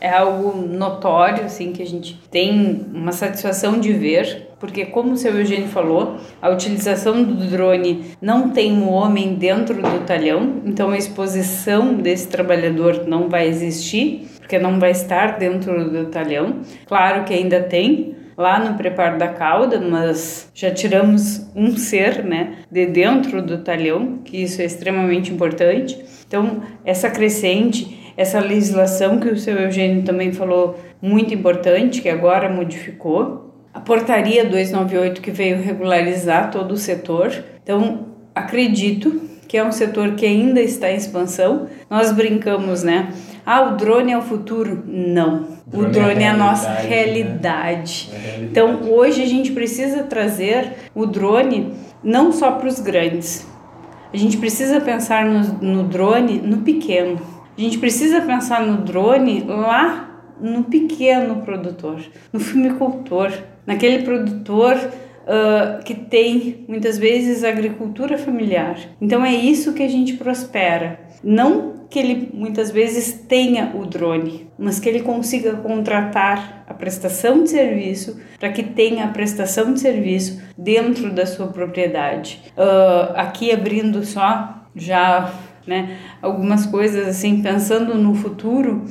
é 0.00 0.10
algo 0.10 0.56
notório, 0.56 1.44
assim, 1.44 1.72
que 1.72 1.82
a 1.82 1.86
gente 1.86 2.14
tem 2.30 2.88
uma 2.94 3.12
satisfação 3.12 3.78
de 3.78 3.92
ver 3.92 4.47
porque 4.58 4.86
como 4.86 5.12
o 5.12 5.16
seu 5.16 5.38
Eugênio 5.38 5.68
falou, 5.68 6.16
a 6.40 6.48
utilização 6.50 7.22
do 7.22 7.34
drone 7.48 8.04
não 8.20 8.50
tem 8.50 8.72
um 8.72 8.88
homem 8.88 9.34
dentro 9.34 9.76
do 9.76 10.04
talhão, 10.04 10.62
então 10.64 10.90
a 10.90 10.98
exposição 10.98 11.94
desse 11.94 12.28
trabalhador 12.28 13.06
não 13.06 13.28
vai 13.28 13.46
existir, 13.46 14.28
porque 14.38 14.58
não 14.58 14.78
vai 14.78 14.90
estar 14.90 15.38
dentro 15.38 15.90
do 15.90 16.06
talhão. 16.06 16.60
Claro 16.86 17.24
que 17.24 17.34
ainda 17.34 17.60
tem, 17.60 18.16
lá 18.36 18.58
no 18.58 18.76
preparo 18.76 19.18
da 19.18 19.28
cauda, 19.28 19.80
mas 19.80 20.50
já 20.54 20.70
tiramos 20.70 21.50
um 21.54 21.76
ser, 21.76 22.24
né, 22.24 22.58
de 22.70 22.86
dentro 22.86 23.42
do 23.42 23.58
talhão, 23.58 24.18
que 24.24 24.42
isso 24.42 24.62
é 24.62 24.64
extremamente 24.64 25.32
importante. 25.32 25.98
Então, 26.26 26.62
essa 26.84 27.10
crescente 27.10 27.98
essa 28.18 28.40
legislação 28.40 29.20
que 29.20 29.28
o 29.28 29.38
seu 29.38 29.56
Eugênio 29.56 30.02
também 30.02 30.32
falou, 30.32 30.76
muito 31.00 31.32
importante, 31.32 32.02
que 32.02 32.08
agora 32.08 32.48
modificou, 32.48 33.47
a 33.78 33.80
portaria 33.80 34.44
298 34.44 35.20
que 35.20 35.30
veio 35.30 35.62
regularizar 35.62 36.50
todo 36.50 36.72
o 36.72 36.76
setor. 36.76 37.32
Então, 37.62 38.08
acredito 38.34 39.20
que 39.46 39.56
é 39.56 39.64
um 39.64 39.70
setor 39.70 40.16
que 40.16 40.26
ainda 40.26 40.60
está 40.60 40.90
em 40.90 40.96
expansão. 40.96 41.68
Nós 41.88 42.10
brincamos, 42.10 42.82
né? 42.82 43.12
Ah, 43.46 43.62
o 43.62 43.76
drone 43.76 44.10
é 44.10 44.18
o 44.18 44.22
futuro? 44.22 44.82
Não. 44.84 45.46
O 45.68 45.70
drone, 45.70 45.86
o 45.86 45.90
drone 45.92 46.24
é, 46.24 46.26
a, 46.26 46.30
é 46.30 46.34
a 46.34 46.36
nossa 46.36 46.68
realidade. 46.72 48.10
Né? 48.10 48.18
realidade. 48.18 48.48
Então, 48.50 48.82
hoje 48.90 49.22
a 49.22 49.26
gente 49.26 49.52
precisa 49.52 50.02
trazer 50.02 50.72
o 50.92 51.06
drone 51.06 51.72
não 52.02 52.32
só 52.32 52.50
para 52.50 52.66
os 52.66 52.80
grandes. 52.80 53.46
A 54.12 54.16
gente 54.16 54.38
precisa 54.38 54.80
pensar 54.80 55.24
no, 55.24 55.40
no 55.62 55.84
drone 55.84 56.40
no 56.40 56.58
pequeno. 56.58 57.20
A 57.56 57.60
gente 57.60 57.78
precisa 57.78 58.20
pensar 58.22 58.66
no 58.66 58.78
drone 58.78 59.44
lá 59.46 60.08
no 60.40 60.64
pequeno 60.64 61.42
produtor, 61.42 62.00
no 62.32 62.40
fumicultor, 62.40 63.32
naquele 63.68 64.02
produtor 64.02 64.76
uh, 64.76 65.84
que 65.84 65.94
tem 65.94 66.64
muitas 66.66 66.96
vezes 66.96 67.44
agricultura 67.44 68.16
familiar. 68.16 68.78
Então 68.98 69.22
é 69.22 69.34
isso 69.34 69.74
que 69.74 69.82
a 69.82 69.88
gente 69.88 70.14
prospera. 70.14 70.98
Não 71.22 71.86
que 71.90 71.98
ele 71.98 72.30
muitas 72.32 72.70
vezes 72.70 73.12
tenha 73.28 73.72
o 73.74 73.84
drone, 73.84 74.48
mas 74.58 74.80
que 74.80 74.88
ele 74.88 75.02
consiga 75.02 75.52
contratar 75.56 76.64
a 76.66 76.72
prestação 76.72 77.42
de 77.42 77.50
serviço 77.50 78.18
para 78.38 78.50
que 78.50 78.62
tenha 78.62 79.04
a 79.04 79.08
prestação 79.08 79.74
de 79.74 79.80
serviço 79.80 80.40
dentro 80.56 81.10
da 81.12 81.26
sua 81.26 81.48
propriedade. 81.48 82.40
Uh, 82.56 83.12
aqui 83.16 83.52
abrindo 83.52 84.02
só 84.02 84.64
já 84.74 85.30
né, 85.66 85.98
algumas 86.22 86.64
coisas 86.64 87.06
assim, 87.06 87.42
pensando 87.42 87.94
no 87.96 88.14
futuro, 88.14 88.86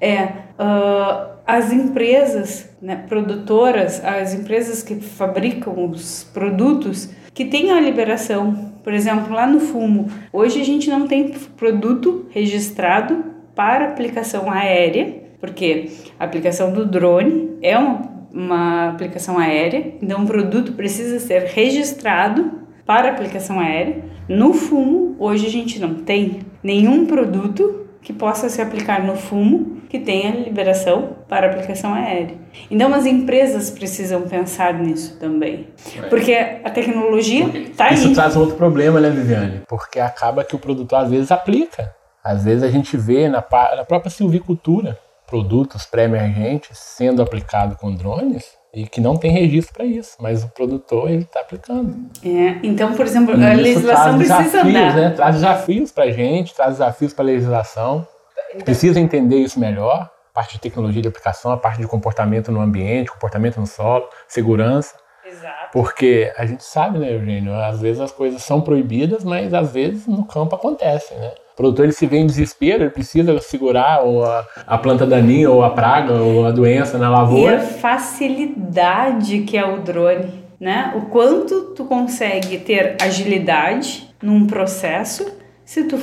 é 0.00 0.22
uh, 0.24 1.30
as 1.50 1.72
empresas 1.72 2.70
né, 2.80 3.04
produtoras, 3.08 4.04
as 4.04 4.32
empresas 4.32 4.84
que 4.84 4.94
fabricam 4.96 5.90
os 5.90 6.22
produtos, 6.32 7.10
que 7.34 7.44
têm 7.44 7.72
a 7.72 7.80
liberação. 7.80 8.72
Por 8.84 8.92
exemplo, 8.92 9.34
lá 9.34 9.48
no 9.48 9.58
fumo, 9.58 10.08
hoje 10.32 10.60
a 10.60 10.64
gente 10.64 10.88
não 10.88 11.08
tem 11.08 11.30
produto 11.56 12.26
registrado 12.30 13.24
para 13.54 13.86
aplicação 13.86 14.50
aérea, 14.50 15.22
porque 15.40 15.90
a 16.18 16.24
aplicação 16.24 16.72
do 16.72 16.86
drone 16.86 17.58
é 17.60 17.76
uma, 17.76 18.26
uma 18.32 18.88
aplicação 18.90 19.36
aérea, 19.36 19.94
então 20.00 20.22
o 20.22 20.26
produto 20.26 20.74
precisa 20.74 21.18
ser 21.18 21.42
registrado 21.46 22.60
para 22.86 23.10
aplicação 23.10 23.58
aérea. 23.58 24.04
No 24.28 24.52
fumo, 24.54 25.16
hoje 25.18 25.46
a 25.46 25.50
gente 25.50 25.80
não 25.80 25.94
tem 25.94 26.40
nenhum 26.62 27.06
produto 27.06 27.86
que 28.00 28.12
possa 28.12 28.48
se 28.48 28.62
aplicar 28.62 29.04
no 29.04 29.16
fumo 29.16 29.79
que 29.90 29.98
tenha 29.98 30.30
liberação 30.30 31.16
para 31.28 31.48
aplicação 31.48 31.92
aérea. 31.92 32.36
Então 32.70 32.94
as 32.94 33.04
empresas 33.04 33.70
precisam 33.70 34.22
pensar 34.22 34.72
nisso 34.74 35.18
também, 35.18 35.66
é. 35.96 36.02
porque 36.02 36.32
a 36.32 36.70
tecnologia 36.70 37.48
está 37.58 37.86
aí. 37.86 37.94
Isso 37.94 38.14
traz 38.14 38.36
outro 38.36 38.54
problema, 38.54 39.00
né, 39.00 39.10
Viviane? 39.10 39.62
Porque 39.68 39.98
acaba 39.98 40.44
que 40.44 40.54
o 40.54 40.58
produtor 40.60 41.00
às 41.00 41.10
vezes 41.10 41.32
aplica. 41.32 41.92
Às 42.22 42.44
vezes 42.44 42.62
a 42.62 42.70
gente 42.70 42.96
vê 42.96 43.28
na, 43.28 43.44
na 43.76 43.84
própria 43.84 44.10
silvicultura 44.10 44.96
produtos 45.26 45.84
pré-emergentes 45.86 46.78
sendo 46.78 47.20
aplicados 47.20 47.76
com 47.76 47.92
drones 47.92 48.44
e 48.72 48.86
que 48.86 49.00
não 49.00 49.16
tem 49.16 49.32
registro 49.32 49.74
para 49.74 49.84
isso, 49.84 50.16
mas 50.20 50.44
o 50.44 50.48
produtor 50.48 51.10
ele 51.10 51.22
está 51.22 51.40
aplicando. 51.40 51.96
É, 52.24 52.60
então, 52.62 52.92
por 52.94 53.04
exemplo, 53.04 53.34
a 53.34 53.54
legislação 53.54 54.16
precisa 54.16 54.42
desafios, 54.42 54.76
andar. 54.76 54.94
Né? 54.94 55.10
Traz 55.10 55.34
desafios 55.34 55.90
para 55.90 56.04
a 56.04 56.10
gente, 56.12 56.54
traz 56.54 56.72
desafios 56.74 57.12
para 57.12 57.24
a 57.24 57.26
legislação. 57.26 58.06
Então, 58.50 58.64
Precisa 58.64 59.00
entender 59.00 59.38
isso 59.38 59.58
melhor, 59.58 60.10
a 60.30 60.34
parte 60.34 60.54
de 60.54 60.60
tecnologia 60.60 61.02
de 61.02 61.08
aplicação, 61.08 61.52
a 61.52 61.56
parte 61.56 61.80
de 61.80 61.86
comportamento 61.86 62.50
no 62.50 62.60
ambiente, 62.60 63.10
comportamento 63.10 63.58
no 63.60 63.66
solo, 63.66 64.08
segurança. 64.26 64.94
Exato. 65.26 65.68
Porque 65.72 66.32
a 66.36 66.44
gente 66.44 66.64
sabe, 66.64 66.98
né, 66.98 67.14
Eugênio, 67.14 67.54
às 67.54 67.80
vezes 67.80 68.00
as 68.00 68.10
coisas 68.10 68.42
são 68.42 68.60
proibidas, 68.60 69.22
mas 69.22 69.54
às 69.54 69.72
vezes 69.72 70.06
no 70.06 70.24
campo 70.24 70.56
acontecem, 70.56 71.16
né? 71.18 71.32
O 71.52 71.56
produtor 71.56 71.84
ele 71.84 71.92
se 71.92 72.06
vê 72.06 72.16
em 72.16 72.26
desespero, 72.26 72.84
ele 72.84 72.90
precisa 72.90 73.38
segurar 73.40 74.00
ou 74.00 74.24
a, 74.24 74.46
a 74.66 74.78
planta 74.78 75.06
daninha, 75.06 75.50
ou 75.50 75.62
a 75.62 75.70
praga, 75.70 76.14
ou 76.14 76.46
a 76.46 76.50
doença 76.50 76.96
na 76.96 77.10
lavoura. 77.10 77.52
E 77.52 77.56
a 77.56 77.60
facilidade 77.60 79.42
que 79.42 79.56
é 79.56 79.64
o 79.64 79.80
drone, 79.80 80.42
né? 80.58 80.92
O 80.96 81.02
quanto 81.02 81.74
tu 81.74 81.84
consegue 81.84 82.58
ter 82.58 82.96
agilidade 83.00 84.08
num 84.22 84.46
processo 84.46 85.39
se 85.70 85.84
tu 85.84 85.96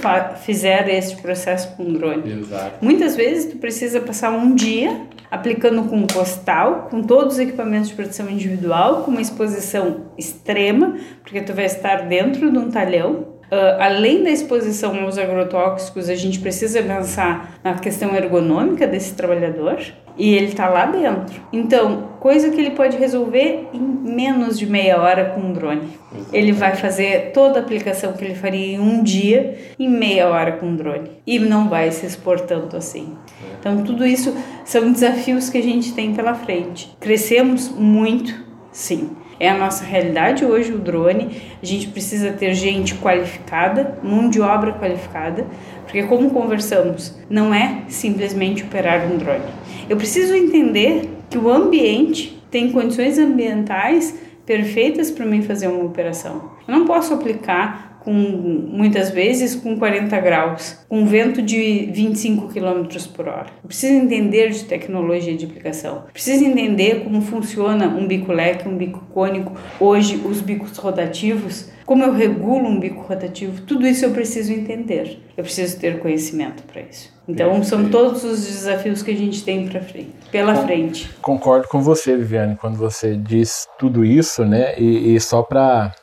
fizer 0.45 0.87
esse 0.87 1.17
processo 1.17 1.75
com 1.75 1.91
drone. 1.91 2.39
Exato. 2.39 2.77
Muitas 2.79 3.17
vezes 3.17 3.51
tu 3.51 3.57
precisa 3.57 3.99
passar 3.99 4.31
um 4.31 4.55
dia 4.55 5.01
aplicando 5.29 5.89
com 5.89 6.07
postal, 6.07 6.87
com 6.89 7.03
todos 7.03 7.33
os 7.33 7.39
equipamentos 7.41 7.89
de 7.89 7.95
proteção 7.95 8.29
individual, 8.29 9.03
com 9.03 9.11
uma 9.11 9.19
exposição 9.19 10.05
extrema, 10.17 10.95
porque 11.21 11.41
tu 11.41 11.53
vai 11.53 11.65
estar 11.65 12.07
dentro 12.07 12.49
de 12.49 12.57
um 12.57 12.71
talhão 12.71 13.35
Uh, 13.47 13.79
além 13.79 14.23
da 14.23 14.29
exposição 14.29 15.05
aos 15.05 15.17
agrotóxicos, 15.17 16.09
a 16.09 16.15
gente 16.15 16.37
precisa 16.39 16.83
pensar 16.83 17.57
na 17.63 17.75
questão 17.75 18.13
ergonômica 18.13 18.85
desse 18.85 19.13
trabalhador 19.13 19.79
e 20.17 20.33
ele 20.33 20.47
está 20.47 20.67
lá 20.67 20.85
dentro. 20.85 21.41
Então, 21.53 22.09
coisa 22.19 22.49
que 22.49 22.59
ele 22.59 22.71
pode 22.71 22.97
resolver 22.97 23.67
em 23.73 23.79
menos 23.79 24.57
de 24.57 24.65
meia 24.65 24.99
hora 24.99 25.25
com 25.25 25.41
um 25.41 25.53
drone. 25.53 25.87
Ele 26.33 26.51
vai 26.51 26.75
fazer 26.75 27.31
toda 27.33 27.59
a 27.59 27.61
aplicação 27.61 28.13
que 28.13 28.25
ele 28.25 28.35
faria 28.35 28.75
em 28.75 28.79
um 28.79 29.03
dia 29.03 29.57
em 29.77 29.89
meia 29.89 30.27
hora 30.27 30.53
com 30.53 30.65
um 30.65 30.75
drone 30.75 31.11
e 31.25 31.37
não 31.37 31.69
vai 31.69 31.91
se 31.91 32.05
expor 32.05 32.39
tanto 32.39 32.75
assim. 32.75 33.15
Então, 33.59 33.83
tudo 33.83 34.05
isso 34.05 34.35
são 34.65 34.91
desafios 34.91 35.49
que 35.49 35.57
a 35.57 35.63
gente 35.63 35.93
tem 35.93 36.13
pela 36.13 36.33
frente. 36.33 36.95
Crescemos 36.99 37.69
muito, 37.69 38.33
sim 38.71 39.11
é 39.39 39.49
a 39.49 39.57
nossa 39.57 39.83
realidade 39.83 40.43
hoje 40.45 40.71
o 40.71 40.79
drone. 40.79 41.41
A 41.61 41.65
gente 41.65 41.87
precisa 41.87 42.31
ter 42.31 42.53
gente 42.53 42.95
qualificada, 42.95 43.97
mão 44.03 44.29
de 44.29 44.41
obra 44.41 44.73
qualificada, 44.73 45.45
porque 45.87 46.03
como 46.03 46.29
conversamos, 46.31 47.15
não 47.29 47.53
é 47.53 47.83
simplesmente 47.87 48.63
operar 48.63 49.09
um 49.09 49.17
drone. 49.17 49.45
Eu 49.89 49.95
preciso 49.95 50.35
entender 50.35 51.09
que 51.29 51.37
o 51.37 51.49
ambiente 51.49 52.43
tem 52.51 52.71
condições 52.71 53.17
ambientais 53.17 54.19
perfeitas 54.45 55.09
para 55.09 55.25
mim 55.25 55.41
fazer 55.41 55.67
uma 55.67 55.85
operação. 55.85 56.51
Eu 56.67 56.77
não 56.77 56.85
posso 56.85 57.13
aplicar 57.13 57.97
com 58.01 58.13
muitas 58.13 59.09
vezes 59.09 59.53
com 59.55 59.77
40 59.77 60.17
graus, 60.21 60.77
com 60.87 61.05
vento 61.05 61.41
de 61.41 61.89
25 61.91 62.47
km 62.47 62.85
por 63.13 63.27
hora. 63.27 63.47
Eu 63.61 63.67
preciso 63.67 63.93
entender 63.93 64.49
de 64.51 64.63
tecnologia 64.63 65.35
de 65.35 65.45
aplicação. 65.45 66.03
Preciso 66.13 66.45
entender 66.45 67.03
como 67.03 67.21
funciona 67.21 67.87
um 67.87 68.07
bico 68.07 68.31
leque, 68.31 68.67
um 68.67 68.77
bico 68.77 69.03
cônico, 69.13 69.53
hoje 69.77 70.21
os 70.25 70.39
bicos 70.39 70.77
rotativos, 70.77 71.69
como 71.87 72.03
eu 72.03 72.13
regulo 72.13 72.67
um 72.67 72.77
bico 72.77 73.01
rotativo, 73.01 73.61
tudo 73.61 73.87
isso 73.87 74.03
eu 74.03 74.11
preciso 74.11 74.51
entender. 74.51 75.23
Eu 75.37 75.43
preciso 75.43 75.79
ter 75.79 75.99
conhecimento 75.99 76.61
para 76.63 76.81
isso. 76.81 77.15
Então, 77.25 77.63
são 77.63 77.89
todos 77.89 78.25
os 78.25 78.45
desafios 78.45 79.01
que 79.01 79.11
a 79.11 79.15
gente 79.15 79.41
tem 79.43 79.69
para 79.69 79.81
frente, 79.81 80.11
pela 80.29 80.53
frente. 80.53 81.09
Concordo 81.21 81.67
com 81.69 81.81
você, 81.81 82.17
Viviane, 82.17 82.57
quando 82.57 82.77
você 82.77 83.15
diz 83.15 83.65
tudo 83.79 84.03
isso, 84.03 84.43
né? 84.43 84.77
E, 84.77 85.15
e 85.15 85.19
só 85.21 85.41
para 85.41 85.95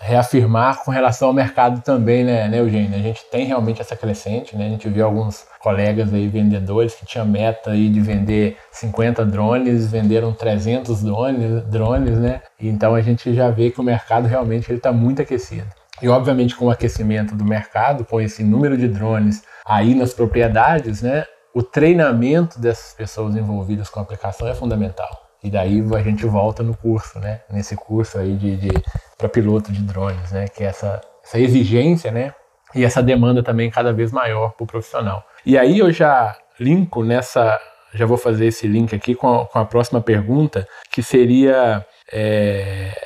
reafirmar 0.00 0.82
com 0.84 0.90
relação 0.90 1.28
ao 1.28 1.34
mercado 1.34 1.80
também, 1.82 2.24
né, 2.24 2.48
né, 2.48 2.60
Eugênio? 2.60 2.98
A 2.98 3.02
gente 3.02 3.24
tem 3.30 3.46
realmente 3.46 3.80
essa 3.80 3.96
crescente, 3.96 4.56
né? 4.56 4.66
A 4.66 4.68
gente 4.70 4.88
viu 4.88 5.04
alguns 5.04 5.46
colegas 5.60 6.12
aí, 6.12 6.28
vendedores, 6.28 6.94
que 6.94 7.06
tinham 7.06 7.26
meta 7.26 7.70
aí 7.70 7.88
de 7.88 8.00
vender 8.00 8.56
50 8.70 9.24
drones, 9.24 9.90
venderam 9.90 10.32
300 10.32 11.02
drones, 11.02 11.62
drones 11.64 12.18
né? 12.18 12.42
Então 12.60 12.94
a 12.94 13.00
gente 13.00 13.32
já 13.34 13.50
vê 13.50 13.70
que 13.70 13.80
o 13.80 13.84
mercado 13.84 14.26
realmente 14.26 14.72
está 14.72 14.92
muito 14.92 15.22
aquecido. 15.22 15.68
E 16.02 16.08
obviamente 16.08 16.56
com 16.56 16.66
o 16.66 16.70
aquecimento 16.70 17.34
do 17.34 17.44
mercado, 17.44 18.04
com 18.04 18.20
esse 18.20 18.42
número 18.42 18.76
de 18.76 18.88
drones 18.88 19.42
aí 19.64 19.94
nas 19.94 20.12
propriedades, 20.12 21.02
né? 21.02 21.24
O 21.54 21.62
treinamento 21.62 22.60
dessas 22.60 22.92
pessoas 22.94 23.36
envolvidas 23.36 23.88
com 23.88 24.00
a 24.00 24.02
aplicação 24.02 24.48
é 24.48 24.54
fundamental. 24.54 25.23
E 25.44 25.50
daí 25.50 25.84
a 25.94 26.02
gente 26.02 26.24
volta 26.24 26.62
no 26.62 26.74
curso, 26.74 27.18
né? 27.18 27.42
Nesse 27.50 27.76
curso 27.76 28.18
aí 28.18 28.34
de, 28.34 28.56
de 28.56 28.70
para 29.18 29.28
piloto 29.28 29.70
de 29.70 29.82
drones, 29.82 30.32
né? 30.32 30.48
Que 30.48 30.64
é 30.64 30.68
essa, 30.68 31.02
essa 31.22 31.38
exigência, 31.38 32.10
né? 32.10 32.34
E 32.74 32.82
essa 32.82 33.02
demanda 33.02 33.42
também 33.42 33.70
cada 33.70 33.92
vez 33.92 34.10
maior 34.10 34.52
para 34.54 34.64
o 34.64 34.66
profissional. 34.66 35.22
E 35.44 35.58
aí 35.58 35.78
eu 35.78 35.92
já 35.92 36.34
linko 36.58 37.04
nessa, 37.04 37.60
já 37.92 38.06
vou 38.06 38.16
fazer 38.16 38.46
esse 38.46 38.66
link 38.66 38.96
aqui 38.96 39.14
com 39.14 39.42
a, 39.42 39.46
com 39.46 39.58
a 39.58 39.66
próxima 39.66 40.00
pergunta, 40.00 40.66
que 40.90 41.02
seria 41.02 41.86
é, 42.10 42.98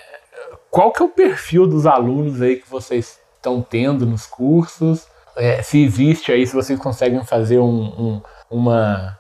qual 0.71 0.93
que 0.93 1.03
é 1.03 1.05
o 1.05 1.09
perfil 1.09 1.67
dos 1.67 1.87
alunos 1.87 2.41
aí 2.41 2.57
que 2.57 2.71
vocês 2.71 3.19
estão 3.37 3.61
tendo 3.61 4.07
nos 4.07 4.27
cursos? 4.27 5.09
É, 5.37 5.61
se 5.61 5.83
existe 5.83 6.31
aí, 6.31 6.47
se 6.47 6.55
vocês 6.55 6.79
conseguem 6.79 7.25
fazer 7.25 7.59
um, 7.59 7.83
um 7.83 8.23
uma, 8.51 9.19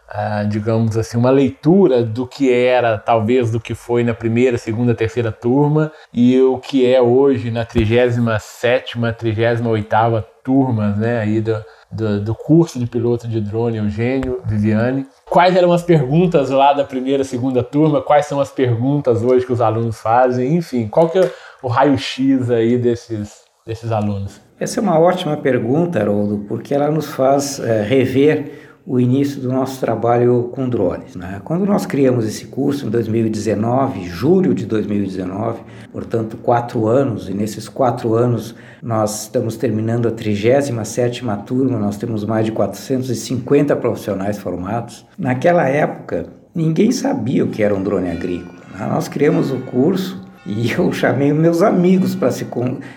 digamos 0.48 0.96
assim, 0.96 1.18
uma 1.18 1.30
leitura 1.30 2.02
do 2.02 2.26
que 2.26 2.52
era, 2.52 2.96
talvez, 2.96 3.50
do 3.50 3.60
que 3.60 3.74
foi 3.74 4.02
na 4.02 4.14
primeira, 4.14 4.56
segunda, 4.56 4.94
terceira 4.94 5.30
turma 5.30 5.92
e 6.12 6.40
o 6.40 6.58
que 6.58 6.86
é 6.86 7.00
hoje 7.00 7.50
na 7.50 7.64
37ª, 7.64 9.14
38ª 9.14 10.24
turmas, 10.42 10.96
né, 10.96 11.20
aí 11.20 11.42
do, 11.42 11.62
do, 11.92 12.20
do 12.22 12.34
curso 12.34 12.78
de 12.78 12.86
piloto 12.86 13.28
de 13.28 13.38
drone, 13.38 13.76
Eugênio, 13.76 14.40
Viviane. 14.46 15.06
Quais 15.28 15.54
eram 15.54 15.72
as 15.72 15.82
perguntas 15.82 16.48
lá 16.48 16.72
da 16.72 16.84
primeira, 16.84 17.22
segunda 17.22 17.62
turma? 17.62 18.00
Quais 18.00 18.24
são 18.24 18.40
as 18.40 18.50
perguntas 18.50 19.22
hoje 19.22 19.44
que 19.44 19.52
os 19.52 19.60
alunos 19.60 20.00
fazem? 20.00 20.56
Enfim, 20.56 20.88
qual 20.88 21.10
que 21.10 21.18
é 21.18 21.30
o 21.62 21.68
raio-x 21.68 22.50
aí 22.50 22.78
desses, 22.78 23.42
desses 23.66 23.92
alunos? 23.92 24.40
Essa 24.58 24.80
é 24.80 24.82
uma 24.82 24.98
ótima 24.98 25.36
pergunta, 25.36 26.00
Haroldo, 26.00 26.44
porque 26.48 26.74
ela 26.74 26.90
nos 26.90 27.06
faz 27.06 27.60
é, 27.60 27.82
rever 27.82 28.67
o 28.88 28.98
início 28.98 29.38
do 29.42 29.52
nosso 29.52 29.78
trabalho 29.78 30.50
com 30.50 30.66
drones. 30.66 31.14
Né? 31.14 31.42
Quando 31.44 31.66
nós 31.66 31.84
criamos 31.84 32.26
esse 32.26 32.46
curso 32.46 32.86
em 32.86 32.88
2019, 32.88 34.08
julho 34.08 34.54
de 34.54 34.64
2019, 34.64 35.60
portanto 35.92 36.38
quatro 36.38 36.86
anos, 36.86 37.28
e 37.28 37.34
nesses 37.34 37.68
quatro 37.68 38.14
anos 38.14 38.54
nós 38.82 39.24
estamos 39.24 39.58
terminando 39.58 40.08
a 40.08 40.10
37ª 40.10 41.44
turma, 41.44 41.78
nós 41.78 41.98
temos 41.98 42.24
mais 42.24 42.46
de 42.46 42.52
450 42.52 43.76
profissionais 43.76 44.38
formados. 44.38 45.04
Naquela 45.18 45.68
época, 45.68 46.24
ninguém 46.54 46.90
sabia 46.90 47.44
o 47.44 47.48
que 47.48 47.62
era 47.62 47.74
um 47.74 47.82
drone 47.82 48.10
agrícola. 48.10 48.58
Né? 48.72 48.86
Nós 48.86 49.06
criamos 49.06 49.50
o 49.50 49.58
curso 49.58 50.17
e 50.48 50.72
eu 50.72 50.90
chamei 50.92 51.30
meus 51.32 51.60
amigos 51.60 52.14
para 52.14 52.30
se, 52.30 52.46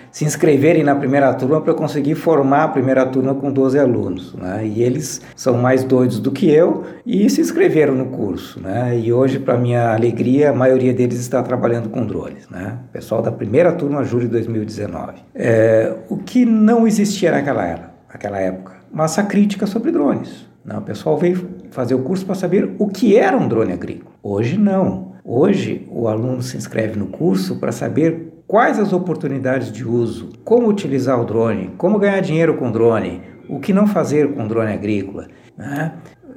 se 0.10 0.24
inscreverem 0.24 0.84
na 0.84 0.96
primeira 0.96 1.34
turma 1.34 1.60
para 1.60 1.72
eu 1.72 1.76
conseguir 1.76 2.16
formar 2.16 2.64
a 2.64 2.68
primeira 2.70 3.06
turma 3.06 3.36
com 3.36 3.52
12 3.52 3.78
alunos. 3.78 4.34
Né? 4.34 4.66
E 4.66 4.82
eles 4.82 5.22
são 5.36 5.58
mais 5.58 5.84
doidos 5.84 6.20
do 6.20 6.32
que 6.32 6.50
eu 6.50 6.86
e 7.06 7.30
se 7.30 7.42
inscreveram 7.42 7.94
no 7.94 8.06
curso. 8.06 8.62
Né? 8.62 8.98
E 8.98 9.12
hoje, 9.12 9.38
para 9.38 9.58
minha 9.58 9.94
alegria, 9.94 10.52
a 10.52 10.54
maioria 10.54 10.94
deles 10.94 11.20
está 11.20 11.44
trabalhando 11.44 11.90
com 11.90 12.06
drones. 12.06 12.48
Né? 12.50 12.78
Pessoal 12.94 13.22
da 13.22 13.32
primeira 13.32 13.74
turma, 13.74 14.04
julho 14.06 14.26
de 14.26 14.32
2019. 14.32 15.16
É, 15.36 15.94
o 16.08 16.18
que 16.18 16.46
não 16.46 16.88
existia 16.88 17.32
naquela, 17.32 17.66
era, 17.66 17.92
naquela 18.08 18.40
época? 18.40 18.76
Massa 18.92 19.24
crítica 19.24 19.68
sobre 19.68 19.92
drones. 19.92 20.50
Não, 20.64 20.78
o 20.78 20.82
pessoal 20.82 21.18
veio 21.18 21.50
fazer 21.72 21.96
o 21.96 22.00
curso 22.00 22.26
para 22.26 22.36
saber 22.36 22.76
o 22.78 22.88
que 22.88 23.18
era 23.18 23.36
um 23.36 23.48
drone 23.48 23.74
agrícola. 23.74 24.12
Hoje 24.22 24.58
não. 24.58 25.11
Hoje, 25.24 25.88
o 25.90 26.08
aluno 26.08 26.42
se 26.42 26.58
inscreve 26.58 26.98
no 26.98 27.08
curso 27.08 27.58
para 27.58 27.72
saber 27.72 28.44
quais 28.48 28.80
as 28.80 28.92
oportunidades 28.92 29.72
de 29.72 29.88
uso, 29.88 30.30
como 30.44 30.68
utilizar 30.68 31.20
o 31.22 31.26
drone, 31.26 31.72
como 31.78 32.00
ganhar 32.00 32.20
dinheiro 32.22 32.58
com 32.58 32.72
drone, 32.72 33.22
o 33.48 33.60
que 33.60 33.72
não 33.72 33.86
fazer 33.86 34.34
com 34.34 34.48
drone 34.48 34.74
agrícola. 34.74 35.28
Né? 35.58 35.94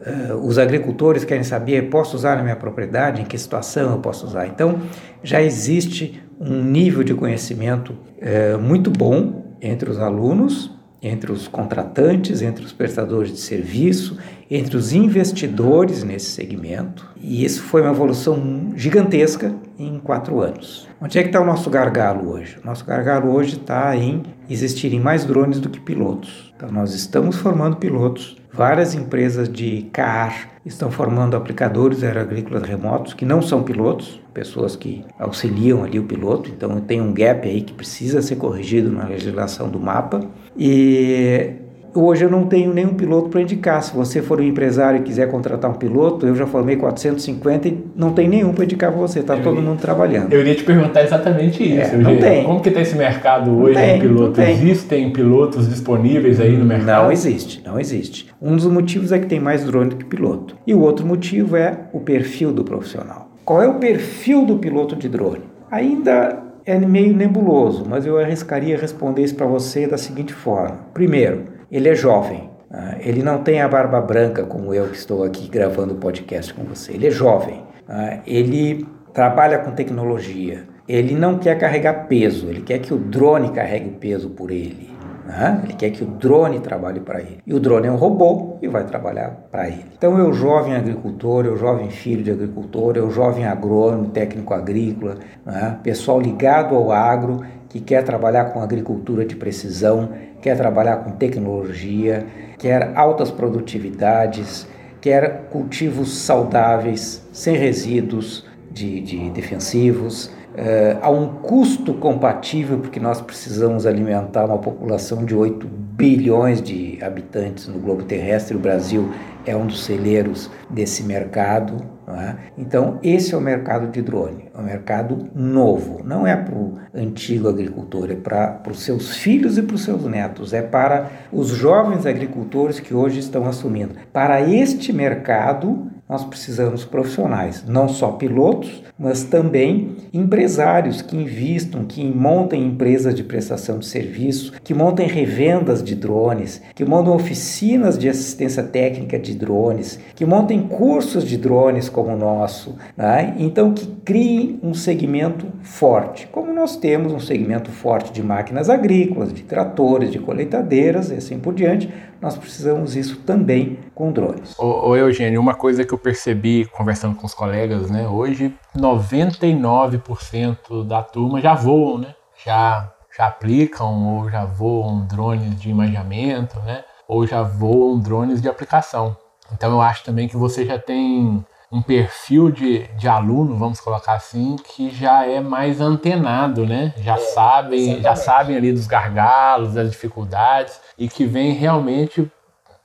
Uh, 0.06 0.34
os 0.46 0.58
agricultores 0.58 1.24
querem 1.24 1.44
saber: 1.44 1.88
posso 1.88 2.16
usar 2.16 2.36
na 2.36 2.42
minha 2.42 2.56
propriedade? 2.56 3.22
Em 3.22 3.24
que 3.24 3.38
situação 3.38 3.92
eu 3.92 3.98
posso 3.98 4.26
usar? 4.26 4.46
Então, 4.46 4.80
já 5.22 5.40
existe 5.40 6.22
um 6.38 6.62
nível 6.62 7.02
de 7.02 7.14
conhecimento 7.14 7.90
uh, 7.92 8.58
muito 8.58 8.90
bom 8.90 9.56
entre 9.62 9.88
os 9.88 9.98
alunos 9.98 10.73
entre 11.04 11.30
os 11.30 11.46
contratantes, 11.46 12.40
entre 12.40 12.64
os 12.64 12.72
prestadores 12.72 13.30
de 13.30 13.38
serviço, 13.38 14.16
entre 14.50 14.74
os 14.74 14.94
investidores 14.94 16.02
nesse 16.02 16.30
segmento. 16.30 17.06
E 17.20 17.44
isso 17.44 17.62
foi 17.62 17.82
uma 17.82 17.90
evolução 17.90 18.72
gigantesca 18.74 19.54
em 19.78 19.98
quatro 19.98 20.40
anos. 20.40 20.88
Onde 20.98 21.18
é 21.18 21.22
que 21.22 21.28
está 21.28 21.42
o 21.42 21.44
nosso 21.44 21.68
gargalo 21.68 22.30
hoje? 22.30 22.56
O 22.62 22.66
nosso 22.66 22.86
gargalo 22.86 23.30
hoje 23.30 23.56
está 23.56 23.94
em 23.94 24.22
existirem 24.48 24.98
mais 24.98 25.26
drones 25.26 25.60
do 25.60 25.68
que 25.68 25.78
pilotos. 25.78 26.54
Então 26.56 26.70
nós 26.70 26.94
estamos 26.94 27.36
formando 27.36 27.76
pilotos. 27.76 28.36
Várias 28.50 28.94
empresas 28.94 29.48
de 29.48 29.82
CAR 29.92 30.54
estão 30.64 30.90
formando 30.90 31.36
aplicadores 31.36 32.02
aeroagrícolas 32.02 32.62
remotos 32.62 33.12
que 33.12 33.26
não 33.26 33.42
são 33.42 33.62
pilotos, 33.62 34.20
pessoas 34.32 34.76
que 34.76 35.04
auxiliam 35.18 35.82
ali 35.82 35.98
o 35.98 36.04
piloto. 36.04 36.50
Então 36.50 36.80
tem 36.80 37.00
um 37.00 37.12
gap 37.12 37.46
aí 37.46 37.60
que 37.60 37.74
precisa 37.74 38.22
ser 38.22 38.36
corrigido 38.36 38.90
na 38.90 39.06
legislação 39.06 39.68
do 39.68 39.78
mapa. 39.78 40.26
E 40.56 41.64
hoje 41.94 42.24
eu 42.24 42.30
não 42.30 42.46
tenho 42.46 42.74
nenhum 42.74 42.94
piloto 42.94 43.28
para 43.28 43.40
indicar. 43.40 43.82
Se 43.82 43.94
você 43.94 44.20
for 44.20 44.40
um 44.40 44.44
empresário 44.44 45.00
e 45.00 45.02
quiser 45.02 45.30
contratar 45.30 45.70
um 45.70 45.74
piloto, 45.74 46.26
eu 46.26 46.34
já 46.34 46.46
formei 46.46 46.76
450 46.76 47.68
e 47.68 47.84
não 47.94 48.12
tem 48.12 48.28
nenhum 48.28 48.52
para 48.52 48.64
indicar 48.64 48.90
para 48.90 49.00
você. 49.00 49.20
Está 49.20 49.36
todo 49.36 49.60
mundo 49.62 49.80
trabalhando. 49.80 50.32
Eu 50.32 50.40
iria 50.40 50.54
te 50.54 50.64
perguntar 50.64 51.02
exatamente 51.02 51.62
isso. 51.62 51.94
É, 51.94 51.98
não 51.98 52.16
tem. 52.16 52.44
Como 52.44 52.60
que 52.60 52.68
está 52.68 52.80
esse 52.80 52.96
mercado 52.96 53.56
hoje 53.56 53.74
tem, 53.74 53.94
de 53.94 54.08
piloto? 54.08 54.40
Existem 54.40 55.12
pilotos 55.12 55.68
disponíveis 55.68 56.40
aí 56.40 56.56
no 56.56 56.64
mercado? 56.64 57.04
Não 57.04 57.12
existe, 57.12 57.62
não 57.64 57.78
existe. 57.78 58.26
Um 58.40 58.56
dos 58.56 58.66
motivos 58.66 59.12
é 59.12 59.18
que 59.18 59.26
tem 59.26 59.40
mais 59.40 59.64
drone 59.64 59.90
do 59.90 59.96
que 59.96 60.04
piloto. 60.04 60.56
E 60.66 60.74
o 60.74 60.80
outro 60.80 61.06
motivo 61.06 61.56
é 61.56 61.78
o 61.92 62.00
perfil 62.00 62.52
do 62.52 62.64
profissional. 62.64 63.30
Qual 63.44 63.62
é 63.62 63.68
o 63.68 63.74
perfil 63.74 64.44
do 64.44 64.56
piloto 64.56 64.96
de 64.96 65.08
drone? 65.08 65.42
Ainda 65.70 66.43
é 66.66 66.78
meio 66.78 67.14
nebuloso, 67.14 67.84
mas 67.86 68.06
eu 68.06 68.18
arriscaria 68.18 68.76
responder 68.76 69.22
isso 69.22 69.34
para 69.34 69.46
você 69.46 69.86
da 69.86 69.98
seguinte 69.98 70.32
forma. 70.32 70.78
Primeiro, 70.94 71.44
ele 71.70 71.88
é 71.88 71.94
jovem. 71.94 72.50
Ah, 72.70 72.96
ele 73.00 73.22
não 73.22 73.42
tem 73.42 73.60
a 73.60 73.68
barba 73.68 74.00
branca 74.00 74.44
como 74.44 74.72
eu 74.72 74.88
que 74.88 74.96
estou 74.96 75.22
aqui 75.24 75.48
gravando 75.48 75.94
o 75.94 75.98
podcast 75.98 76.52
com 76.54 76.64
você. 76.64 76.92
Ele 76.92 77.06
é 77.06 77.10
jovem. 77.10 77.62
Ah, 77.88 78.18
ele 78.26 78.86
trabalha 79.12 79.58
com 79.58 79.72
tecnologia. 79.72 80.64
Ele 80.88 81.14
não 81.14 81.38
quer 81.38 81.58
carregar 81.58 82.06
peso. 82.08 82.48
Ele 82.48 82.62
quer 82.62 82.78
que 82.78 82.92
o 82.92 82.98
drone 82.98 83.50
carregue 83.50 83.90
peso 83.90 84.30
por 84.30 84.50
ele. 84.50 84.90
Né? 85.26 85.62
Ele 85.64 85.72
quer 85.72 85.90
que 85.90 86.04
o 86.04 86.06
drone 86.06 86.60
trabalhe 86.60 87.00
para 87.00 87.20
ele. 87.20 87.38
E 87.46 87.54
o 87.54 87.60
drone 87.60 87.86
é 87.86 87.90
um 87.90 87.96
robô 87.96 88.58
e 88.60 88.68
vai 88.68 88.84
trabalhar 88.84 89.30
para 89.50 89.68
ele. 89.68 89.86
Então, 89.96 90.18
eu, 90.18 90.32
jovem 90.32 90.74
agricultor, 90.74 91.46
eu, 91.46 91.56
jovem 91.56 91.90
filho 91.90 92.22
de 92.22 92.30
agricultor, 92.30 92.96
eu, 92.96 93.10
jovem 93.10 93.46
agrônomo, 93.46 94.10
técnico 94.10 94.52
agrícola, 94.52 95.16
né? 95.44 95.78
pessoal 95.82 96.20
ligado 96.20 96.74
ao 96.74 96.92
agro 96.92 97.40
que 97.70 97.80
quer 97.80 98.04
trabalhar 98.04 98.46
com 98.46 98.60
agricultura 98.60 99.24
de 99.24 99.34
precisão, 99.34 100.10
quer 100.42 100.56
trabalhar 100.56 100.98
com 100.98 101.12
tecnologia, 101.12 102.26
quer 102.58 102.92
altas 102.94 103.30
produtividades, 103.30 104.68
quer 105.00 105.48
cultivos 105.50 106.18
saudáveis, 106.18 107.26
sem 107.32 107.56
resíduos 107.56 108.46
de, 108.70 109.00
de 109.00 109.30
defensivos 109.30 110.30
é, 110.56 110.96
a 111.02 111.10
um 111.10 111.26
custo 111.26 111.94
compatível, 111.94 112.78
porque 112.78 113.00
nós 113.00 113.20
precisamos 113.20 113.86
alimentar 113.86 114.44
uma 114.44 114.58
população 114.58 115.24
de 115.24 115.34
8 115.34 115.66
bilhões 115.66 116.62
de 116.62 116.98
habitantes 117.02 117.68
no 117.68 117.78
globo 117.78 118.02
terrestre. 118.04 118.56
O 118.56 118.60
Brasil 118.60 119.10
é 119.46 119.56
um 119.56 119.66
dos 119.66 119.84
celeiros 119.84 120.50
desse 120.70 121.02
mercado. 121.02 121.94
É? 122.06 122.34
Então, 122.58 122.98
esse 123.02 123.34
é 123.34 123.36
o 123.36 123.40
mercado 123.40 123.90
de 123.90 124.02
drone, 124.02 124.50
é 124.54 124.58
um 124.60 124.62
mercado 124.62 125.26
novo. 125.34 126.02
Não 126.04 126.26
é 126.26 126.36
para 126.36 126.54
o 126.54 126.74
antigo 126.94 127.48
agricultor, 127.48 128.10
é 128.10 128.14
para 128.14 128.60
os 128.70 128.82
seus 128.82 129.16
filhos 129.16 129.56
e 129.56 129.62
para 129.62 129.74
os 129.74 129.84
seus 129.84 130.04
netos, 130.04 130.52
é 130.52 130.60
para 130.60 131.10
os 131.32 131.48
jovens 131.48 132.04
agricultores 132.04 132.78
que 132.78 132.92
hoje 132.92 133.20
estão 133.20 133.46
assumindo. 133.46 133.94
Para 134.12 134.42
este 134.42 134.92
mercado, 134.92 135.90
nós 136.08 136.22
precisamos 136.24 136.84
profissionais, 136.84 137.64
não 137.66 137.88
só 137.88 138.12
pilotos, 138.12 138.82
mas 138.98 139.24
também 139.24 139.96
empresários 140.12 141.00
que 141.00 141.16
investam, 141.16 141.84
que 141.84 142.04
montem 142.04 142.64
empresas 142.64 143.14
de 143.14 143.24
prestação 143.24 143.78
de 143.78 143.86
serviço, 143.86 144.52
que 144.62 144.74
montem 144.74 145.08
revendas 145.08 145.82
de 145.82 145.94
drones, 145.94 146.60
que 146.74 146.84
montam 146.84 147.14
oficinas 147.14 147.98
de 147.98 148.08
assistência 148.08 148.62
técnica 148.62 149.18
de 149.18 149.34
drones, 149.34 149.98
que 150.14 150.26
montem 150.26 150.62
cursos 150.62 151.24
de 151.24 151.38
drones 151.38 151.88
como 151.88 152.10
o 152.10 152.16
nosso, 152.16 152.76
né? 152.96 153.34
então 153.38 153.72
que 153.72 153.86
criem 154.04 154.60
um 154.62 154.74
segmento 154.74 155.46
forte, 155.62 156.28
como 156.30 156.52
nós 156.52 156.76
temos 156.76 157.12
um 157.12 157.20
segmento 157.20 157.70
forte 157.70 158.12
de 158.12 158.22
máquinas 158.22 158.68
agrícolas, 158.68 159.32
de 159.32 159.42
tratores, 159.42 160.12
de 160.12 160.18
colheitadeiras 160.18 161.10
e 161.10 161.14
assim 161.14 161.38
por 161.38 161.54
diante, 161.54 161.88
nós 162.20 162.36
precisamos 162.36 162.96
isso 162.96 163.16
também 163.26 163.78
com 163.94 164.12
drones. 164.12 164.58
Ô, 164.58 164.88
ô 164.88 164.96
Eugênio, 164.96 165.40
uma 165.40 165.54
coisa 165.54 165.84
que 165.84 165.94
eu 165.94 165.98
percebi 165.98 166.64
conversando 166.66 167.14
com 167.14 167.26
os 167.26 167.34
colegas, 167.34 167.90
né? 167.90 168.08
Hoje 168.08 168.54
99% 168.76 170.86
da 170.86 171.02
turma 171.02 171.40
já 171.40 171.54
voam, 171.54 171.98
né? 171.98 172.14
Já, 172.44 172.92
já 173.16 173.26
aplicam 173.26 174.16
ou 174.16 174.28
já 174.28 174.44
voam 174.44 175.06
drones 175.06 175.60
de 175.60 175.70
imaginamento, 175.70 176.58
né? 176.60 176.84
Ou 177.06 177.26
já 177.26 177.42
voam 177.42 177.98
drones 177.98 178.42
de 178.42 178.48
aplicação. 178.48 179.16
Então 179.52 179.72
eu 179.72 179.80
acho 179.80 180.04
também 180.04 180.26
que 180.26 180.36
você 180.36 180.64
já 180.64 180.78
tem 180.78 181.44
um 181.70 181.82
perfil 181.82 182.52
de, 182.52 182.84
de 182.96 183.08
aluno, 183.08 183.56
vamos 183.56 183.80
colocar 183.80 184.14
assim, 184.14 184.56
que 184.56 184.90
já 184.90 185.26
é 185.26 185.40
mais 185.40 185.80
antenado, 185.80 186.64
né? 186.64 186.94
Já 186.98 187.14
é, 187.14 187.18
sabem, 187.18 187.80
exatamente. 187.80 188.02
já 188.02 188.16
sabem 188.16 188.56
ali 188.56 188.72
dos 188.72 188.86
gargalos, 188.86 189.74
das 189.74 189.90
dificuldades 189.90 190.80
e 190.96 191.08
que 191.08 191.24
vem 191.24 191.52
realmente 191.52 192.30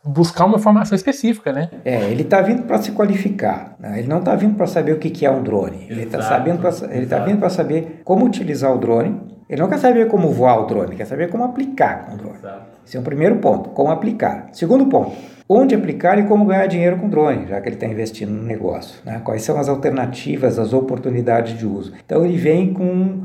buscar 0.03 0.45
uma 0.45 0.57
informação 0.57 0.95
específica, 0.95 1.51
né? 1.51 1.69
É, 1.83 2.09
ele 2.09 2.23
está 2.23 2.41
vindo 2.41 2.63
para 2.63 2.77
se 2.81 2.91
qualificar. 2.91 3.75
Né? 3.79 3.99
Ele 3.99 4.07
não 4.07 4.19
está 4.19 4.35
vindo 4.35 4.55
para 4.55 4.67
saber 4.67 4.93
o 4.93 4.97
que, 4.97 5.09
que 5.09 5.25
é 5.25 5.31
um 5.31 5.43
drone. 5.43 5.87
Ele 5.89 6.03
está 6.03 6.21
sabendo, 6.21 6.59
pra, 6.59 6.71
ele 6.89 7.03
está 7.03 7.19
vindo 7.19 7.39
para 7.39 7.49
saber 7.49 8.01
como 8.03 8.25
utilizar 8.25 8.73
o 8.73 8.77
drone. 8.77 9.39
Ele 9.49 9.61
não 9.61 9.69
quer 9.69 9.79
saber 9.79 10.07
como 10.07 10.29
voar 10.29 10.59
o 10.61 10.65
drone, 10.67 10.95
quer 10.95 11.05
saber 11.05 11.29
como 11.29 11.43
aplicar 11.43 12.05
com 12.05 12.13
o 12.13 12.17
drone. 12.17 12.37
Exato. 12.37 12.79
Esse 12.85 12.97
é 12.97 12.99
o 12.99 13.03
primeiro 13.03 13.37
ponto, 13.37 13.71
como 13.71 13.91
aplicar. 13.91 14.49
Segundo 14.51 14.85
ponto, 14.85 15.11
onde 15.47 15.73
aplicar 15.73 16.19
e 16.19 16.23
como 16.23 16.45
ganhar 16.45 16.67
dinheiro 16.67 16.97
com 16.97 17.09
drone, 17.09 17.47
já 17.47 17.59
que 17.59 17.67
ele 17.67 17.75
está 17.75 17.87
investindo 17.87 18.31
no 18.31 18.43
negócio. 18.43 19.01
Né? 19.03 19.21
Quais 19.23 19.41
são 19.41 19.59
as 19.59 19.67
alternativas, 19.67 20.59
as 20.59 20.71
oportunidades 20.71 21.57
de 21.57 21.65
uso. 21.65 21.93
Então 22.05 22.23
ele 22.23 22.37
vem 22.37 22.73
com 22.73 23.23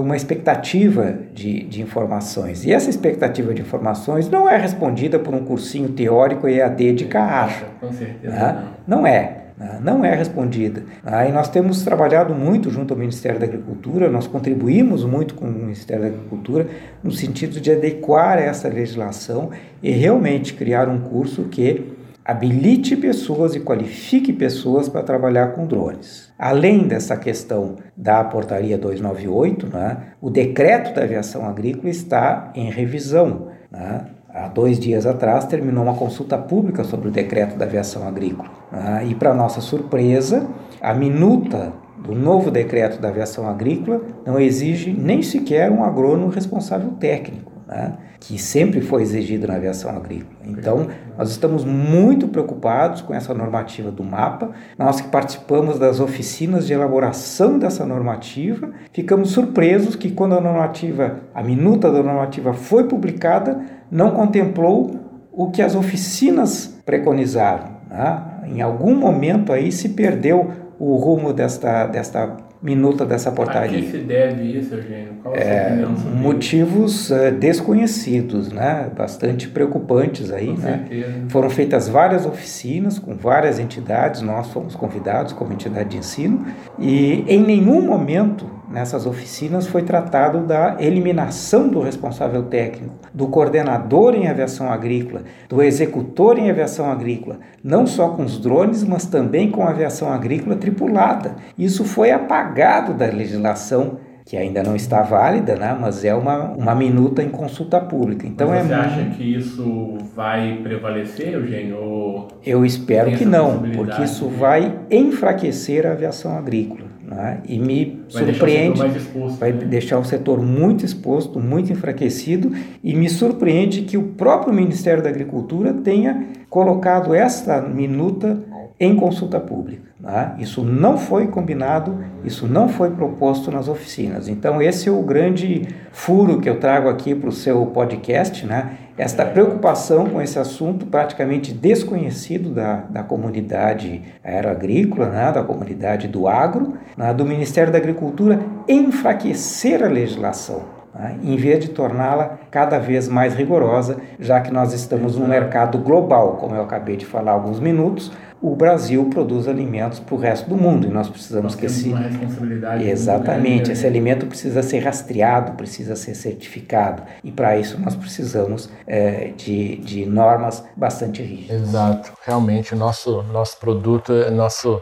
uma 0.00 0.16
expectativa 0.16 1.14
de, 1.34 1.64
de 1.64 1.82
informações. 1.82 2.64
E 2.64 2.72
essa 2.72 2.88
expectativa 2.88 3.52
de 3.52 3.62
informações 3.62 4.28
não 4.28 4.48
é 4.48 4.56
respondida 4.56 5.18
por 5.18 5.34
um 5.34 5.44
cursinho 5.44 5.90
teórico 5.90 6.48
EAD 6.48 6.92
de 6.92 7.04
carracha. 7.04 7.66
Com 7.80 7.92
certeza. 7.92 8.34
Né? 8.34 8.64
Não 8.86 9.06
é 9.06 9.38
né? 9.58 9.80
não 9.82 10.04
é 10.04 10.14
respondida. 10.14 10.84
Aí 11.04 11.32
nós 11.32 11.48
temos 11.48 11.82
trabalhado 11.82 12.34
muito 12.34 12.70
junto 12.70 12.94
ao 12.94 12.98
Ministério 12.98 13.40
da 13.40 13.46
Agricultura, 13.46 14.08
nós 14.08 14.26
contribuímos 14.26 15.04
muito 15.04 15.34
com 15.34 15.46
o 15.46 15.52
Ministério 15.52 16.04
da 16.04 16.08
Agricultura 16.08 16.68
no 17.02 17.10
sentido 17.10 17.60
de 17.60 17.72
adequar 17.72 18.38
essa 18.38 18.68
legislação 18.68 19.50
e 19.82 19.90
realmente 19.90 20.54
criar 20.54 20.88
um 20.88 21.00
curso 21.00 21.44
que 21.44 21.92
habilite 22.24 22.96
pessoas 22.96 23.54
e 23.54 23.60
qualifique 23.60 24.32
pessoas 24.32 24.88
para 24.88 25.02
trabalhar 25.02 25.48
com 25.48 25.66
drones. 25.66 26.27
Além 26.38 26.86
dessa 26.86 27.16
questão 27.16 27.76
da 27.96 28.22
portaria 28.22 28.78
298, 28.78 29.66
né, 29.66 29.96
o 30.20 30.30
decreto 30.30 30.94
da 30.94 31.02
aviação 31.02 31.46
agrícola 31.46 31.90
está 31.90 32.52
em 32.54 32.70
revisão. 32.70 33.48
Né? 33.70 34.06
Há 34.32 34.46
dois 34.48 34.78
dias 34.78 35.04
atrás 35.04 35.46
terminou 35.46 35.82
uma 35.82 35.94
consulta 35.94 36.38
pública 36.38 36.84
sobre 36.84 37.08
o 37.08 37.10
decreto 37.10 37.56
da 37.56 37.64
aviação 37.64 38.06
agrícola. 38.06 38.48
Né? 38.70 39.06
E, 39.10 39.14
para 39.14 39.34
nossa 39.34 39.60
surpresa, 39.60 40.46
a 40.80 40.94
minuta 40.94 41.72
do 41.98 42.14
novo 42.14 42.50
decreto 42.50 43.00
da 43.00 43.08
aviação 43.08 43.48
agrícola 43.48 44.00
não 44.24 44.38
exige 44.38 44.92
nem 44.92 45.22
sequer 45.22 45.72
um 45.72 45.82
agrônomo 45.82 46.28
responsável 46.28 46.90
técnico 46.92 47.58
né, 47.68 47.92
que 48.20 48.38
sempre 48.38 48.80
foi 48.80 49.02
exigido 49.02 49.46
na 49.46 49.54
aviação 49.54 49.90
agrícola. 49.90 50.36
Então, 50.44 50.88
nós 51.16 51.30
estamos 51.30 51.64
muito 51.64 52.28
preocupados 52.28 53.00
com 53.00 53.14
essa 53.14 53.32
normativa 53.32 53.90
do 53.90 54.02
mapa. 54.02 54.50
Nós 54.76 55.00
que 55.00 55.08
participamos 55.08 55.78
das 55.78 56.00
oficinas 56.00 56.66
de 56.66 56.72
elaboração 56.72 57.58
dessa 57.58 57.86
normativa, 57.86 58.70
ficamos 58.92 59.30
surpresos 59.30 59.94
que 59.94 60.10
quando 60.10 60.34
a 60.34 60.40
normativa, 60.40 61.20
a 61.34 61.42
minuta 61.42 61.92
da 61.92 62.02
normativa 62.02 62.52
foi 62.52 62.84
publicada, 62.84 63.60
não 63.90 64.10
contemplou 64.10 64.96
o 65.32 65.50
que 65.50 65.62
as 65.62 65.76
oficinas 65.76 66.80
preconizaram. 66.84 67.78
Né? 67.88 68.22
Em 68.46 68.60
algum 68.60 68.94
momento 68.94 69.52
aí 69.52 69.70
se 69.70 69.90
perdeu 69.90 70.50
o 70.78 70.96
rumo 70.96 71.32
desta, 71.32 71.86
desta 71.86 72.36
minuta 72.60 73.04
dessa 73.04 73.30
portaria. 73.30 73.78
A 73.78 73.82
que 73.82 73.90
se 73.90 73.98
deve 73.98 74.42
isso, 74.58 74.74
Eugênio? 74.74 75.14
Qual 75.22 75.34
é, 75.34 75.86
motivos 76.14 77.10
uh, 77.10 77.30
desconhecidos, 77.38 78.50
né? 78.50 78.90
bastante 78.96 79.48
preocupantes 79.48 80.30
aí. 80.30 80.48
Com 80.48 80.60
né? 80.60 80.86
Foram 81.28 81.50
feitas 81.50 81.88
várias 81.88 82.26
oficinas 82.26 82.98
com 82.98 83.14
várias 83.14 83.58
entidades, 83.58 84.20
nós 84.22 84.48
fomos 84.48 84.74
convidados 84.74 85.32
como 85.32 85.52
entidade 85.52 85.90
de 85.90 85.98
ensino, 85.98 86.46
e 86.78 87.24
em 87.28 87.40
nenhum 87.40 87.80
momento 87.80 88.57
nessas 88.70 89.06
oficinas 89.06 89.66
foi 89.66 89.82
tratado 89.82 90.40
da 90.40 90.76
eliminação 90.78 91.68
do 91.68 91.80
responsável 91.80 92.44
técnico, 92.44 92.94
do 93.12 93.28
coordenador 93.28 94.14
em 94.14 94.28
aviação 94.28 94.70
agrícola, 94.70 95.22
do 95.48 95.62
executor 95.62 96.38
em 96.38 96.50
aviação 96.50 96.90
agrícola, 96.90 97.38
não 97.62 97.86
só 97.86 98.10
com 98.10 98.22
os 98.22 98.38
drones, 98.38 98.84
mas 98.84 99.06
também 99.06 99.50
com 99.50 99.62
a 99.62 99.70
aviação 99.70 100.12
agrícola 100.12 100.56
tripulada. 100.56 101.36
Isso 101.56 101.84
foi 101.84 102.10
apagado 102.10 102.94
da 102.94 103.06
legislação 103.06 103.98
que 104.28 104.36
ainda 104.36 104.62
não 104.62 104.76
está 104.76 105.00
válida, 105.00 105.56
né? 105.56 105.74
mas 105.80 106.04
é 106.04 106.14
uma, 106.14 106.50
uma 106.50 106.74
minuta 106.74 107.22
em 107.22 107.30
consulta 107.30 107.80
pública. 107.80 108.26
Então 108.26 108.48
mas 108.48 108.66
você 108.66 108.72
é 108.74 108.76
acha 108.76 109.04
que 109.16 109.24
isso 109.24 109.96
vai 110.14 110.60
prevalecer, 110.62 111.32
Eugênio? 111.32 112.28
Eu 112.44 112.62
espero 112.62 113.10
que 113.12 113.24
não, 113.24 113.62
porque 113.74 114.02
isso 114.02 114.28
vai 114.28 114.80
enfraquecer 114.90 115.86
a 115.86 115.92
aviação 115.92 116.36
agrícola. 116.36 116.87
Né? 117.08 117.40
E 117.48 117.58
me 117.58 118.02
vai 118.12 118.24
surpreende, 118.26 118.80
deixar 118.82 118.96
exposto, 118.98 119.38
vai 119.38 119.52
né? 119.52 119.64
deixar 119.64 119.98
o 119.98 120.04
setor 120.04 120.42
muito 120.42 120.84
exposto, 120.84 121.40
muito 121.40 121.72
enfraquecido, 121.72 122.52
e 122.84 122.94
me 122.94 123.08
surpreende 123.08 123.82
que 123.82 123.96
o 123.96 124.08
próprio 124.08 124.52
Ministério 124.52 125.02
da 125.02 125.08
Agricultura 125.08 125.72
tenha 125.72 126.26
colocado 126.50 127.14
esta 127.14 127.62
minuta 127.62 128.44
em 128.78 128.94
consulta 128.94 129.40
pública. 129.40 129.87
Né? 130.00 130.36
Isso 130.38 130.62
não 130.62 130.96
foi 130.96 131.26
combinado, 131.26 131.98
isso 132.24 132.46
não 132.46 132.68
foi 132.68 132.90
proposto 132.90 133.50
nas 133.50 133.66
oficinas. 133.66 134.28
Então, 134.28 134.62
esse 134.62 134.88
é 134.88 134.92
o 134.92 135.02
grande 135.02 135.66
furo 135.90 136.40
que 136.40 136.48
eu 136.48 136.60
trago 136.60 136.88
aqui 136.88 137.16
para 137.16 137.28
o 137.28 137.32
seu 137.32 137.66
podcast, 137.66 138.46
né? 138.46 138.78
esta 138.96 139.24
preocupação 139.24 140.06
com 140.06 140.22
esse 140.22 140.38
assunto 140.38 140.86
praticamente 140.86 141.52
desconhecido 141.52 142.50
da, 142.50 142.84
da 142.88 143.02
comunidade 143.02 144.02
aeroagrícola, 144.22 145.06
né? 145.08 145.32
da 145.32 145.42
comunidade 145.42 146.06
do 146.06 146.28
agro, 146.28 146.74
né? 146.96 147.12
do 147.12 147.24
Ministério 147.24 147.72
da 147.72 147.78
Agricultura, 147.78 148.40
enfraquecer 148.68 149.82
a 149.82 149.88
legislação 149.88 150.78
né, 150.94 151.18
em 151.22 151.36
vez 151.36 151.60
de 151.60 151.68
torná-la 151.68 152.38
cada 152.50 152.78
vez 152.78 153.08
mais 153.08 153.34
rigorosa, 153.34 153.98
já 154.18 154.40
que 154.40 154.52
nós 154.52 154.72
estamos 154.72 155.16
num 155.16 155.26
mercado 155.26 155.78
global, 155.78 156.36
como 156.36 156.54
eu 156.54 156.62
acabei 156.62 156.96
de 156.96 157.06
falar 157.06 157.32
há 157.32 157.34
alguns 157.34 157.60
minutos, 157.60 158.10
o 158.40 158.54
Brasil 158.54 159.04
produz 159.06 159.48
alimentos 159.48 159.98
para 159.98 160.14
o 160.14 160.18
resto 160.18 160.48
do 160.48 160.56
mundo 160.56 160.86
e 160.86 160.90
nós 160.90 161.08
precisamos 161.08 161.54
nós 161.54 161.54
que 161.54 161.66
esse 161.66 161.88
uma 161.88 161.98
responsabilidade 161.98 162.88
exatamente 162.88 163.72
esse 163.72 163.82
né? 163.82 163.88
alimento 163.88 164.26
precisa 164.26 164.62
ser 164.62 164.80
rastreado, 164.80 165.52
precisa 165.52 165.96
ser 165.96 166.14
certificado 166.14 167.02
e 167.24 167.32
para 167.32 167.58
isso 167.58 167.78
nós 167.80 167.94
precisamos 167.96 168.70
é, 168.86 169.32
de, 169.36 169.76
de 169.76 170.06
normas 170.06 170.64
bastante 170.76 171.22
rígidas. 171.22 171.62
Exato, 171.62 172.12
realmente 172.24 172.74
o 172.74 172.76
nosso 172.76 173.22
nosso 173.24 173.58
produto, 173.58 174.12
nosso 174.30 174.80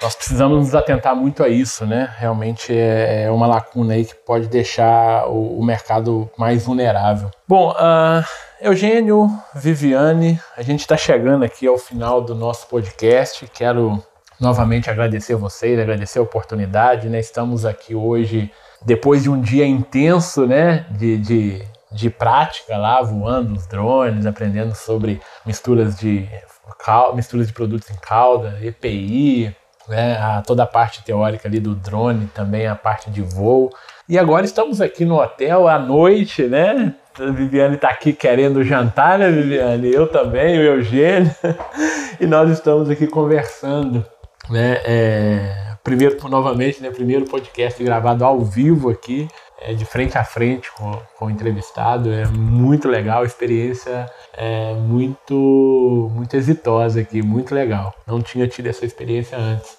nós 0.00 0.14
precisamos 0.14 0.58
nos 0.58 0.74
atentar 0.74 1.16
muito 1.16 1.42
a 1.42 1.48
isso, 1.48 1.86
né? 1.86 2.14
Realmente 2.18 2.76
é, 2.76 3.24
é 3.24 3.30
uma 3.30 3.46
lacuna 3.46 3.94
aí 3.94 4.04
que 4.04 4.14
pode 4.14 4.46
deixar 4.46 5.26
o, 5.28 5.64
mercado 5.64 6.30
mais 6.36 6.64
vulnerável. 6.64 7.30
Bom, 7.48 7.70
uh, 7.70 8.24
Eugênio, 8.60 9.30
Viviane, 9.54 10.38
a 10.56 10.62
gente 10.62 10.80
está 10.80 10.96
chegando 10.96 11.44
aqui 11.44 11.66
ao 11.66 11.78
final 11.78 12.20
do 12.20 12.34
nosso 12.34 12.66
podcast. 12.68 13.46
Quero 13.54 14.02
novamente 14.38 14.90
agradecer 14.90 15.34
vocês, 15.34 15.78
agradecer 15.78 16.18
a 16.18 16.22
oportunidade, 16.22 17.08
né? 17.08 17.18
Estamos 17.18 17.64
aqui 17.64 17.94
hoje 17.94 18.50
depois 18.84 19.22
de 19.22 19.30
um 19.30 19.40
dia 19.40 19.66
intenso, 19.66 20.46
né? 20.46 20.84
De, 20.90 21.16
de, 21.16 21.62
de 21.90 22.10
prática 22.10 22.76
lá, 22.76 23.00
voando 23.00 23.54
os 23.54 23.66
drones, 23.66 24.26
aprendendo 24.26 24.74
sobre 24.74 25.20
misturas 25.44 25.96
de 25.96 26.28
misturas 27.14 27.46
de 27.46 27.52
produtos 27.54 27.88
em 27.90 27.96
cauda, 27.96 28.58
EPI, 28.60 29.56
né, 29.88 30.16
a, 30.18 30.42
toda 30.42 30.62
a 30.62 30.66
parte 30.66 31.02
teórica 31.02 31.48
ali 31.48 31.60
do 31.60 31.74
drone, 31.74 32.26
também 32.34 32.66
a 32.66 32.74
parte 32.74 33.10
de 33.10 33.22
voo. 33.22 33.70
E 34.08 34.18
agora 34.18 34.44
estamos 34.44 34.80
aqui 34.80 35.04
no 35.04 35.20
hotel 35.20 35.66
à 35.66 35.78
noite, 35.78 36.42
né? 36.44 36.94
A 37.18 37.30
Viviane 37.30 37.76
está 37.76 37.88
aqui 37.88 38.12
querendo 38.12 38.62
jantar, 38.62 39.18
né, 39.18 39.30
Viviane? 39.30 39.92
Eu 39.92 40.06
também, 40.06 40.58
o 40.58 40.62
Eugênio. 40.62 41.34
e 42.20 42.26
nós 42.26 42.50
estamos 42.50 42.88
aqui 42.90 43.06
conversando, 43.06 44.04
né? 44.50 44.78
É, 44.84 45.65
primeiro, 45.86 46.16
novamente, 46.28 46.82
né? 46.82 46.90
Primeiro 46.90 47.24
podcast 47.26 47.82
gravado 47.82 48.24
ao 48.24 48.40
vivo 48.40 48.90
aqui, 48.90 49.28
é, 49.60 49.72
de 49.72 49.84
frente 49.84 50.18
a 50.18 50.24
frente 50.24 50.70
com, 50.72 51.00
com 51.16 51.26
o 51.26 51.30
entrevistado. 51.30 52.12
É 52.12 52.26
muito 52.26 52.88
legal, 52.88 53.24
experiência 53.24 54.10
é 54.32 54.74
muito, 54.74 56.10
muito 56.12 56.36
exitosa 56.36 57.00
aqui, 57.00 57.22
muito 57.22 57.54
legal. 57.54 57.94
Não 58.04 58.20
tinha 58.20 58.48
tido 58.48 58.66
essa 58.66 58.84
experiência 58.84 59.38
antes. 59.38 59.78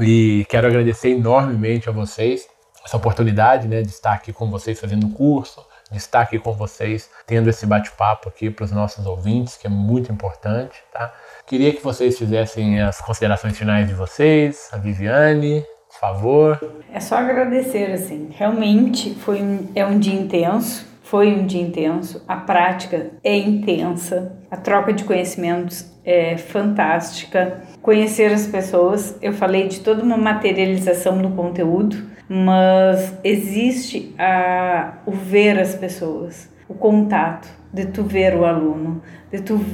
E 0.00 0.46
quero 0.48 0.66
agradecer 0.66 1.10
enormemente 1.10 1.88
a 1.88 1.92
vocês 1.92 2.48
essa 2.82 2.96
oportunidade 2.96 3.68
né, 3.68 3.82
de 3.82 3.88
estar 3.88 4.12
aqui 4.12 4.32
com 4.32 4.50
vocês 4.50 4.80
fazendo 4.80 5.06
o 5.06 5.10
curso, 5.10 5.64
de 5.90 5.98
estar 5.98 6.20
aqui 6.20 6.38
com 6.38 6.52
vocês 6.52 7.10
tendo 7.26 7.50
esse 7.50 7.66
bate-papo 7.66 8.28
aqui 8.28 8.48
para 8.48 8.64
os 8.64 8.72
nossos 8.72 9.04
ouvintes, 9.06 9.56
que 9.56 9.66
é 9.66 9.70
muito 9.70 10.10
importante. 10.10 10.82
Tá? 10.92 11.12
Queria 11.46 11.72
que 11.72 11.80
vocês 11.80 12.18
fizessem 12.18 12.80
as 12.82 13.00
considerações 13.00 13.56
finais 13.56 13.86
de 13.86 13.94
vocês, 13.94 14.68
a 14.72 14.78
Viviane, 14.78 15.64
por 15.88 16.00
favor. 16.00 16.82
É 16.92 16.98
só 16.98 17.18
agradecer, 17.18 17.92
assim, 17.92 18.30
realmente 18.32 19.14
foi 19.14 19.40
um, 19.40 19.68
é 19.72 19.86
um 19.86 19.96
dia 19.96 20.20
intenso, 20.20 20.84
foi 21.04 21.28
um 21.28 21.46
dia 21.46 21.62
intenso, 21.62 22.20
a 22.26 22.34
prática 22.34 23.12
é 23.22 23.38
intensa, 23.38 24.36
a 24.50 24.56
troca 24.56 24.92
de 24.92 25.04
conhecimentos 25.04 25.88
é 26.04 26.36
fantástica, 26.36 27.62
conhecer 27.80 28.32
as 28.32 28.48
pessoas, 28.48 29.16
eu 29.22 29.32
falei 29.32 29.68
de 29.68 29.78
toda 29.78 30.02
uma 30.02 30.16
materialização 30.16 31.22
do 31.22 31.30
conteúdo, 31.30 31.96
mas 32.28 33.16
existe 33.22 34.12
a, 34.18 34.94
o 35.06 35.12
ver 35.12 35.60
as 35.60 35.76
pessoas, 35.76 36.50
o 36.68 36.74
contato, 36.74 37.48
de 37.72 37.86
tu 37.86 38.02
ver 38.02 38.34
o 38.34 38.44
aluno, 38.44 39.00
de 39.30 39.40
tu 39.42 39.64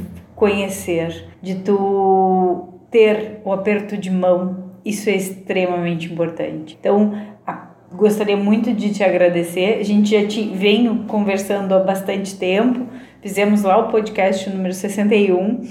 conhecer, 0.43 1.29
de 1.41 1.55
tu 1.55 2.81
ter 2.91 3.41
o 3.45 3.53
aperto 3.53 3.97
de 3.97 4.11
mão, 4.11 4.73
isso 4.85 5.09
é 5.09 5.15
extremamente 5.15 6.13
importante. 6.13 6.77
Então, 6.81 7.13
gostaria 7.93 8.37
muito 8.37 8.73
de 8.73 8.93
te 8.93 9.05
agradecer. 9.05 9.79
A 9.79 9.85
gente 9.85 10.11
já 10.11 10.27
te 10.27 10.43
vem 10.43 11.05
conversando 11.07 11.73
há 11.73 11.79
bastante 11.79 12.37
tempo. 12.37 12.89
Fizemos 13.21 13.63
lá 13.63 13.79
o 13.79 13.89
podcast 13.93 14.51
número 14.51 14.75
61. 14.75 15.39
Uh, 15.39 15.63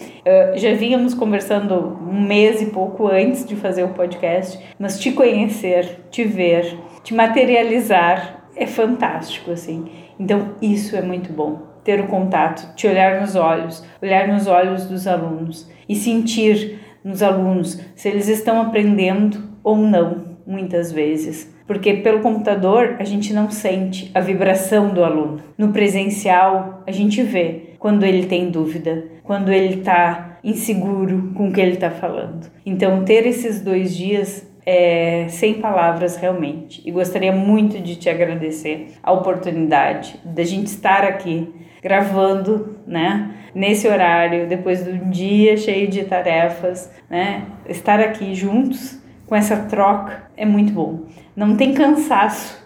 já 0.55 0.74
vínhamos 0.74 1.13
conversando 1.13 1.99
um 2.09 2.22
mês 2.22 2.61
e 2.61 2.67
pouco 2.67 3.09
antes 3.09 3.45
de 3.45 3.57
fazer 3.57 3.84
o 3.84 3.89
podcast, 3.89 4.57
mas 4.80 4.97
te 4.97 5.11
conhecer, 5.11 5.99
te 6.09 6.24
ver, 6.24 6.78
te 7.03 7.13
materializar 7.13 8.41
é 8.55 8.65
fantástico, 8.65 9.51
assim. 9.51 9.89
Então, 10.22 10.53
isso 10.61 10.95
é 10.95 11.01
muito 11.01 11.34
bom. 11.34 11.63
Ter 11.84 11.99
o 11.99 12.05
contato, 12.05 12.76
te 12.76 12.86
olhar 12.88 13.19
nos 13.19 13.36
olhos, 13.36 13.84
olhar 13.99 14.28
nos 14.28 14.45
olhos 14.45 14.86
dos 14.86 15.07
alunos 15.07 15.67
e 15.89 15.95
sentir 15.95 16.80
nos 17.03 17.24
alunos 17.24 17.82
se 17.95 18.07
eles 18.07 18.28
estão 18.28 18.61
aprendendo 18.61 19.41
ou 19.63 19.76
não, 19.76 20.38
muitas 20.45 20.91
vezes. 20.91 21.51
Porque 21.65 21.95
pelo 21.95 22.19
computador 22.19 22.97
a 22.99 23.03
gente 23.03 23.34
não 23.34 23.49
sente 23.49 24.11
a 24.13 24.19
vibração 24.19 24.93
do 24.93 25.03
aluno. 25.03 25.41
No 25.57 25.74
presencial 25.74 26.84
a 26.86 26.91
gente 26.91 27.24
vê 27.24 27.72
quando 27.80 28.03
ele 28.03 28.28
tem 28.28 28.51
dúvida, 28.51 29.05
quando 29.24 29.51
ele 29.51 29.80
está 29.80 30.38
inseguro 30.43 31.32
com 31.34 31.47
o 31.47 31.51
que 31.51 31.59
ele 31.59 31.74
está 31.74 31.89
falando. 31.89 32.47
Então, 32.63 33.03
ter 33.03 33.26
esses 33.26 33.59
dois 33.59 33.95
dias 33.95 34.47
é, 34.66 35.28
sem 35.30 35.55
palavras 35.55 36.16
realmente. 36.16 36.82
E 36.86 36.91
gostaria 36.91 37.32
muito 37.32 37.80
de 37.80 37.95
te 37.95 38.09
agradecer 38.09 38.93
a 39.01 39.12
oportunidade 39.12 40.20
da 40.24 40.43
gente 40.43 40.68
estar 40.68 41.03
aqui 41.03 41.53
gravando, 41.82 42.78
né? 42.86 43.32
Nesse 43.53 43.88
horário, 43.88 44.47
depois 44.47 44.84
de 44.84 44.91
um 44.91 45.09
dia 45.09 45.57
cheio 45.57 45.88
de 45.88 46.03
tarefas, 46.03 46.91
né? 47.09 47.43
Estar 47.68 47.99
aqui 47.99 48.34
juntos 48.34 49.01
com 49.26 49.36
essa 49.36 49.57
troca 49.57 50.24
é 50.38 50.45
muito 50.45 50.72
bom. 50.72 51.01
Não 51.36 51.55
tem 51.55 51.74
cansaço, 51.74 52.62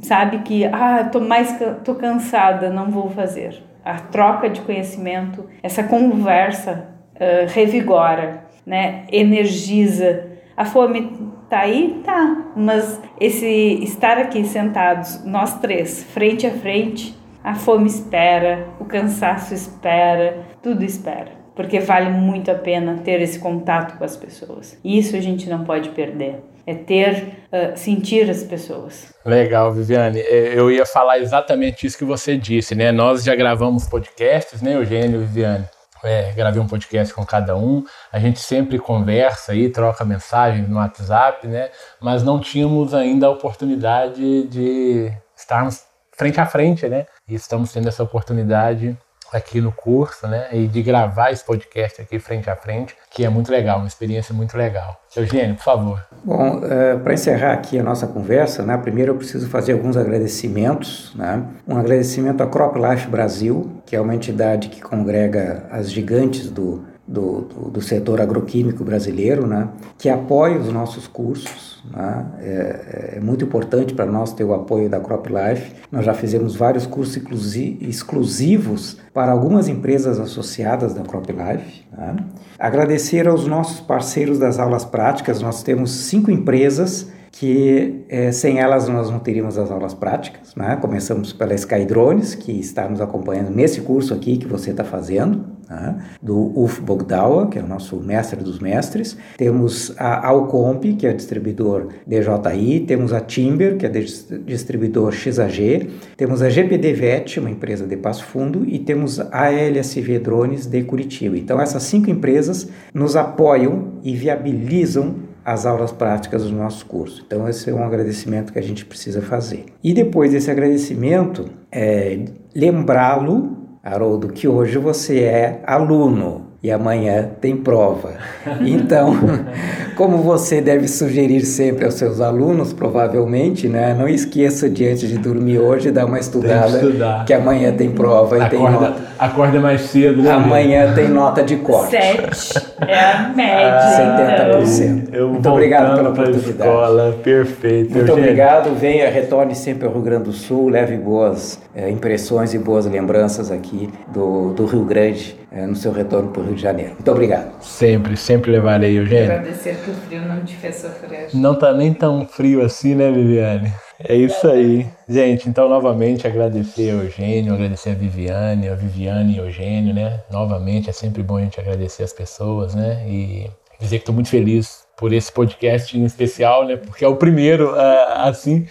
sabe 0.00 0.38
que 0.38 0.64
ah, 0.64 1.08
tô 1.10 1.20
mais 1.20 1.58
tô 1.84 1.94
cansada, 1.94 2.70
não 2.70 2.90
vou 2.90 3.10
fazer. 3.10 3.62
A 3.84 3.94
troca 3.94 4.48
de 4.48 4.60
conhecimento, 4.60 5.46
essa 5.62 5.82
conversa 5.82 6.88
uh, 7.16 7.52
revigora, 7.52 8.44
né? 8.66 9.04
Energiza. 9.10 10.31
A 10.62 10.64
fome 10.64 11.10
tá 11.50 11.62
aí, 11.62 12.00
tá, 12.04 12.52
mas 12.54 13.00
esse 13.18 13.82
estar 13.82 14.16
aqui 14.16 14.44
sentados, 14.44 15.24
nós 15.24 15.58
três, 15.58 16.04
frente 16.04 16.46
a 16.46 16.52
frente, 16.52 17.18
a 17.42 17.52
fome 17.52 17.88
espera, 17.88 18.68
o 18.78 18.84
cansaço 18.84 19.52
espera, 19.52 20.46
tudo 20.62 20.84
espera 20.84 21.42
porque 21.54 21.80
vale 21.80 22.08
muito 22.08 22.50
a 22.50 22.54
pena 22.54 23.00
ter 23.04 23.20
esse 23.20 23.38
contato 23.38 23.98
com 23.98 24.04
as 24.04 24.16
pessoas. 24.16 24.78
Isso 24.82 25.14
a 25.14 25.20
gente 25.20 25.50
não 25.50 25.64
pode 25.64 25.90
perder. 25.90 26.36
É 26.66 26.74
ter, 26.74 27.24
uh, 27.52 27.76
sentir 27.76 28.30
as 28.30 28.42
pessoas. 28.42 29.12
Legal, 29.26 29.70
Viviane. 29.70 30.20
É, 30.20 30.58
eu 30.58 30.70
ia 30.70 30.86
falar 30.86 31.18
exatamente 31.18 31.86
isso 31.86 31.98
que 31.98 32.06
você 32.06 32.38
disse, 32.38 32.74
né? 32.74 32.90
Nós 32.90 33.22
já 33.22 33.34
gravamos 33.34 33.86
podcasts, 33.86 34.62
né, 34.62 34.76
Eugênio 34.76 35.20
e 35.20 35.24
Viviane? 35.24 35.66
É, 36.02 36.32
gravei 36.32 36.60
um 36.60 36.66
podcast 36.66 37.14
com 37.14 37.24
cada 37.24 37.56
um. 37.56 37.84
A 38.10 38.18
gente 38.18 38.40
sempre 38.40 38.78
conversa 38.78 39.52
aí, 39.52 39.68
troca 39.68 40.04
mensagens 40.04 40.68
no 40.68 40.76
WhatsApp, 40.76 41.46
né? 41.46 41.70
Mas 42.00 42.22
não 42.22 42.40
tínhamos 42.40 42.92
ainda 42.92 43.26
a 43.26 43.30
oportunidade 43.30 44.48
de 44.48 45.12
estarmos 45.36 45.84
frente 46.16 46.40
a 46.40 46.46
frente, 46.46 46.88
né? 46.88 47.06
E 47.28 47.34
estamos 47.34 47.72
tendo 47.72 47.88
essa 47.88 48.02
oportunidade 48.02 48.96
aqui 49.36 49.60
no 49.60 49.72
curso, 49.72 50.26
né? 50.26 50.48
E 50.52 50.66
de 50.66 50.82
gravar 50.82 51.30
esse 51.30 51.44
podcast 51.44 52.00
aqui 52.00 52.18
frente 52.18 52.48
a 52.50 52.56
frente, 52.56 52.94
que 53.10 53.24
é 53.24 53.28
muito 53.28 53.50
legal, 53.50 53.78
uma 53.78 53.86
experiência 53.86 54.34
muito 54.34 54.56
legal. 54.56 55.00
Eugênio, 55.16 55.56
por 55.56 55.64
favor. 55.64 56.04
Bom, 56.24 56.60
é, 56.64 56.96
para 56.96 57.14
encerrar 57.14 57.52
aqui 57.52 57.78
a 57.78 57.82
nossa 57.82 58.06
conversa, 58.06 58.62
né? 58.62 58.76
Primeiro 58.76 59.12
eu 59.12 59.16
preciso 59.16 59.48
fazer 59.48 59.72
alguns 59.72 59.96
agradecimentos, 59.96 61.12
né? 61.14 61.42
Um 61.66 61.76
agradecimento 61.76 62.42
à 62.42 62.46
Crop 62.46 62.76
Life 62.78 63.08
Brasil, 63.08 63.82
que 63.84 63.96
é 63.96 64.00
uma 64.00 64.14
entidade 64.14 64.68
que 64.68 64.80
congrega 64.80 65.66
as 65.70 65.90
gigantes 65.90 66.50
do 66.50 66.91
do, 67.06 67.42
do, 67.42 67.70
do, 67.70 67.82
setor 67.82 68.20
agroquímico 68.20 68.84
brasileiro, 68.84 69.46
né, 69.46 69.68
que 69.98 70.08
apoia 70.08 70.58
os 70.58 70.72
nossos 70.72 71.06
cursos. 71.08 71.82
Né, 71.90 72.26
é, 72.40 73.14
é, 73.16 73.20
muito 73.20 73.44
importante 73.44 73.92
para 73.92 74.06
nós 74.06 74.32
ter 74.32 74.44
o 74.44 74.54
apoio 74.54 74.88
da 74.88 75.00
CropLife. 75.00 75.72
Nós 75.90 76.04
já 76.04 76.14
fizemos 76.14 76.54
vários 76.54 76.86
cursos 76.86 77.16
exclusivos 77.56 78.98
para 79.12 79.32
algumas 79.32 79.68
empresas 79.68 80.20
associadas 80.20 80.94
da 80.94 81.02
CropLife. 81.02 81.84
Né. 81.90 82.16
Agradecer 82.58 83.26
aos 83.26 83.46
nossos 83.46 83.80
parceiros 83.80 84.38
das 84.38 84.58
aulas 84.58 84.84
práticas, 84.84 85.42
nós 85.42 85.62
temos 85.62 85.90
cinco 85.90 86.30
empresas 86.30 87.10
que 87.32 88.04
é, 88.10 88.30
sem 88.30 88.60
elas 88.60 88.88
nós 88.88 89.10
não 89.10 89.18
teríamos 89.18 89.58
as 89.58 89.70
aulas 89.70 89.94
práticas. 89.94 90.54
Né? 90.54 90.76
Começamos 90.76 91.32
pela 91.32 91.54
Skydrones, 91.54 92.34
que 92.34 92.52
está 92.52 92.88
nos 92.88 93.00
acompanhando 93.00 93.50
nesse 93.50 93.80
curso 93.80 94.12
aqui 94.12 94.36
que 94.36 94.46
você 94.46 94.70
está 94.70 94.84
fazendo, 94.84 95.44
né? 95.68 95.96
do 96.22 96.52
Uf 96.58 96.80
Bogdawa, 96.80 97.48
que 97.48 97.58
é 97.58 97.62
o 97.62 97.66
nosso 97.66 97.96
mestre 97.96 98.42
dos 98.42 98.58
mestres. 98.58 99.16
Temos 99.36 99.94
a 99.98 100.26
Alcomp, 100.26 100.84
que 100.94 101.06
é 101.06 101.12
distribuidor 101.12 101.88
DJI. 102.06 102.80
Temos 102.80 103.12
a 103.12 103.20
Timber, 103.20 103.76
que 103.76 103.86
é 103.86 103.88
distribuidor 103.88 105.12
XAG. 105.12 105.90
Temos 106.16 106.42
a 106.42 106.48
GPD 106.48 106.92
VET, 106.92 107.40
uma 107.40 107.50
empresa 107.50 107.86
de 107.86 107.96
Passo 107.96 108.24
Fundo. 108.24 108.64
E 108.66 108.78
temos 108.78 109.20
a 109.20 109.50
LSV 109.50 110.18
Drones 110.18 110.66
de 110.66 110.82
Curitiba. 110.82 111.36
Então, 111.36 111.60
essas 111.60 111.82
cinco 111.82 112.10
empresas 112.10 112.68
nos 112.92 113.16
apoiam 113.16 113.94
e 114.02 114.14
viabilizam 114.14 115.32
as 115.44 115.66
aulas 115.66 115.90
práticas 115.90 116.44
do 116.44 116.52
nosso 116.52 116.86
curso. 116.86 117.22
Então, 117.26 117.48
esse 117.48 117.68
é 117.68 117.74
um 117.74 117.82
agradecimento 117.82 118.52
que 118.52 118.58
a 118.58 118.62
gente 118.62 118.84
precisa 118.84 119.20
fazer. 119.20 119.66
E 119.82 119.92
depois 119.92 120.30
desse 120.30 120.50
agradecimento, 120.50 121.46
é, 121.70 122.24
lembrá-lo, 122.54 123.61
Haroldo, 123.82 124.28
que 124.28 124.46
hoje 124.46 124.78
você 124.78 125.24
é 125.24 125.62
aluno 125.66 126.51
e 126.62 126.70
amanhã 126.70 127.28
tem 127.40 127.56
prova. 127.56 128.12
Então, 128.60 129.16
como 129.96 130.18
você 130.18 130.60
deve 130.60 130.86
sugerir 130.86 131.40
sempre 131.40 131.84
aos 131.84 131.94
seus 131.94 132.20
alunos, 132.20 132.72
provavelmente, 132.72 133.66
né, 133.66 133.96
não 133.98 134.08
esqueça 134.08 134.70
diante 134.70 135.08
de 135.08 135.18
dormir 135.18 135.58
hoje 135.58 135.90
dar 135.90 136.06
uma 136.06 136.20
estudada, 136.20 137.24
que 137.26 137.34
amanhã 137.34 137.72
tem 137.72 137.90
prova 137.90 138.38
e 138.38 138.48
tem 138.48 138.60
nota. 138.60 139.12
Acorda 139.18 139.60
mais 139.60 139.82
cedo, 139.82 140.22
né? 140.22 140.30
Amanhã 140.30 140.92
tem 140.94 141.08
nota 141.08 141.42
de 141.42 141.56
corte. 141.56 141.90
Sete 141.90 142.60
é 142.80 142.98
a 142.98 143.32
média. 143.34 144.62
70%. 144.62 145.08
Então. 145.08 145.28
Muito 145.28 145.48
obrigado 145.48 145.96
pela 145.96 146.10
oportunidade. 146.10 146.50
Escola, 146.50 147.18
perfeito. 147.22 147.92
Muito 147.92 148.12
obrigado. 148.12 148.74
Venha, 148.74 149.08
retorne 149.10 149.54
sempre 149.54 149.86
ao 149.86 149.92
Rio 149.92 150.02
Grande 150.02 150.24
do 150.24 150.32
Sul, 150.32 150.68
leve 150.68 150.96
boas 150.96 151.60
é, 151.74 151.88
impressões 151.88 152.52
e 152.52 152.58
boas 152.58 152.86
lembranças 152.86 153.50
aqui 153.50 153.90
do, 154.12 154.52
do 154.54 154.66
Rio 154.66 154.84
Grande 154.84 155.36
é, 155.52 155.66
no 155.66 155.76
seu 155.76 155.92
retorno 155.92 156.30
para 156.30 156.42
o 156.42 156.46
Rio 156.46 156.51
de 156.54 156.62
Janeiro. 156.62 156.92
Muito 156.92 157.10
obrigado. 157.10 157.62
Sempre, 157.62 158.16
sempre 158.16 158.50
levarei, 158.50 158.98
Eugênio. 158.98 159.32
Agradecer 159.32 159.76
que 159.76 159.90
o 159.90 159.94
frio 159.94 160.22
não 160.22 160.44
te 160.44 160.56
fez 160.56 160.76
sofrer. 160.76 161.28
Não 161.34 161.54
tá 161.54 161.72
nem 161.72 161.92
tão 161.92 162.26
frio 162.26 162.62
assim, 162.62 162.94
né, 162.94 163.10
Viviane? 163.10 163.72
É 163.98 164.14
isso 164.16 164.48
aí. 164.48 164.86
Gente, 165.08 165.48
então 165.48 165.68
novamente 165.68 166.26
agradecer 166.26 166.90
a 166.90 166.94
Eugênio, 166.94 167.54
agradecer 167.54 167.90
a 167.90 167.94
Viviane, 167.94 168.68
a 168.68 168.74
Viviane 168.74 169.36
e 169.36 169.40
o 169.40 169.44
Eugênio, 169.44 169.94
né? 169.94 170.20
Novamente 170.30 170.90
é 170.90 170.92
sempre 170.92 171.22
bom 171.22 171.36
a 171.36 171.40
gente 171.40 171.60
agradecer 171.60 172.02
as 172.02 172.12
pessoas, 172.12 172.74
né? 172.74 173.04
E 173.06 173.50
dizer 173.80 173.98
que 173.98 174.02
estou 174.02 174.14
muito 174.14 174.28
feliz 174.28 174.84
por 174.96 175.12
esse 175.12 175.30
podcast 175.32 175.98
em 175.98 176.04
especial, 176.04 176.66
né? 176.66 176.76
Porque 176.76 177.04
é 177.04 177.08
o 177.08 177.16
primeiro, 177.16 177.72
uh, 177.72 178.12
assim, 178.18 178.66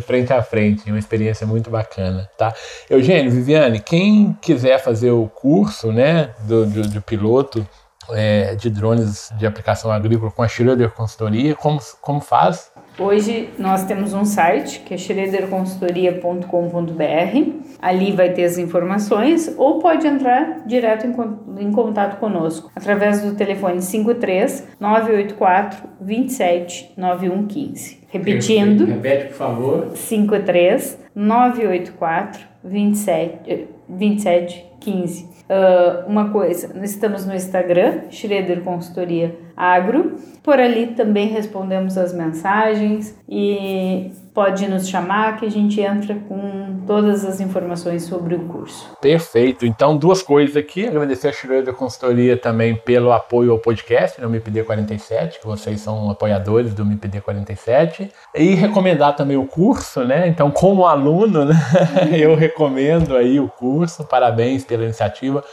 frente 0.00 0.32
a 0.32 0.42
frente, 0.42 0.90
uma 0.90 0.98
experiência 0.98 1.46
muito 1.46 1.70
bacana, 1.70 2.28
tá? 2.36 2.52
Eugênio, 2.88 3.30
Viviane, 3.30 3.80
quem 3.80 4.36
quiser 4.40 4.78
fazer 4.78 5.10
o 5.10 5.28
curso, 5.28 5.92
né, 5.92 6.30
do, 6.46 6.66
do, 6.66 6.88
do 6.88 7.02
piloto 7.02 7.66
é, 8.10 8.54
de 8.54 8.70
drones 8.70 9.32
de 9.38 9.46
aplicação 9.46 9.90
agrícola 9.90 10.30
com 10.30 10.42
a 10.42 10.48
Schroeder 10.48 10.90
Consultoria, 10.90 11.54
como, 11.54 11.80
como 12.00 12.20
faz? 12.20 12.72
Hoje 12.98 13.50
nós 13.58 13.84
temos 13.84 14.12
um 14.12 14.24
site 14.24 14.80
que 14.80 14.94
é 14.94 14.96
schroederconsultoria.com.br. 14.96 17.74
Ali 17.82 18.12
vai 18.12 18.30
ter 18.30 18.44
as 18.44 18.56
informações 18.56 19.52
ou 19.58 19.80
pode 19.80 20.06
entrar 20.06 20.64
direto 20.64 21.06
em, 21.06 21.64
em 21.64 21.72
contato 21.72 22.20
conosco 22.20 22.70
através 22.74 23.20
do 23.20 23.34
telefone 23.34 23.82
53 23.82 24.68
984 24.78 25.88
27 26.00 26.92
9115. 26.96 28.03
Repetindo. 28.18 28.84
Repete, 28.86 29.26
por 29.26 29.34
favor. 29.34 29.96
53 29.96 30.98
984 31.14 32.40
27 32.62 33.68
27 33.88 34.64
15. 34.80 35.24
Uh, 35.24 36.08
uma 36.08 36.30
coisa, 36.30 36.72
nós 36.74 36.90
estamos 36.90 37.26
no 37.26 37.34
Instagram, 37.34 38.10
Schroeder 38.10 38.60
Consultoria 38.62 39.34
Agro. 39.56 40.16
Por 40.42 40.58
ali 40.58 40.88
também 40.88 41.28
respondemos 41.28 41.96
as 41.96 42.12
mensagens 42.12 43.18
e 43.28 44.10
pode 44.34 44.68
nos 44.68 44.88
chamar 44.88 45.36
que 45.36 45.46
a 45.46 45.50
gente 45.50 45.80
entra 45.80 46.16
com 46.28 46.80
todas 46.86 47.24
as 47.24 47.40
informações 47.40 48.02
sobre 48.02 48.34
o 48.34 48.40
curso. 48.40 48.90
Perfeito. 49.00 49.64
Então, 49.64 49.96
duas 49.96 50.22
coisas 50.22 50.56
aqui. 50.56 50.86
Agradecer 50.86 51.28
a 51.28 51.32
Schroeder 51.32 51.72
Consultoria 51.72 52.36
também 52.36 52.74
pelo 52.74 53.12
apoio 53.12 53.52
ao 53.52 53.58
podcast 53.58 54.20
no 54.20 54.28
MIPD 54.28 54.64
47, 54.64 55.40
que 55.40 55.46
vocês 55.46 55.80
são 55.80 56.10
apoiadores 56.10 56.74
do 56.74 56.84
MIPD 56.84 57.20
47. 57.20 58.10
E 58.34 58.54
recomendar 58.54 59.14
também 59.14 59.36
o 59.36 59.46
curso, 59.46 60.04
né? 60.04 60.26
Então, 60.26 60.50
como 60.50 60.84
aluno, 60.84 61.44
né? 61.44 61.54
eu 62.12 62.34
recomendo 62.34 63.16
aí 63.16 63.38
o 63.38 63.48
curso. 63.48 64.04
Parabéns 64.04 64.64
pela 64.64 64.82
iniciativa 64.82 65.44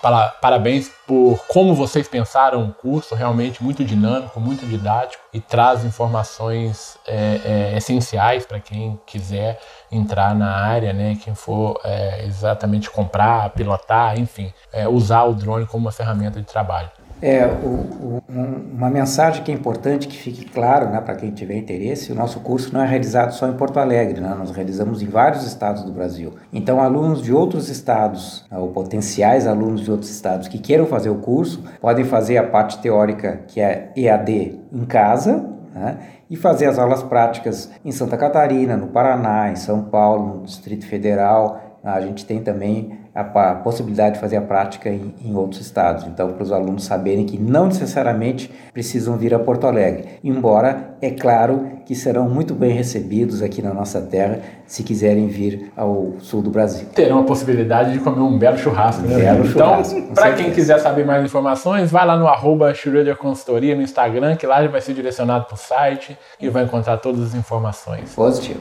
Parabéns 0.00 0.90
por 1.06 1.44
como 1.48 1.74
vocês 1.74 2.06
pensaram 2.06 2.64
o 2.64 2.72
curso, 2.72 3.14
realmente 3.14 3.62
muito 3.62 3.84
dinâmico, 3.84 4.38
muito 4.38 4.66
didático 4.66 5.22
e 5.32 5.40
traz 5.40 5.84
informações 5.84 6.98
é, 7.06 7.40
é, 7.72 7.76
essenciais 7.76 8.46
para 8.46 8.60
quem 8.60 9.00
quiser 9.06 9.60
entrar 9.90 10.34
na 10.34 10.50
área, 10.50 10.92
né? 10.92 11.16
Quem 11.22 11.34
for 11.34 11.80
é, 11.84 12.24
exatamente 12.24 12.90
comprar, 12.90 13.50
pilotar, 13.50 14.18
enfim, 14.18 14.52
é, 14.72 14.86
usar 14.86 15.24
o 15.24 15.34
drone 15.34 15.66
como 15.66 15.86
uma 15.86 15.92
ferramenta 15.92 16.40
de 16.40 16.46
trabalho. 16.46 16.90
É, 17.20 17.44
o, 17.46 17.66
o, 17.66 18.22
uma 18.28 18.88
mensagem 18.88 19.42
que 19.42 19.50
é 19.50 19.54
importante 19.54 20.06
que 20.06 20.16
fique 20.16 20.44
claro 20.44 20.88
né, 20.88 21.00
para 21.00 21.16
quem 21.16 21.30
tiver 21.30 21.56
interesse: 21.56 22.12
o 22.12 22.14
nosso 22.14 22.40
curso 22.40 22.72
não 22.72 22.80
é 22.80 22.86
realizado 22.86 23.32
só 23.32 23.48
em 23.48 23.54
Porto 23.54 23.78
Alegre, 23.78 24.20
né, 24.20 24.34
nós 24.38 24.50
realizamos 24.52 25.02
em 25.02 25.06
vários 25.06 25.44
estados 25.44 25.82
do 25.82 25.90
Brasil. 25.90 26.34
Então, 26.52 26.80
alunos 26.80 27.20
de 27.20 27.32
outros 27.32 27.68
estados, 27.68 28.46
né, 28.50 28.56
ou 28.56 28.68
potenciais 28.68 29.46
alunos 29.46 29.80
de 29.80 29.90
outros 29.90 30.10
estados 30.10 30.46
que 30.46 30.58
queiram 30.58 30.86
fazer 30.86 31.10
o 31.10 31.16
curso, 31.16 31.64
podem 31.80 32.04
fazer 32.04 32.38
a 32.38 32.44
parte 32.44 32.78
teórica, 32.78 33.40
que 33.48 33.60
é 33.60 33.90
EAD, 33.96 34.60
em 34.72 34.84
casa, 34.84 35.44
né, 35.74 35.98
e 36.30 36.36
fazer 36.36 36.66
as 36.66 36.78
aulas 36.78 37.02
práticas 37.02 37.70
em 37.84 37.90
Santa 37.90 38.16
Catarina, 38.16 38.76
no 38.76 38.88
Paraná, 38.88 39.50
em 39.50 39.56
São 39.56 39.82
Paulo, 39.82 40.36
no 40.36 40.42
Distrito 40.44 40.86
Federal. 40.86 41.78
A 41.82 42.00
gente 42.00 42.26
tem 42.26 42.42
também 42.42 42.98
a, 43.18 43.54
possibilidade 43.56 44.14
de 44.14 44.20
fazer 44.20 44.36
a 44.36 44.40
prática 44.40 44.88
em, 44.88 45.14
em 45.24 45.34
outros 45.34 45.60
estados. 45.60 46.04
Então, 46.06 46.32
para 46.32 46.42
os 46.42 46.52
alunos 46.52 46.84
saberem 46.84 47.26
que 47.26 47.36
não 47.36 47.66
necessariamente 47.66 48.50
precisam 48.72 49.16
vir 49.16 49.34
a 49.34 49.38
Porto 49.38 49.66
Alegre, 49.66 50.04
embora 50.22 50.96
é 51.02 51.10
claro 51.10 51.78
que 51.84 51.94
serão 51.94 52.28
muito 52.28 52.54
bem 52.54 52.70
recebidos 52.70 53.42
aqui 53.42 53.60
na 53.60 53.74
nossa 53.74 54.00
terra 54.00 54.40
se 54.66 54.82
quiserem 54.82 55.26
vir 55.26 55.72
ao 55.76 56.12
sul 56.20 56.42
do 56.42 56.50
Brasil. 56.50 56.86
Terão 56.94 57.20
a 57.20 57.24
possibilidade 57.24 57.92
de 57.92 57.98
comer 57.98 58.20
um 58.20 58.38
belo 58.38 58.58
churrasco. 58.58 59.02
Né? 59.02 59.16
Belo 59.16 59.46
então, 59.46 59.82
para 60.14 60.34
quem 60.34 60.52
quiser 60.52 60.78
saber 60.78 61.04
mais 61.04 61.24
informações, 61.24 61.90
vai 61.90 62.06
lá 62.06 62.16
no 62.16 62.28
arroba 62.28 62.72
Consultoria 63.18 63.74
no 63.74 63.82
Instagram, 63.82 64.36
que 64.36 64.46
lá 64.46 64.62
já 64.62 64.68
vai 64.68 64.80
ser 64.80 64.94
direcionado 64.94 65.46
para 65.46 65.54
o 65.54 65.58
site 65.58 66.16
e 66.40 66.48
vai 66.48 66.64
encontrar 66.64 66.98
todas 66.98 67.22
as 67.22 67.34
informações. 67.34 68.14
Positivo. 68.14 68.60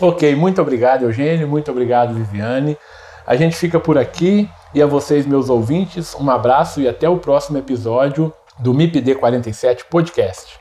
Ok, 0.00 0.34
muito 0.34 0.62
obrigado, 0.62 1.02
Eugênio, 1.02 1.48
muito 1.48 1.70
obrigado, 1.70 2.14
Viviane. 2.14 2.76
A 3.28 3.36
gente 3.36 3.54
fica 3.56 3.78
por 3.78 3.96
aqui 3.98 4.48
e 4.74 4.80
a 4.80 4.86
vocês, 4.86 5.26
meus 5.26 5.50
ouvintes, 5.50 6.16
um 6.18 6.30
abraço 6.30 6.80
e 6.80 6.88
até 6.88 7.06
o 7.10 7.18
próximo 7.18 7.58
episódio 7.58 8.32
do 8.58 8.72
MIPD 8.72 9.16
47 9.16 9.84
Podcast. 9.90 10.58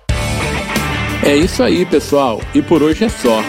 É 1.24 1.34
isso 1.34 1.64
aí, 1.64 1.86
pessoal, 1.86 2.42
e 2.54 2.62
por 2.62 2.84
hoje 2.84 3.06
é 3.06 3.10
só. 3.10 3.42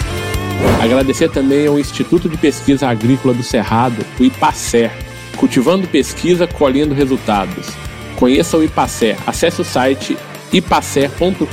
Agradecer 0.81 1.29
também 1.29 1.67
ao 1.67 1.77
Instituto 1.79 2.29
de 2.29 2.37
Pesquisa 2.37 2.87
Agrícola 2.87 3.33
do 3.33 3.43
Cerrado, 3.43 4.05
o 4.19 4.23
IPACER, 4.23 4.91
cultivando 5.37 5.87
pesquisa, 5.87 6.47
colhendo 6.47 6.93
resultados. 6.93 7.67
Conheça 8.15 8.57
o 8.57 8.63
IPACER, 8.63 9.17
acesse 9.27 9.59
o 9.61 9.65
site 9.65 10.17
ipacer.com.br. 10.51 11.45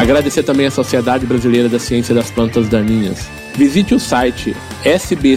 Agradecer 0.00 0.42
também 0.42 0.66
à 0.66 0.70
Sociedade 0.70 1.26
Brasileira 1.26 1.68
da 1.68 1.78
Ciência 1.78 2.14
das 2.14 2.30
Plantas 2.30 2.68
Daninhas. 2.68 3.28
Visite 3.54 3.94
o 3.94 4.00
site 4.00 4.54
sbcpd.org 4.84 5.34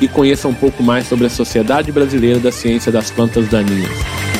e 0.00 0.08
conheça 0.08 0.48
um 0.48 0.54
pouco 0.54 0.82
mais 0.82 1.06
sobre 1.06 1.26
a 1.26 1.30
Sociedade 1.30 1.90
Brasileira 1.92 2.38
da 2.38 2.52
Ciência 2.52 2.92
das 2.92 3.10
Plantas 3.10 3.48
Daninhas. 3.48 4.35